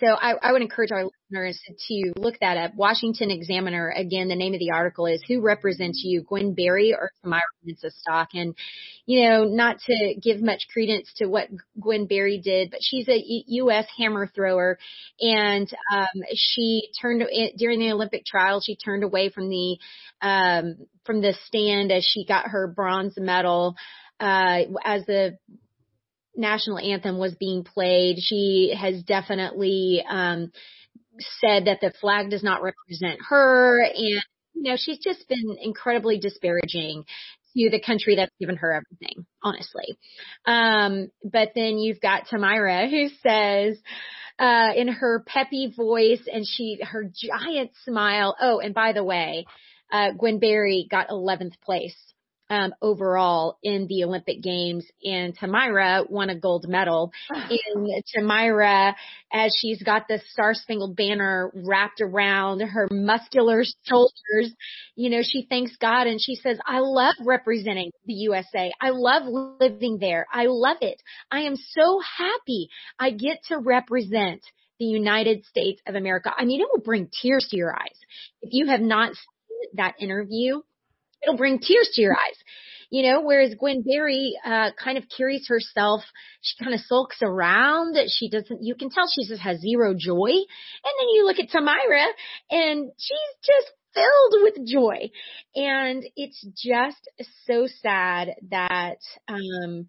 so 0.00 0.06
I, 0.06 0.34
I 0.42 0.52
would 0.52 0.62
encourage 0.62 0.90
our 0.90 1.04
listeners 1.04 1.60
to 1.88 2.12
look 2.16 2.38
that 2.40 2.56
up. 2.56 2.74
Washington 2.74 3.30
Examiner, 3.30 3.92
again, 3.96 4.28
the 4.28 4.36
name 4.36 4.54
of 4.54 4.60
the 4.60 4.70
article 4.72 5.06
is 5.06 5.22
Who 5.28 5.40
Represents 5.40 6.02
You, 6.04 6.22
Gwen 6.22 6.54
Berry 6.54 6.94
or 6.94 7.10
Mensah 7.24 7.90
Stock? 7.90 8.28
And, 8.34 8.54
you 9.06 9.28
know, 9.28 9.44
not 9.44 9.78
to 9.86 10.14
give 10.22 10.40
much 10.40 10.66
credence 10.72 11.12
to 11.16 11.26
what 11.26 11.48
Gwen 11.80 12.06
Berry 12.06 12.40
did, 12.42 12.70
but 12.70 12.80
she's 12.82 13.08
a 13.08 13.22
U.S. 13.46 13.86
hammer 13.96 14.26
thrower 14.26 14.78
and, 15.20 15.68
um, 15.94 16.22
she 16.34 16.90
turned, 17.00 17.24
during 17.56 17.80
the 17.80 17.92
Olympic 17.92 18.24
trials, 18.24 18.64
she 18.64 18.76
turned 18.76 19.04
away 19.04 19.28
from 19.28 19.48
the, 19.48 19.78
um, 20.22 20.76
from 21.04 21.20
the 21.20 21.34
stand 21.46 21.92
as 21.92 22.04
she 22.04 22.24
got 22.24 22.48
her 22.48 22.68
bronze 22.68 23.14
medal, 23.16 23.76
uh, 24.20 24.62
as 24.84 25.04
the 25.06 25.38
national 26.38 26.78
anthem 26.78 27.18
was 27.18 27.34
being 27.34 27.64
played. 27.64 28.18
She 28.20 28.74
has 28.78 29.02
definitely 29.02 30.04
um, 30.08 30.52
said 31.40 31.66
that 31.66 31.80
the 31.80 31.92
flag 32.00 32.30
does 32.30 32.42
not 32.42 32.62
represent 32.62 33.18
her, 33.28 33.82
and 33.82 34.22
you 34.54 34.62
know 34.62 34.76
she's 34.76 34.98
just 34.98 35.28
been 35.28 35.56
incredibly 35.60 36.18
disparaging 36.18 37.04
to 37.56 37.70
the 37.70 37.80
country 37.80 38.16
that's 38.16 38.34
given 38.38 38.56
her 38.56 38.72
everything, 38.72 39.26
honestly. 39.42 39.98
Um, 40.46 41.08
but 41.24 41.50
then 41.54 41.78
you've 41.78 42.00
got 42.00 42.26
Tamyra 42.26 42.88
who 42.88 43.08
says, 43.22 43.78
uh, 44.38 44.70
in 44.76 44.88
her 44.88 45.24
peppy 45.26 45.72
voice 45.74 46.22
and 46.32 46.46
she, 46.46 46.78
her 46.82 47.04
giant 47.04 47.72
smile. 47.84 48.36
Oh, 48.40 48.60
and 48.60 48.74
by 48.74 48.92
the 48.92 49.04
way, 49.04 49.46
uh, 49.90 50.12
Gwen 50.12 50.38
Berry 50.38 50.86
got 50.90 51.08
11th 51.08 51.60
place 51.64 51.96
um, 52.50 52.74
overall 52.80 53.58
in 53.62 53.86
the 53.88 54.04
Olympic 54.04 54.42
Games, 54.42 54.86
and 55.04 55.36
Tamyra 55.36 56.08
won 56.08 56.30
a 56.30 56.38
gold 56.38 56.66
medal. 56.68 57.12
and 57.30 58.04
Tamyra, 58.16 58.94
as 59.32 59.56
she's 59.58 59.82
got 59.82 60.08
the 60.08 60.20
Star 60.32 60.54
Spangled 60.54 60.96
Banner 60.96 61.50
wrapped 61.54 62.00
around 62.00 62.60
her 62.60 62.88
muscular 62.90 63.62
shoulders, 63.84 64.54
you 64.96 65.10
know, 65.10 65.20
she 65.22 65.46
thanks 65.48 65.76
God 65.76 66.06
and 66.06 66.20
she 66.20 66.36
says, 66.36 66.58
"I 66.66 66.80
love 66.80 67.14
representing 67.24 67.90
the 68.06 68.14
USA. 68.14 68.72
I 68.80 68.90
love 68.90 69.24
living 69.60 69.98
there. 69.98 70.26
I 70.32 70.46
love 70.46 70.78
it. 70.80 71.00
I 71.30 71.40
am 71.40 71.56
so 71.56 72.00
happy 72.00 72.68
I 72.98 73.10
get 73.10 73.42
to 73.48 73.58
represent." 73.58 74.42
The 74.80 74.84
United 74.84 75.44
States 75.44 75.82
of 75.88 75.96
America. 75.96 76.32
I 76.38 76.44
mean, 76.44 76.60
it 76.60 76.68
will 76.72 76.80
bring 76.80 77.08
tears 77.20 77.48
to 77.50 77.56
your 77.56 77.74
eyes. 77.74 77.98
If 78.42 78.50
you 78.52 78.66
have 78.68 78.80
not 78.80 79.12
seen 79.12 79.70
that 79.74 79.96
interview, 79.98 80.60
it'll 81.22 81.36
bring 81.36 81.58
tears 81.58 81.90
to 81.94 82.02
your 82.02 82.12
eyes. 82.12 82.36
You 82.90 83.02
know, 83.02 83.20
whereas 83.20 83.54
Gwen 83.54 83.82
Berry, 83.82 84.34
uh, 84.42 84.70
kind 84.82 84.96
of 84.96 85.04
carries 85.14 85.46
herself, 85.46 86.00
she 86.40 86.62
kind 86.62 86.74
of 86.74 86.80
sulks 86.80 87.18
around. 87.20 87.98
She 88.08 88.30
doesn't, 88.30 88.62
you 88.62 88.74
can 88.76 88.88
tell 88.88 89.06
she 89.08 89.26
just 89.26 89.42
has 89.42 89.60
zero 89.60 89.92
joy. 89.92 90.30
And 90.30 90.94
then 90.98 91.08
you 91.12 91.26
look 91.26 91.38
at 91.38 91.50
Tamyra, 91.50 92.06
and 92.50 92.90
she's 92.96 93.18
just 93.44 93.72
filled 93.92 94.42
with 94.42 94.66
joy. 94.66 95.10
And 95.54 96.02
it's 96.16 96.42
just 96.56 97.10
so 97.46 97.66
sad 97.82 98.28
that, 98.50 99.00
um, 99.28 99.88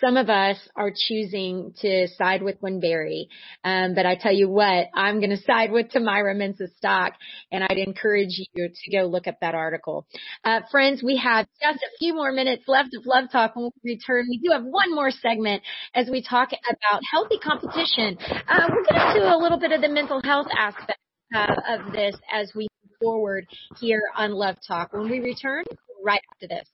some 0.00 0.16
of 0.16 0.28
us 0.28 0.56
are 0.76 0.92
choosing 0.94 1.74
to 1.80 2.08
side 2.16 2.42
with 2.42 2.60
Gwen 2.60 2.80
Berry. 2.80 3.28
Um, 3.64 3.94
but 3.94 4.06
I 4.06 4.16
tell 4.16 4.32
you 4.32 4.48
what, 4.48 4.88
I'm 4.94 5.20
going 5.20 5.30
to 5.30 5.42
side 5.42 5.72
with 5.72 5.90
Tamyra 5.90 6.36
Mensah 6.36 6.74
Stock 6.76 7.14
and 7.50 7.64
I'd 7.64 7.78
encourage 7.78 8.40
you 8.54 8.68
to 8.68 8.90
go 8.90 9.06
look 9.06 9.26
up 9.26 9.36
that 9.40 9.54
article. 9.54 10.06
Uh, 10.44 10.60
friends, 10.70 11.02
we 11.02 11.16
have 11.16 11.46
just 11.60 11.82
a 11.82 11.98
few 11.98 12.14
more 12.14 12.32
minutes 12.32 12.64
left 12.66 12.94
of 12.94 13.06
Love 13.06 13.30
Talk 13.30 13.56
when 13.56 13.70
we 13.82 13.94
return. 13.94 14.26
We 14.28 14.38
do 14.38 14.52
have 14.52 14.64
one 14.64 14.94
more 14.94 15.10
segment 15.10 15.62
as 15.94 16.08
we 16.10 16.22
talk 16.22 16.50
about 16.50 17.02
healthy 17.10 17.38
competition. 17.38 18.18
Uh, 18.48 18.68
we're 18.70 18.84
going 18.84 19.14
to 19.14 19.20
do 19.20 19.24
a 19.24 19.38
little 19.38 19.58
bit 19.58 19.72
of 19.72 19.80
the 19.80 19.88
mental 19.88 20.20
health 20.22 20.48
aspect 20.56 20.98
uh, 21.34 21.54
of 21.68 21.92
this 21.92 22.16
as 22.32 22.52
we 22.54 22.68
move 22.84 22.92
forward 23.00 23.46
here 23.80 24.02
on 24.16 24.32
Love 24.32 24.56
Talk. 24.66 24.92
When 24.92 25.10
we 25.10 25.20
return, 25.20 25.64
right 26.06 26.20
after 26.32 26.46
this. 26.46 26.68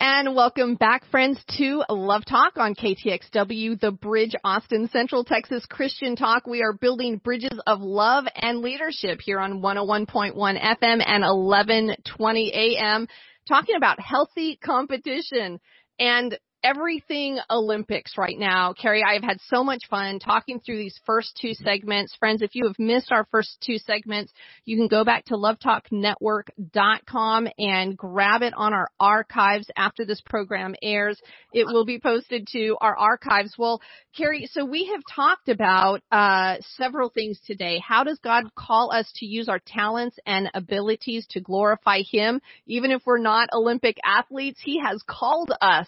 And 0.00 0.36
welcome 0.36 0.76
back, 0.76 1.04
friends, 1.10 1.42
to 1.58 1.82
Love 1.90 2.24
Talk 2.24 2.56
on 2.56 2.76
KTXW, 2.76 3.80
the 3.80 3.90
Bridge 3.90 4.36
Austin 4.44 4.88
Central 4.92 5.24
Texas 5.24 5.66
Christian 5.68 6.14
Talk. 6.14 6.46
We 6.46 6.62
are 6.62 6.72
building 6.72 7.16
bridges 7.16 7.58
of 7.66 7.80
love 7.80 8.26
and 8.36 8.60
leadership 8.60 9.18
here 9.20 9.40
on 9.40 9.60
101.1 9.60 10.36
FM 10.36 11.02
and 11.04 11.24
1120 11.24 12.52
AM, 12.54 13.08
talking 13.48 13.74
about 13.74 13.98
healthy 13.98 14.56
competition. 14.64 15.58
And 15.98 16.38
everything 16.62 17.38
Olympics 17.50 18.18
right 18.18 18.38
now. 18.38 18.72
Carrie, 18.72 19.04
I 19.04 19.12
have 19.14 19.22
had 19.22 19.40
so 19.46 19.62
much 19.62 19.82
fun 19.88 20.18
talking 20.18 20.58
through 20.60 20.78
these 20.78 20.98
first 21.06 21.38
two 21.40 21.54
segments. 21.54 22.16
Friends, 22.16 22.42
if 22.42 22.54
you 22.54 22.66
have 22.66 22.78
missed 22.78 23.12
our 23.12 23.26
first 23.30 23.62
two 23.64 23.78
segments, 23.78 24.32
you 24.64 24.76
can 24.76 24.88
go 24.88 25.04
back 25.04 25.26
to 25.26 25.34
lovetalknetwork.com 25.34 27.48
and 27.58 27.96
grab 27.96 28.42
it 28.42 28.54
on 28.56 28.74
our 28.74 28.88
archives 28.98 29.70
after 29.76 30.04
this 30.04 30.20
program 30.22 30.74
airs. 30.82 31.20
It 31.52 31.66
will 31.66 31.84
be 31.84 32.00
posted 32.00 32.48
to 32.52 32.76
our 32.80 32.96
archives. 32.96 33.54
Well, 33.56 33.80
Carrie, 34.16 34.48
so 34.50 34.64
we 34.64 34.90
have 34.92 35.02
talked 35.14 35.48
about 35.48 36.00
uh, 36.10 36.56
several 36.76 37.10
things 37.10 37.38
today. 37.46 37.80
How 37.86 38.02
does 38.04 38.18
God 38.18 38.46
call 38.56 38.90
us 38.92 39.10
to 39.16 39.26
use 39.26 39.48
our 39.48 39.60
talents 39.64 40.18
and 40.26 40.50
abilities 40.54 41.26
to 41.30 41.40
glorify 41.40 42.00
Him? 42.00 42.40
Even 42.66 42.90
if 42.90 43.02
we're 43.06 43.18
not 43.18 43.48
Olympic 43.52 43.98
athletes, 44.04 44.58
He 44.62 44.80
has 44.84 45.00
called 45.06 45.52
us 45.60 45.86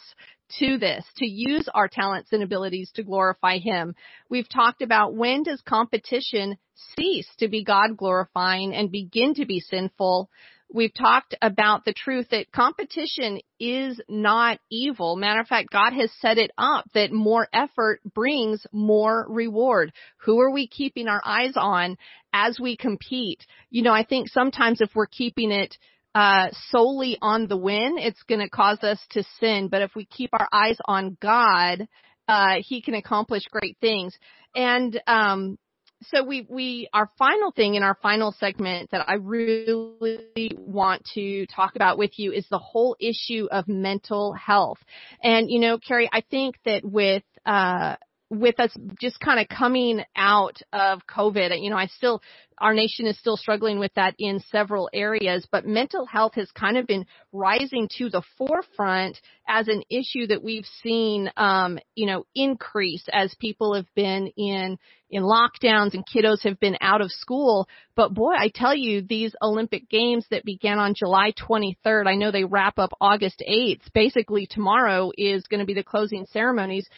to 0.59 0.79
this, 0.79 1.05
to 1.17 1.27
use 1.27 1.69
our 1.75 1.89
talents 1.89 2.33
and 2.33 2.43
abilities 2.43 2.91
to 2.95 3.03
glorify 3.03 3.59
Him. 3.59 3.95
We've 4.29 4.49
talked 4.49 4.83
about 4.83 5.15
when 5.15 5.43
does 5.43 5.61
competition 5.63 6.57
cease 6.97 7.29
to 7.39 7.49
be 7.49 7.65
God 7.65 7.97
glorifying 7.97 8.75
and 8.75 8.91
begin 8.91 9.35
to 9.35 9.47
be 9.47 9.61
sinful. 9.61 10.31
We've 10.73 10.95
talked 10.95 11.35
about 11.43 11.85
the 11.85 11.93
truth 11.93 12.29
that 12.31 12.53
competition 12.53 13.41
is 13.59 14.01
not 14.09 14.61
evil. 14.71 15.17
Matter 15.17 15.41
of 15.41 15.49
fact, 15.49 15.71
God 15.71 15.93
has 15.93 16.13
set 16.21 16.39
it 16.39 16.53
up 16.57 16.85
that 16.95 17.13
more 17.13 17.49
effort 17.53 18.01
brings 18.15 18.65
more 18.71 19.27
reward. 19.29 19.93
Who 20.19 20.41
are 20.41 20.51
we 20.51 20.69
keeping 20.69 21.09
our 21.09 21.21
eyes 21.25 21.55
on 21.57 21.97
as 22.33 22.61
we 22.61 22.77
compete? 22.77 23.45
You 23.71 23.83
know, 23.83 23.93
I 23.93 24.05
think 24.05 24.29
sometimes 24.29 24.81
if 24.81 24.91
we're 24.95 25.07
keeping 25.07 25.51
it 25.51 25.77
uh, 26.15 26.49
solely 26.69 27.19
on 27.23 27.47
the 27.47 27.57
win, 27.57 27.97
it's 27.99 28.23
going 28.25 28.41
to 28.41 28.49
cause 28.49 28.83
us 28.83 29.01
to 29.11 29.23
sin. 29.39 29.69
But 29.69 29.83
if 29.83 29.95
we 29.95 30.05
keep 30.07 30.31
our 30.33 30.49
eyes 30.53 30.77
on 30.87 31.17
God, 31.21 31.87
uh, 32.29 32.57
He 32.61 32.83
can 32.83 32.95
accomplish 32.95 33.45
great 33.51 33.77
things. 33.81 34.17
And 34.55 35.01
um, 35.07 35.59
so 36.05 36.25
we 36.25 36.47
we 36.49 36.89
our 36.93 37.09
final 37.19 37.53
thing 37.53 37.75
in 37.75 37.83
our 37.83 37.97
final 38.03 38.33
segment 38.33 38.91
that 38.91 39.09
I 39.09 39.15
really 39.15 40.57
want 40.57 41.03
to 41.15 41.47
talk 41.47 41.77
about 41.77 41.99
with 41.99 42.19
you 42.19 42.33
is 42.33 42.47
the 42.51 42.59
whole 42.59 42.97
issue 42.99 43.49
of 43.51 43.69
mental 43.69 44.33
health. 44.33 44.79
And 45.23 45.51
you 45.51 45.61
know, 45.61 45.79
Carrie, 45.79 46.09
I 46.13 46.23
think 46.23 46.57
that 46.65 46.85
with 46.85 47.23
uh 47.45 47.97
with 48.31 48.61
us 48.61 48.71
just 49.01 49.19
kind 49.19 49.41
of 49.41 49.49
coming 49.49 50.03
out 50.17 50.57
of 50.73 51.01
COVID, 51.07 51.61
you 51.61 51.69
know, 51.69 51.77
I 51.77 51.87
still, 51.87 52.23
our 52.61 52.75
nation 52.75 53.07
is 53.07 53.19
still 53.19 53.37
struggling 53.37 53.79
with 53.79 53.93
that 53.95 54.15
in 54.19 54.41
several 54.51 54.91
areas, 54.93 55.47
but 55.51 55.67
mental 55.67 56.05
health 56.05 56.35
has 56.35 56.51
kind 56.53 56.77
of 56.77 56.87
been 56.87 57.07
rising 57.33 57.89
to 57.99 58.11
the 58.11 58.23
forefront 58.37 59.19
as 59.49 59.69
an 59.69 59.83
issue 59.91 60.27
that 60.27 60.43
we've 60.43 60.67
seen, 60.83 61.31
um, 61.37 61.79
you 61.95 62.07
know, 62.07 62.25
increase 62.35 63.05
as 63.13 63.35
people 63.41 63.75
have 63.75 63.87
been 63.95 64.29
in, 64.37 64.79
in 65.09 65.23
lockdowns 65.23 65.95
and 65.95 66.05
kiddos 66.07 66.43
have 66.43 66.61
been 66.61 66.77
out 66.81 67.01
of 67.01 67.11
school. 67.11 67.67
But 67.97 68.15
boy, 68.15 68.33
I 68.37 68.51
tell 68.55 68.75
you, 68.75 69.03
these 69.03 69.35
Olympic 69.43 69.89
games 69.89 70.27
that 70.31 70.45
began 70.45 70.79
on 70.79 70.95
July 70.95 71.33
23rd, 71.33 72.07
I 72.07 72.15
know 72.15 72.31
they 72.31 72.45
wrap 72.45 72.79
up 72.79 72.93
August 73.01 73.43
8th. 73.49 73.93
Basically 73.95 74.47
tomorrow 74.47 75.11
is 75.17 75.47
going 75.47 75.61
to 75.61 75.67
be 75.67 75.75
the 75.75 75.83
closing 75.83 76.27
ceremonies 76.27 76.89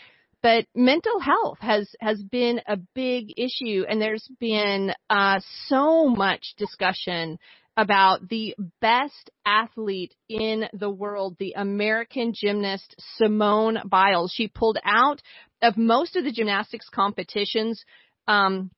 but 0.42 0.66
mental 0.74 1.20
health 1.20 1.58
has 1.60 1.94
has 2.00 2.22
been 2.22 2.60
a 2.66 2.76
big 2.94 3.32
issue 3.36 3.84
and 3.88 4.00
there's 4.00 4.28
been 4.40 4.92
uh 5.08 5.40
so 5.66 6.08
much 6.08 6.54
discussion 6.58 7.38
about 7.76 8.28
the 8.28 8.54
best 8.82 9.30
athlete 9.46 10.14
in 10.28 10.64
the 10.74 10.90
world, 10.90 11.36
the 11.38 11.54
American 11.56 12.34
gymnast 12.34 12.94
Simone 13.16 13.78
Biles. 13.86 14.30
She 14.34 14.46
pulled 14.46 14.76
out 14.84 15.22
of 15.62 15.78
most 15.78 16.14
of 16.16 16.24
the 16.24 16.32
gymnastics 16.32 16.88
competitions 16.90 17.82
um 18.28 18.70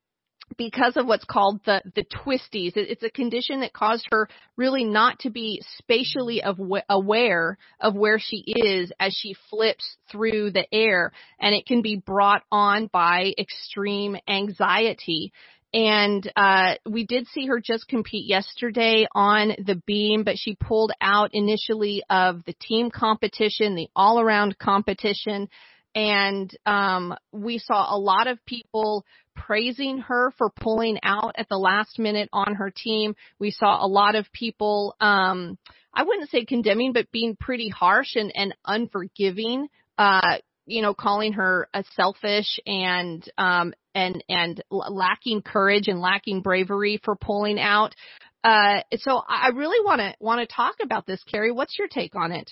because 0.57 0.97
of 0.97 1.07
what's 1.07 1.25
called 1.25 1.61
the 1.65 1.83
the 1.95 2.05
twisties. 2.05 2.73
It's 2.77 3.03
a 3.03 3.11
condition 3.11 3.61
that 3.61 3.73
caused 3.73 4.07
her 4.11 4.29
really 4.57 4.85
not 4.85 5.21
to 5.21 5.31
be 5.31 5.63
spatially 5.79 6.43
aware 6.89 7.59
of 7.81 7.95
where 7.95 8.19
she 8.19 8.45
is 8.47 8.93
as 9.01 9.15
she 9.15 9.35
flips 9.51 9.97
through 10.11 10.51
the 10.51 10.67
air, 10.73 11.13
and 11.41 11.55
it 11.55 11.67
can 11.67 11.83
be 11.83 11.97
brought 11.97 12.43
on 12.51 12.89
by 12.93 13.33
extreme 13.39 14.17
anxiety. 14.29 15.33
And 15.73 16.31
uh, 16.37 16.75
we 16.89 17.05
did 17.05 17.27
see 17.27 17.47
her 17.47 17.59
just 17.59 17.89
compete 17.89 18.29
yesterday 18.29 19.09
on 19.13 19.57
the 19.59 19.83
beam, 19.87 20.23
but 20.23 20.39
she 20.39 20.55
pulled 20.55 20.93
out 21.01 21.31
initially 21.33 22.05
of 22.09 22.45
the 22.45 22.55
team 22.61 22.93
competition, 22.93 23.75
the 23.75 23.89
all-around 23.97 24.57
competition 24.57 25.49
and 25.95 26.55
um, 26.67 27.15
we 27.33 27.59
saw 27.59 27.95
a 27.95 27.99
lot 27.99 28.27
of 28.27 28.45
people 28.47 29.05
praising 29.37 29.99
her 29.99 30.33
for 30.39 30.51
pulling 30.51 30.99
out 31.03 31.35
at 31.37 31.49
the 31.49 31.59
last 31.59 31.99
minute 31.99 32.29
on 32.33 32.55
her 32.55 32.73
team. 32.75 33.15
We 33.39 33.51
saw 33.51 33.85
a 33.85 33.87
lot 33.87 34.15
of 34.15 34.31
people, 34.33 34.97
um, 35.01 35.59
I 35.93 36.05
wouldn't 36.05 36.31
say 36.31 36.45
condemning, 36.45 36.93
but 36.93 37.11
being 37.11 37.37
pretty 37.39 37.69
harsh 37.69 38.17
and, 38.17 38.33
and 38.35 38.55
unforgiving, 38.65 39.69
uh, 39.99 40.39
you 40.67 40.83
know, 40.83 40.95
calling 40.95 41.35
her 41.35 41.69
a 41.75 41.85
selfish 41.95 42.59
and, 42.67 43.23
um, 43.39 43.75
and, 43.95 44.25
and 44.29 44.63
lacking 44.71 45.43
courage 45.43 45.89
and 45.89 46.01
lacking 46.01 46.41
bravery 46.41 47.01
for 47.05 47.17
pulling 47.17 47.61
out. 47.61 47.95
Uh, 48.43 48.81
so 48.97 49.23
I 49.27 49.49
really 49.49 49.85
want 49.85 50.01
to, 50.01 50.15
want 50.21 50.41
to 50.41 50.55
talk 50.55 50.77
about 50.83 51.07
this, 51.07 51.23
Carrie. 51.25 51.53
What's 51.53 51.79
your 51.79 51.89
take 51.89 52.15
on 52.15 52.33
it? 52.33 52.51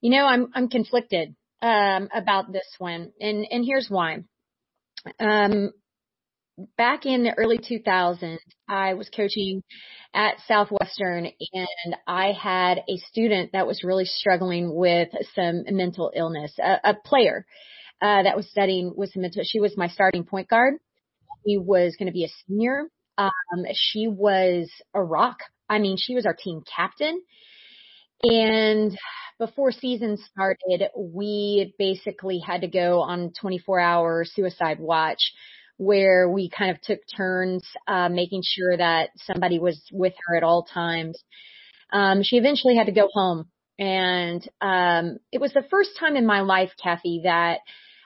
You 0.00 0.10
know, 0.10 0.26
I'm, 0.26 0.50
I'm 0.54 0.68
conflicted, 0.68 1.34
um, 1.62 2.08
about 2.14 2.52
this 2.52 2.68
one 2.78 3.12
and, 3.20 3.46
and 3.50 3.64
here's 3.64 3.88
why. 3.88 4.18
Um, 5.20 5.72
back 6.76 7.06
in 7.06 7.22
the 7.22 7.34
early 7.36 7.58
2000s, 7.58 8.38
I 8.68 8.94
was 8.94 9.08
coaching 9.08 9.62
at 10.14 10.40
Southwestern 10.46 11.26
and 11.52 11.96
I 12.06 12.32
had 12.32 12.78
a 12.88 12.96
student 13.08 13.52
that 13.52 13.66
was 13.66 13.84
really 13.84 14.04
struggling 14.04 14.74
with 14.74 15.08
some 15.34 15.64
mental 15.70 16.12
illness, 16.14 16.52
a, 16.58 16.90
a 16.90 16.94
player, 16.94 17.46
uh, 18.00 18.22
that 18.22 18.36
was 18.36 18.50
studying 18.50 18.92
with 18.96 19.12
some 19.12 19.22
mental, 19.22 19.42
she 19.44 19.60
was 19.60 19.76
my 19.76 19.88
starting 19.88 20.24
point 20.24 20.48
guard. 20.48 20.74
He 21.44 21.58
was 21.58 21.96
going 21.98 22.06
to 22.06 22.12
be 22.12 22.24
a 22.24 22.28
senior. 22.46 22.84
Um, 23.16 23.30
she 23.74 24.08
was 24.08 24.70
a 24.94 25.02
rock. 25.02 25.38
I 25.68 25.78
mean, 25.78 25.96
she 25.98 26.14
was 26.14 26.26
our 26.26 26.34
team 26.34 26.62
captain. 26.76 27.20
And 28.22 28.96
before 29.38 29.70
season 29.70 30.16
started, 30.30 30.88
we 30.96 31.74
basically 31.78 32.40
had 32.44 32.62
to 32.62 32.68
go 32.68 33.00
on 33.00 33.32
24 33.40 33.78
hour 33.78 34.24
suicide 34.24 34.80
watch 34.80 35.32
where 35.76 36.28
we 36.28 36.50
kind 36.50 36.72
of 36.72 36.80
took 36.82 36.98
turns 37.16 37.64
uh, 37.86 38.08
making 38.08 38.42
sure 38.44 38.76
that 38.76 39.10
somebody 39.16 39.60
was 39.60 39.80
with 39.92 40.12
her 40.26 40.36
at 40.36 40.42
all 40.42 40.64
times. 40.64 41.22
Um, 41.92 42.22
she 42.22 42.36
eventually 42.36 42.76
had 42.76 42.86
to 42.86 42.92
go 42.92 43.08
home, 43.12 43.48
and 43.78 44.46
um, 44.60 45.18
it 45.32 45.40
was 45.40 45.52
the 45.52 45.64
first 45.70 45.90
time 45.98 46.16
in 46.16 46.26
my 46.26 46.40
life, 46.40 46.72
Kathy, 46.82 47.20
that 47.24 47.60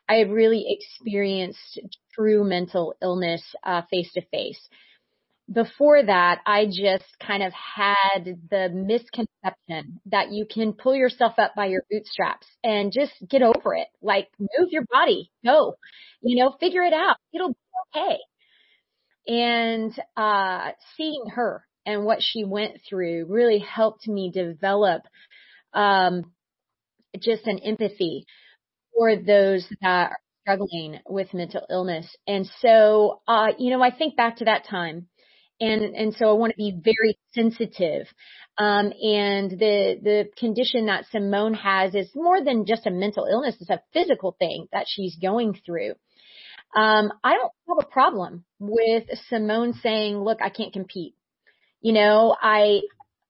I 0.08 0.16
had 0.16 0.30
really 0.30 0.66
experienced 0.68 1.80
true 2.14 2.44
mental 2.44 2.94
illness 3.00 3.42
face 3.90 4.12
to 4.12 4.22
face. 4.26 4.60
Before 5.51 6.03
that, 6.03 6.40
I 6.47 6.66
just 6.66 7.05
kind 7.20 7.43
of 7.43 7.53
had 7.53 8.24
the 8.51 8.68
misconception 8.72 10.01
that 10.07 10.30
you 10.30 10.47
can 10.47 10.72
pull 10.72 10.95
yourself 10.95 11.34
up 11.38 11.55
by 11.55 11.66
your 11.66 11.82
bootstraps 11.90 12.47
and 12.62 12.93
just 12.93 13.12
get 13.28 13.43
over 13.43 13.74
it. 13.74 13.88
Like 14.01 14.28
move 14.38 14.68
your 14.70 14.84
body, 14.90 15.30
go, 15.45 15.74
you 16.22 16.43
know, 16.43 16.55
figure 16.59 16.82
it 16.82 16.93
out. 16.93 17.16
It'll 17.34 17.51
be 17.51 17.57
okay. 17.97 18.18
And 19.26 19.93
uh, 20.16 20.70
seeing 20.97 21.24
her 21.34 21.64
and 21.84 22.05
what 22.05 22.22
she 22.22 22.45
went 22.45 22.78
through 22.88 23.26
really 23.28 23.59
helped 23.59 24.07
me 24.07 24.30
develop 24.30 25.03
um, 25.74 26.32
just 27.18 27.47
an 27.47 27.59
empathy 27.59 28.26
for 28.97 29.16
those 29.16 29.66
that 29.80 30.11
are 30.11 30.16
struggling 30.43 30.99
with 31.09 31.34
mental 31.34 31.64
illness. 31.70 32.07
And 32.26 32.49
so, 32.61 33.20
uh, 33.28 33.49
you 33.59 33.70
know, 33.70 33.82
I 33.82 33.90
think 33.90 34.16
back 34.16 34.36
to 34.38 34.45
that 34.47 34.66
time 34.66 35.07
and, 35.62 35.94
and 35.94 36.14
so 36.14 36.28
I 36.28 36.32
want 36.32 36.52
to 36.52 36.56
be 36.56 36.76
very 36.82 37.18
sensitive. 37.32 38.06
Um, 38.58 38.92
and 39.00 39.50
the, 39.50 39.98
the 40.02 40.28
condition 40.36 40.86
that 40.86 41.06
Simone 41.10 41.54
has 41.54 41.94
is 41.94 42.10
more 42.14 42.42
than 42.44 42.66
just 42.66 42.86
a 42.86 42.90
mental 42.90 43.26
illness. 43.30 43.56
It's 43.60 43.70
a 43.70 43.82
physical 43.92 44.34
thing 44.38 44.66
that 44.72 44.86
she's 44.88 45.16
going 45.16 45.58
through. 45.64 45.92
Um, 46.74 47.12
I 47.22 47.34
don't 47.34 47.52
have 47.68 47.86
a 47.86 47.92
problem 47.92 48.44
with 48.58 49.04
Simone 49.28 49.74
saying, 49.82 50.16
look, 50.16 50.38
I 50.42 50.50
can't 50.50 50.72
compete. 50.72 51.14
You 51.80 51.92
know, 51.92 52.36
I, 52.40 52.80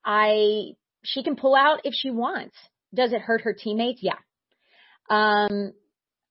I, 0.05 0.73
she 1.05 1.23
can 1.23 1.37
pull 1.37 1.55
out 1.55 1.81
if 1.85 1.95
she 1.95 2.11
wants. 2.11 2.57
Does 2.95 3.13
it 3.13 3.21
hurt 3.21 3.43
her 3.43 3.55
teammates? 3.55 4.01
Yeah. 4.03 4.19
Um, 5.11 5.73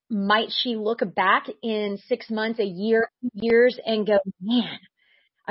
might 0.10 0.50
she 0.52 0.76
look 0.76 1.00
back 1.16 1.48
in 1.64 1.98
six 2.08 2.30
months, 2.30 2.60
a 2.60 2.66
year, 2.66 3.10
years 3.34 3.80
and 3.86 4.06
go, 4.06 4.20
man, 4.42 4.80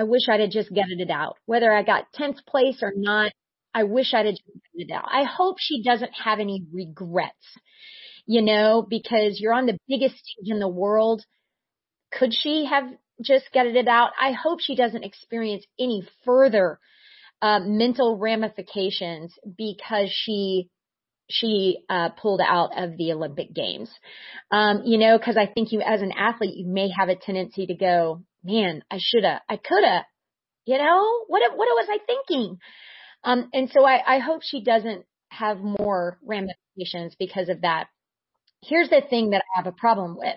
I 0.01 0.05
wish 0.05 0.23
I'd 0.31 0.41
have 0.41 0.51
just 0.51 0.71
gutted 0.71 1.01
it 1.01 1.11
out. 1.11 1.37
Whether 1.45 1.71
I 1.71 1.83
got 1.83 2.07
10th 2.19 2.47
place 2.47 2.79
or 2.81 2.95
not, 2.97 3.33
I 3.75 3.85
wish 3.85 4.15
I'd 4.15 4.25
have 4.25 4.35
just 4.35 4.47
gutted 4.47 4.91
it 4.91 4.93
out. 4.93 5.05
I 5.13 5.25
hope 5.25 5.57
she 5.59 5.83
doesn't 5.83 6.13
have 6.25 6.41
any 6.41 6.65
regrets, 6.73 7.59
you 8.25 8.41
know, 8.41 8.87
because 8.89 9.39
you're 9.39 9.53
on 9.53 9.67
the 9.67 9.77
biggest 9.89 10.15
stage 10.15 10.51
in 10.51 10.59
the 10.59 10.69
world. 10.69 11.23
Could 12.13 12.33
she 12.33 12.65
have 12.65 12.85
just 13.23 13.53
gutted 13.53 13.77
it 13.77 13.89
out? 13.89 14.13
I 14.19 14.33
hope 14.33 14.61
she 14.61 14.75
doesn't 14.75 15.05
experience 15.05 15.67
any 15.79 16.09
further 16.25 16.79
uh, 17.43 17.61
mental 17.61 18.17
ramifications 18.17 19.35
because 19.59 20.09
she 20.11 20.71
she 21.29 21.85
uh, 21.91 22.09
pulled 22.09 22.41
out 22.41 22.71
of 22.77 22.97
the 22.97 23.13
Olympic 23.13 23.55
Games. 23.55 23.91
Um, 24.51 24.83
you 24.85 24.99
know, 24.99 25.17
because 25.17 25.37
I 25.37 25.47
think 25.47 25.73
you, 25.73 25.81
as 25.81 26.03
an 26.03 26.11
athlete, 26.11 26.57
you 26.57 26.67
may 26.67 26.89
have 26.89 27.09
a 27.09 27.15
tendency 27.15 27.67
to 27.67 27.75
go, 27.75 28.25
man, 28.43 28.83
I 28.91 28.99
shoulda, 29.01 29.43
I 29.49 29.57
coulda, 29.57 30.07
you 30.67 30.79
know, 30.79 31.25
what, 31.27 31.43
what 31.57 31.57
was 31.57 31.89
I 31.91 31.99
thinking? 32.07 32.59
Um, 33.25 33.51
and 33.53 33.71
so 33.71 33.85
I, 33.85 34.17
I 34.17 34.19
hope 34.19 34.43
she 34.43 34.63
doesn't 34.63 35.05
have 35.31 35.59
more 35.59 36.19
ramifications 36.25 37.15
because 37.19 37.49
of 37.49 37.63
that. 37.63 37.89
Here's 38.63 38.91
the 38.91 39.03
thing 39.09 39.31
that 39.31 39.43
I 39.55 39.59
have 39.59 39.67
a 39.67 39.73
problem 39.73 40.17
with. 40.17 40.37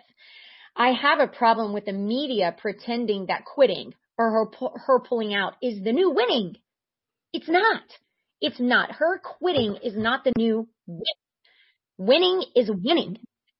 I 0.75 0.91
have 0.93 1.19
a 1.19 1.27
problem 1.27 1.73
with 1.73 1.85
the 1.85 1.93
media 1.93 2.55
pretending 2.57 3.27
that 3.27 3.45
quitting 3.45 3.93
or 4.17 4.31
her, 4.31 4.69
her 4.85 4.99
pulling 4.99 5.33
out 5.33 5.53
is 5.61 5.83
the 5.83 5.91
new 5.91 6.11
winning. 6.11 6.55
It's 7.31 7.49
not. 7.49 7.83
It's 8.41 8.59
not. 8.59 8.91
Her 8.91 9.19
quitting 9.19 9.77
is 9.83 9.95
not 9.95 10.23
the 10.23 10.33
new 10.37 10.67
win. 10.87 11.03
Winning 11.97 12.43
is 12.55 12.69
winning. 12.69 13.17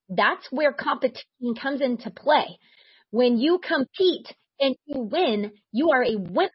That's 0.10 0.46
where 0.52 0.74
competition 0.74 1.56
comes 1.60 1.82
into 1.82 2.10
play. 2.10 2.58
When 3.14 3.38
you 3.38 3.60
compete 3.60 4.34
and 4.60 4.76
you 4.88 5.02
win, 5.02 5.52
you 5.72 5.92
are 5.92 6.04
a 6.04 6.16
winner. 6.16 6.50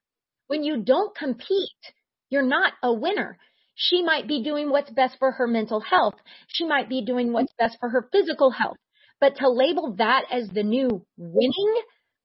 When 0.49 0.65
you 0.65 0.83
don't 0.83 1.17
compete, 1.17 1.85
you're 2.31 2.43
not 2.43 2.73
a 2.83 2.93
winner. 2.93 3.39
She 3.77 4.03
might 4.03 4.27
be 4.27 4.43
doing 4.43 4.69
what's 4.69 4.91
best 4.91 5.15
for 5.21 5.31
her 5.31 5.47
mental 5.47 5.79
health. 5.79 6.15
She 6.49 6.65
might 6.65 6.89
be 6.89 7.05
doing 7.05 7.33
what's 7.33 7.53
best 7.61 7.77
for 7.79 7.89
her 7.91 8.09
physical 8.11 8.51
health. 8.51 8.77
But 9.21 9.37
to 9.37 9.49
label 9.49 9.95
that 9.99 10.25
as 10.33 10.49
the 10.49 10.65
new 10.65 11.07
winning, 11.17 11.75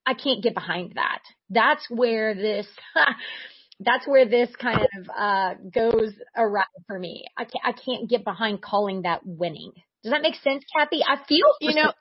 I 0.03 0.15
can't 0.15 0.41
get 0.41 0.55
behind 0.55 0.93
that. 0.95 1.19
That's 1.51 1.85
where 1.91 2.33
this, 2.33 2.65
that's 3.81 4.07
where 4.07 4.27
this 4.27 4.49
kind 4.55 4.81
of, 4.81 5.09
uh, 5.15 5.53
goes 5.71 6.11
around 6.35 6.65
for 6.87 6.97
me. 6.97 7.25
I 7.37 7.43
can't, 7.43 7.63
I 7.63 7.71
can't 7.73 8.09
get 8.09 8.23
behind 8.23 8.63
calling 8.63 9.03
that 9.03 9.21
winning. 9.23 9.73
Does 10.01 10.11
that 10.11 10.23
make 10.23 10.35
sense, 10.43 10.63
Kathy? 10.75 11.01
I 11.07 11.23
feel, 11.27 11.45
you 11.61 11.75
know, 11.75 11.93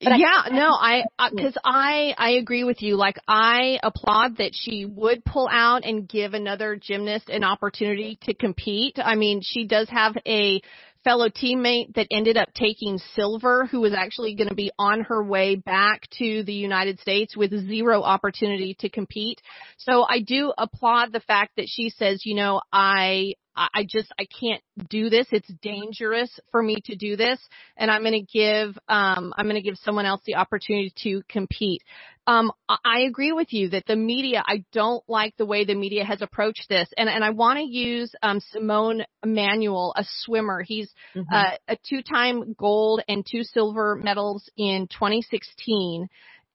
but 0.00 0.18
yeah, 0.18 0.42
I, 0.44 0.50
no, 0.50 0.68
I 0.70 1.02
uh, 1.18 1.30
because 1.34 1.56
I, 1.64 2.14
I 2.16 2.28
I 2.28 2.30
agree 2.32 2.64
with 2.64 2.82
you. 2.82 2.96
Like 2.96 3.18
I 3.26 3.78
applaud 3.82 4.38
that 4.38 4.52
she 4.52 4.84
would 4.84 5.24
pull 5.24 5.48
out 5.50 5.84
and 5.84 6.08
give 6.08 6.34
another 6.34 6.76
gymnast 6.76 7.28
an 7.28 7.42
opportunity 7.42 8.18
to 8.22 8.34
compete. 8.34 8.98
I 9.02 9.16
mean, 9.16 9.40
she 9.42 9.66
does 9.66 9.88
have 9.88 10.16
a 10.26 10.60
fellow 11.04 11.28
teammate 11.28 11.94
that 11.94 12.06
ended 12.10 12.36
up 12.36 12.52
taking 12.54 12.98
silver 13.14 13.66
who 13.66 13.80
was 13.80 13.92
actually 13.92 14.34
going 14.34 14.48
to 14.48 14.54
be 14.54 14.70
on 14.78 15.00
her 15.02 15.22
way 15.22 15.56
back 15.56 16.02
to 16.18 16.42
the 16.42 16.52
United 16.52 17.00
States 17.00 17.36
with 17.36 17.50
zero 17.66 18.02
opportunity 18.02 18.76
to 18.80 18.88
compete. 18.88 19.40
So 19.78 20.04
I 20.08 20.20
do 20.20 20.52
applaud 20.56 21.12
the 21.12 21.20
fact 21.20 21.52
that 21.56 21.66
she 21.68 21.90
says, 21.90 22.22
you 22.24 22.34
know, 22.34 22.60
I 22.72 23.34
I 23.74 23.84
just 23.88 24.12
I 24.18 24.26
can't 24.40 24.62
do 24.88 25.10
this. 25.10 25.26
It's 25.32 25.50
dangerous 25.62 26.30
for 26.50 26.62
me 26.62 26.76
to 26.84 26.96
do 26.96 27.16
this, 27.16 27.40
and 27.76 27.90
I'm 27.90 28.02
going 28.02 28.12
to 28.12 28.38
give 28.38 28.78
um, 28.88 29.34
I'm 29.36 29.46
going 29.46 29.56
to 29.56 29.62
give 29.62 29.76
someone 29.78 30.06
else 30.06 30.20
the 30.26 30.36
opportunity 30.36 30.92
to 31.04 31.22
compete. 31.28 31.82
Um, 32.26 32.52
I 32.68 33.00
agree 33.08 33.32
with 33.32 33.52
you 33.52 33.70
that 33.70 33.86
the 33.86 33.96
media. 33.96 34.44
I 34.46 34.64
don't 34.72 35.02
like 35.08 35.34
the 35.36 35.46
way 35.46 35.64
the 35.64 35.74
media 35.74 36.04
has 36.04 36.22
approached 36.22 36.66
this, 36.68 36.88
and 36.96 37.08
and 37.08 37.24
I 37.24 37.30
want 37.30 37.58
to 37.58 37.64
use 37.64 38.14
um, 38.22 38.40
Simone 38.52 39.04
Manuel, 39.24 39.94
a 39.96 40.04
swimmer. 40.06 40.62
He's 40.62 40.92
mm-hmm. 41.16 41.32
uh, 41.32 41.56
a 41.66 41.76
two-time 41.88 42.54
gold 42.56 43.02
and 43.08 43.26
two 43.28 43.42
silver 43.42 43.96
medals 43.96 44.48
in 44.56 44.88
2016 44.88 46.08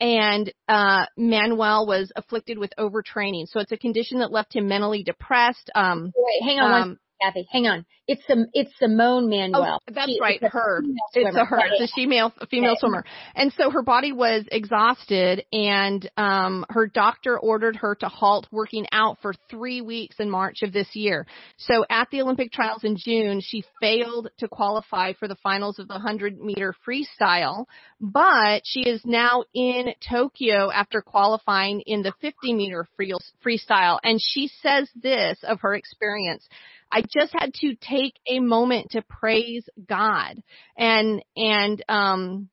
and 0.03 0.51
uh 0.67 1.05
Manuel 1.17 1.87
was 1.87 2.11
afflicted 2.15 2.57
with 2.57 2.71
overtraining. 2.77 3.47
So 3.47 3.61
it's 3.61 3.71
a 3.71 3.77
condition 3.77 4.19
that 4.19 4.31
left 4.31 4.53
him 4.53 4.67
mentally 4.67 5.01
depressed. 5.01 5.71
Um 5.73 6.11
Wait, 6.15 6.43
hang 6.43 6.59
on 6.59 6.81
um, 6.81 6.99
Kathy. 7.23 7.47
Hang 7.51 7.67
on. 7.67 7.85
It's 8.05 8.21
some 8.27 8.47
it's 8.53 8.71
Simone 8.79 9.29
Manuel. 9.29 9.79
Oh, 9.81 9.93
that's 9.93 10.11
she, 10.11 10.19
right. 10.19 10.37
It's 10.41 10.53
her. 10.53 10.83
It's 11.13 11.37
a 11.37 11.45
her. 11.45 11.59
It's 11.71 11.91
a 11.91 11.95
female 11.95 12.33
female 12.51 12.71
okay. 12.71 12.79
swimmer. 12.81 13.05
And 13.33 13.53
so 13.53 13.69
her 13.69 13.81
body 13.81 14.11
was 14.11 14.43
exhausted 14.51 15.45
and 15.53 16.09
um 16.17 16.65
her 16.69 16.87
doctor 16.87 17.39
ordered 17.39 17.77
her 17.77 17.95
to 17.95 18.09
halt 18.09 18.47
working 18.51 18.87
out 18.91 19.19
for 19.21 19.33
3 19.49 19.81
weeks 19.81 20.17
in 20.19 20.29
March 20.29 20.63
of 20.63 20.73
this 20.73 20.89
year. 20.95 21.25
So 21.57 21.85
at 21.89 22.09
the 22.11 22.21
Olympic 22.21 22.51
trials 22.51 22.83
in 22.83 22.97
June, 22.97 23.39
she 23.41 23.63
failed 23.79 24.29
to 24.39 24.49
qualify 24.49 25.13
for 25.13 25.29
the 25.29 25.37
finals 25.41 25.79
of 25.79 25.87
the 25.87 25.93
100 25.93 26.41
meter 26.41 26.75
freestyle, 26.85 27.67
but 28.01 28.63
she 28.65 28.81
is 28.81 29.01
now 29.05 29.45
in 29.53 29.93
Tokyo 30.09 30.69
after 30.71 31.01
qualifying 31.01 31.81
in 31.85 32.01
the 32.01 32.13
50 32.19 32.53
meter 32.53 32.85
freestyle 32.99 33.99
and 34.03 34.19
she 34.21 34.49
says 34.61 34.89
this 35.01 35.37
of 35.43 35.61
her 35.61 35.73
experience. 35.73 36.45
I 36.93 37.01
just 37.01 37.33
had 37.33 37.53
to 37.55 37.75
take 37.75 38.13
a 38.27 38.39
moment 38.39 38.91
to 38.91 39.01
praise 39.01 39.67
God. 39.87 40.41
And, 40.77 41.23
and, 41.35 41.83
um, 41.89 42.49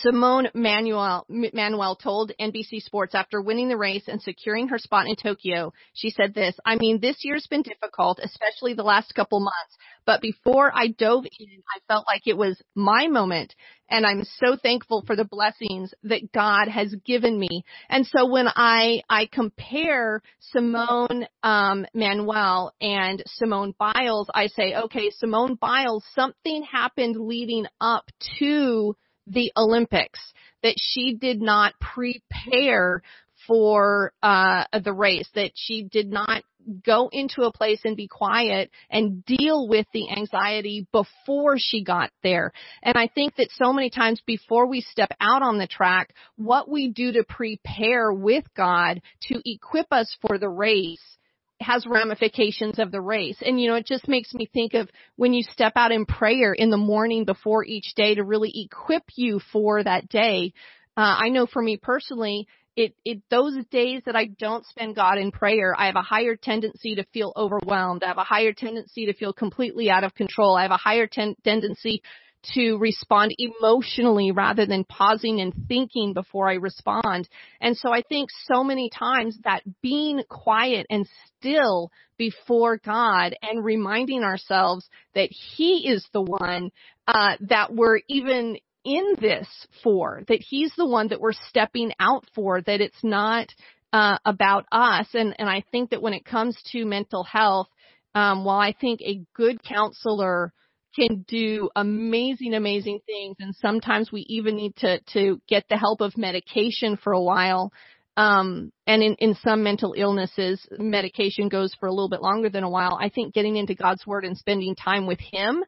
Simone 0.00 0.48
Manuel, 0.52 1.26
Manuel 1.28 1.94
told 1.94 2.32
NBC 2.40 2.82
Sports 2.82 3.14
after 3.14 3.40
winning 3.40 3.68
the 3.68 3.76
race 3.76 4.08
and 4.08 4.20
securing 4.20 4.68
her 4.68 4.78
spot 4.78 5.06
in 5.06 5.14
Tokyo, 5.14 5.72
she 5.92 6.10
said 6.10 6.34
this, 6.34 6.56
I 6.64 6.74
mean, 6.74 6.98
this 7.00 7.18
year's 7.20 7.46
been 7.46 7.62
difficult, 7.62 8.18
especially 8.20 8.74
the 8.74 8.82
last 8.82 9.14
couple 9.14 9.38
months, 9.38 9.76
but 10.06 10.22
before 10.22 10.70
I 10.74 10.88
dove 10.88 11.24
in, 11.24 11.62
I 11.74 11.80
felt 11.88 12.06
like 12.06 12.22
it 12.26 12.36
was 12.36 12.60
my 12.74 13.08
moment 13.08 13.54
and 13.88 14.04
I'm 14.04 14.24
so 14.38 14.56
thankful 14.56 15.04
for 15.06 15.14
the 15.14 15.24
blessings 15.24 15.92
that 16.04 16.32
God 16.32 16.68
has 16.68 16.94
given 17.04 17.38
me. 17.38 17.64
And 17.88 18.06
so 18.06 18.26
when 18.28 18.48
I, 18.48 19.02
I 19.08 19.28
compare 19.30 20.22
Simone, 20.40 21.26
um, 21.42 21.86
Manuel 21.94 22.72
and 22.80 23.22
Simone 23.26 23.74
Biles, 23.78 24.28
I 24.34 24.48
say, 24.48 24.74
okay, 24.74 25.10
Simone 25.10 25.56
Biles, 25.60 26.04
something 26.14 26.64
happened 26.64 27.16
leading 27.16 27.66
up 27.80 28.04
to 28.38 28.96
the 29.26 29.52
Olympics, 29.56 30.20
that 30.62 30.76
she 30.78 31.14
did 31.14 31.40
not 31.40 31.74
prepare 31.80 33.02
for 33.46 34.12
uh 34.22 34.64
the 34.82 34.92
race 34.92 35.28
that 35.34 35.52
she 35.54 35.84
did 35.84 36.10
not 36.10 36.42
go 36.84 37.08
into 37.12 37.42
a 37.42 37.52
place 37.52 37.80
and 37.84 37.96
be 37.96 38.08
quiet 38.08 38.70
and 38.90 39.24
deal 39.24 39.68
with 39.68 39.86
the 39.92 40.10
anxiety 40.10 40.86
before 40.92 41.56
she 41.58 41.84
got 41.84 42.10
there. 42.22 42.52
And 42.82 42.96
I 42.96 43.08
think 43.08 43.36
that 43.36 43.50
so 43.52 43.72
many 43.72 43.90
times 43.90 44.20
before 44.26 44.66
we 44.66 44.80
step 44.80 45.10
out 45.20 45.42
on 45.42 45.58
the 45.58 45.66
track, 45.66 46.12
what 46.36 46.68
we 46.68 46.88
do 46.88 47.12
to 47.12 47.24
prepare 47.24 48.12
with 48.12 48.44
God 48.56 49.00
to 49.28 49.40
equip 49.44 49.92
us 49.92 50.16
for 50.26 50.38
the 50.38 50.48
race 50.48 51.16
has 51.60 51.86
ramifications 51.86 52.78
of 52.78 52.90
the 52.90 53.00
race. 53.00 53.38
And 53.40 53.60
you 53.60 53.68
know, 53.68 53.76
it 53.76 53.86
just 53.86 54.08
makes 54.08 54.34
me 54.34 54.48
think 54.52 54.74
of 54.74 54.90
when 55.16 55.32
you 55.32 55.42
step 55.42 55.72
out 55.76 55.92
in 55.92 56.04
prayer 56.04 56.52
in 56.52 56.70
the 56.70 56.76
morning 56.76 57.24
before 57.24 57.64
each 57.64 57.94
day 57.96 58.14
to 58.14 58.24
really 58.24 58.52
equip 58.54 59.04
you 59.14 59.40
for 59.52 59.82
that 59.82 60.08
day. 60.08 60.52
Uh, 60.96 61.16
I 61.18 61.28
know 61.28 61.46
for 61.46 61.62
me 61.62 61.76
personally, 61.76 62.46
it, 62.76 62.94
it, 63.04 63.22
those 63.30 63.56
days 63.70 64.02
that 64.04 64.14
I 64.14 64.26
don't 64.26 64.66
spend 64.66 64.96
God 64.96 65.18
in 65.18 65.32
prayer, 65.32 65.74
I 65.76 65.86
have 65.86 65.96
a 65.96 66.02
higher 66.02 66.36
tendency 66.36 66.94
to 66.96 67.04
feel 67.12 67.32
overwhelmed. 67.34 68.04
I 68.04 68.08
have 68.08 68.18
a 68.18 68.24
higher 68.24 68.52
tendency 68.52 69.06
to 69.06 69.14
feel 69.14 69.32
completely 69.32 69.88
out 69.88 70.04
of 70.04 70.14
control. 70.14 70.56
I 70.56 70.62
have 70.62 70.70
a 70.70 70.76
higher 70.76 71.06
ten- 71.06 71.36
tendency 71.42 72.02
to 72.54 72.76
respond 72.76 73.34
emotionally 73.38 74.30
rather 74.30 74.66
than 74.66 74.84
pausing 74.84 75.40
and 75.40 75.52
thinking 75.68 76.12
before 76.12 76.48
I 76.48 76.54
respond. 76.54 77.28
And 77.60 77.76
so 77.76 77.92
I 77.92 78.02
think 78.02 78.28
so 78.44 78.62
many 78.62 78.90
times 78.90 79.38
that 79.44 79.62
being 79.82 80.22
quiet 80.28 80.86
and 80.90 81.08
still 81.38 81.90
before 82.18 82.78
God 82.78 83.34
and 83.42 83.64
reminding 83.64 84.22
ourselves 84.22 84.88
that 85.14 85.30
He 85.30 85.88
is 85.88 86.06
the 86.12 86.22
one 86.22 86.70
uh, 87.08 87.36
that 87.48 87.74
we're 87.74 88.00
even 88.08 88.58
in 88.86 89.16
this 89.20 89.48
for, 89.82 90.22
that 90.28 90.40
He's 90.40 90.72
the 90.76 90.86
one 90.86 91.08
that 91.08 91.20
we're 91.20 91.32
stepping 91.32 91.92
out 91.98 92.24
for, 92.34 92.62
that 92.62 92.80
it's 92.80 93.02
not 93.02 93.48
uh, 93.92 94.18
about 94.24 94.64
us. 94.70 95.08
And, 95.12 95.34
and 95.38 95.48
I 95.48 95.64
think 95.72 95.90
that 95.90 96.00
when 96.00 96.14
it 96.14 96.24
comes 96.24 96.56
to 96.72 96.84
mental 96.84 97.24
health, 97.24 97.68
um, 98.14 98.44
while 98.44 98.60
I 98.60 98.72
think 98.72 99.00
a 99.02 99.22
good 99.34 99.62
counselor 99.62 100.52
can 100.94 101.24
do 101.28 101.68
amazing, 101.76 102.54
amazing 102.54 103.00
things, 103.04 103.36
and 103.40 103.54
sometimes 103.56 104.10
we 104.10 104.22
even 104.28 104.56
need 104.56 104.74
to 104.76 105.00
to 105.12 105.40
get 105.46 105.64
the 105.68 105.76
help 105.76 106.00
of 106.00 106.16
medication 106.16 106.96
for 106.96 107.12
a 107.12 107.22
while. 107.22 107.72
Um, 108.16 108.72
and 108.86 109.02
in, 109.02 109.14
in 109.18 109.34
some 109.34 109.62
mental 109.62 109.94
illnesses, 109.94 110.66
medication 110.78 111.50
goes 111.50 111.74
for 111.78 111.86
a 111.86 111.92
little 111.92 112.08
bit 112.08 112.22
longer 112.22 112.48
than 112.48 112.64
a 112.64 112.70
while. 112.70 112.98
I 112.98 113.10
think 113.10 113.34
getting 113.34 113.56
into 113.56 113.74
God's 113.74 114.06
Word 114.06 114.24
and 114.24 114.38
spending 114.38 114.74
time 114.74 115.06
with 115.06 115.20
Him, 115.20 115.62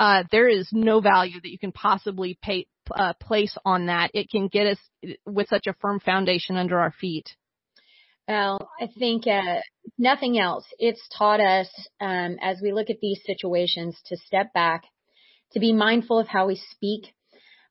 uh, 0.00 0.24
there 0.32 0.48
is 0.48 0.66
no 0.72 1.00
value 1.00 1.38
that 1.42 1.50
you 1.50 1.58
can 1.58 1.72
possibly 1.72 2.38
pay, 2.42 2.66
uh, 2.90 3.12
place 3.20 3.54
on 3.66 3.86
that. 3.86 4.10
It 4.14 4.30
can 4.30 4.48
get 4.48 4.66
us 4.66 4.78
with 5.26 5.48
such 5.48 5.66
a 5.66 5.74
firm 5.74 6.00
foundation 6.00 6.56
under 6.56 6.80
our 6.80 6.90
feet. 6.90 7.28
Well, 8.26 8.70
I 8.80 8.88
think 8.98 9.26
uh, 9.26 9.60
nothing 9.98 10.38
else. 10.38 10.64
It's 10.78 11.06
taught 11.16 11.40
us 11.40 11.68
um, 12.00 12.38
as 12.40 12.60
we 12.62 12.72
look 12.72 12.88
at 12.88 13.00
these 13.02 13.20
situations 13.26 14.00
to 14.06 14.16
step 14.16 14.54
back, 14.54 14.84
to 15.52 15.60
be 15.60 15.74
mindful 15.74 16.18
of 16.18 16.28
how 16.28 16.46
we 16.46 16.58
speak, 16.70 17.12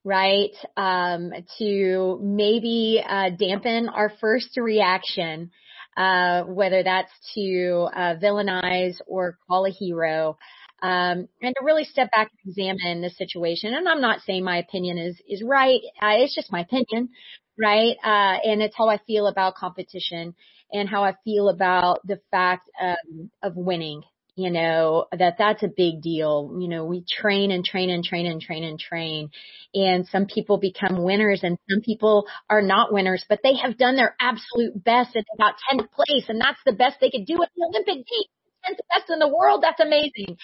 right? 0.04 0.52
Um, 0.78 1.32
to 1.58 2.20
maybe 2.22 3.04
uh, 3.08 3.32
dampen 3.40 3.90
our 3.90 4.12
first 4.22 4.56
reaction, 4.56 5.50
uh, 5.98 6.44
whether 6.44 6.84
that's 6.84 7.12
to 7.34 7.88
uh, 7.96 8.16
villainize 8.22 8.98
or 9.08 9.40
call 9.48 9.66
a 9.66 9.72
hero. 9.72 10.38
Um, 10.82 11.28
and 11.42 11.56
to 11.56 11.64
really 11.66 11.84
step 11.84 12.10
back 12.12 12.32
and 12.32 12.52
examine 12.52 13.02
the 13.02 13.10
situation. 13.10 13.74
And 13.74 13.88
I'm 13.88 14.02
not 14.02 14.22
saying 14.22 14.44
my 14.44 14.58
opinion 14.58 14.98
is 14.98 15.20
is 15.28 15.44
right. 15.44 15.82
Uh, 16.02 16.18
it's 16.18 16.36
just 16.36 16.52
my 16.52 16.62
opinion, 16.62 17.10
right? 17.58 17.96
Uh, 18.04 18.40
and 18.44 18.62
it's 18.62 18.76
how 18.78 18.90
I 18.90 19.00
feel 19.06 19.28
about 19.28 19.56
competition 19.56 20.36
and 20.72 20.88
how 20.88 21.04
I 21.04 21.16
feel 21.24 21.50
about 21.50 22.06
the 22.06 22.20
fact 22.32 22.70
um, 22.82 23.32
of 23.42 23.56
winning. 23.56 24.04
You 24.36 24.52
know, 24.52 25.08
that 25.12 25.36
that's 25.38 25.64
a 25.64 25.68
big 25.68 26.02
deal. 26.02 26.56
You 26.62 26.70
know, 26.70 26.86
we 26.86 27.04
train 27.10 27.52
and 27.52 27.66
train 27.66 27.90
and 27.90 28.02
train 28.06 28.26
and 28.26 28.42
train 28.42 28.64
and 28.64 28.80
train. 28.80 29.32
And 29.74 30.08
some 30.08 30.28
people 30.28 30.58
become 30.58 31.04
winners 31.04 31.42
and 31.44 31.58
some 31.70 31.82
people 31.82 32.26
are 32.50 32.62
not 32.62 32.94
winners, 32.94 33.26
but 33.28 33.42
they 33.44 33.58
have 33.58 33.78
done 33.78 33.98
their 33.98 34.16
absolute 34.18 34.82
best 34.82 35.14
and 35.14 35.26
they 35.26 35.44
got 35.44 35.56
10th 35.70 35.92
place 35.92 36.30
and 36.30 36.40
that's 36.40 36.60
the 36.66 36.72
best 36.72 37.02
they 37.02 37.10
could 37.10 37.26
do 37.26 37.44
at 37.44 37.50
the 37.54 37.66
Olympic 37.66 38.08
team. 38.08 38.24
10th 38.68 38.80
best 38.89 39.10
in 39.10 39.20
the 39.20 39.28
world. 39.28 39.64
That's 39.64 39.80
amazing. 39.80 40.38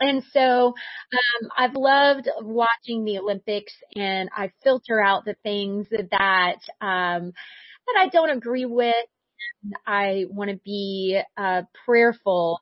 And 0.00 0.22
so 0.32 0.68
um, 0.68 1.50
I've 1.56 1.74
loved 1.74 2.28
watching 2.40 3.04
the 3.04 3.18
Olympics, 3.18 3.74
and 3.94 4.30
I 4.34 4.50
filter 4.64 5.00
out 5.00 5.24
the 5.24 5.36
things 5.42 5.88
that 5.90 6.56
um, 6.80 7.32
that 7.86 7.96
I 7.98 8.08
don't 8.10 8.30
agree 8.30 8.64
with. 8.66 8.94
I 9.86 10.24
want 10.30 10.50
to 10.50 10.56
be 10.64 11.20
uh, 11.36 11.62
prayerful 11.84 12.60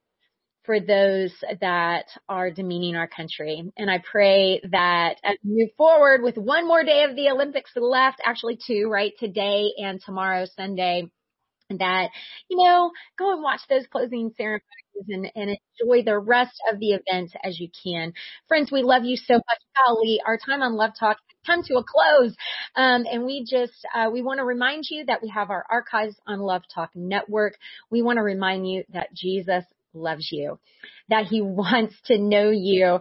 for 0.64 0.80
those 0.80 1.32
that 1.60 2.06
are 2.28 2.50
demeaning 2.50 2.96
our 2.96 3.08
country. 3.08 3.64
And 3.76 3.90
I 3.90 3.98
pray 3.98 4.60
that 4.70 5.16
as 5.24 5.36
we 5.44 5.62
move 5.62 5.70
forward 5.78 6.22
with 6.22 6.36
one 6.36 6.68
more 6.68 6.84
day 6.84 7.04
of 7.04 7.16
the 7.16 7.30
Olympics 7.30 7.72
left, 7.76 8.20
actually 8.24 8.58
two, 8.66 8.88
right? 8.90 9.12
Today 9.18 9.70
and 9.78 10.00
tomorrow, 10.04 10.44
Sunday, 10.56 11.08
that, 11.76 12.10
you 12.48 12.56
know, 12.56 12.90
go 13.18 13.32
and 13.32 13.42
watch 13.42 13.60
those 13.68 13.86
closing 13.90 14.32
ceremonies 14.36 14.62
and, 15.08 15.30
and 15.34 15.58
enjoy 15.80 16.02
the 16.02 16.18
rest 16.18 16.60
of 16.72 16.80
the 16.80 16.92
event 16.92 17.32
as 17.44 17.60
you 17.60 17.68
can. 17.84 18.12
Friends, 18.48 18.72
we 18.72 18.82
love 18.82 19.04
you 19.04 19.16
so 19.16 19.34
much. 19.34 19.58
Golly, 19.86 20.20
our 20.26 20.38
time 20.38 20.62
on 20.62 20.74
Love 20.74 20.92
Talk 20.98 21.18
has 21.18 21.54
come 21.54 21.62
to 21.64 21.74
a 21.74 21.84
close. 21.84 22.34
Um, 22.74 23.04
and 23.10 23.24
we 23.24 23.44
just, 23.48 23.74
uh, 23.94 24.08
we 24.10 24.22
want 24.22 24.38
to 24.38 24.44
remind 24.44 24.84
you 24.90 25.04
that 25.06 25.22
we 25.22 25.28
have 25.28 25.50
our 25.50 25.64
archives 25.70 26.16
on 26.26 26.40
Love 26.40 26.62
Talk 26.74 26.90
Network. 26.94 27.54
We 27.90 28.02
want 28.02 28.16
to 28.16 28.22
remind 28.22 28.68
you 28.68 28.84
that 28.92 29.12
Jesus 29.14 29.64
loves 29.92 30.28
you, 30.32 30.58
that 31.10 31.26
he 31.26 31.42
wants 31.42 31.94
to 32.06 32.18
know 32.18 32.50
you 32.50 32.98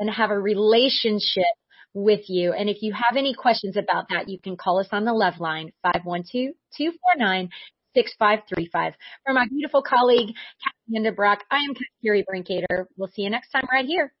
and 0.00 0.10
have 0.10 0.30
a 0.30 0.38
relationship 0.38 1.44
with 1.92 2.28
you. 2.28 2.52
And 2.52 2.68
if 2.68 2.82
you 2.82 2.92
have 2.92 3.16
any 3.16 3.34
questions 3.34 3.76
about 3.76 4.10
that, 4.10 4.28
you 4.28 4.38
can 4.38 4.56
call 4.56 4.78
us 4.78 4.88
on 4.92 5.04
the 5.04 5.12
love 5.12 5.40
line, 5.40 5.72
512-249 5.84 7.48
6535. 7.94 8.94
For 9.24 9.34
my 9.34 9.46
beautiful 9.48 9.82
colleague, 9.82 10.34
Kathy 10.62 10.98
Endebrock, 10.98 11.38
I 11.50 11.58
am 11.58 11.74
Carrie 12.02 12.24
Brinkater. 12.30 12.86
We'll 12.96 13.08
see 13.08 13.22
you 13.22 13.30
next 13.30 13.50
time 13.50 13.66
right 13.70 13.86
here 13.86 14.12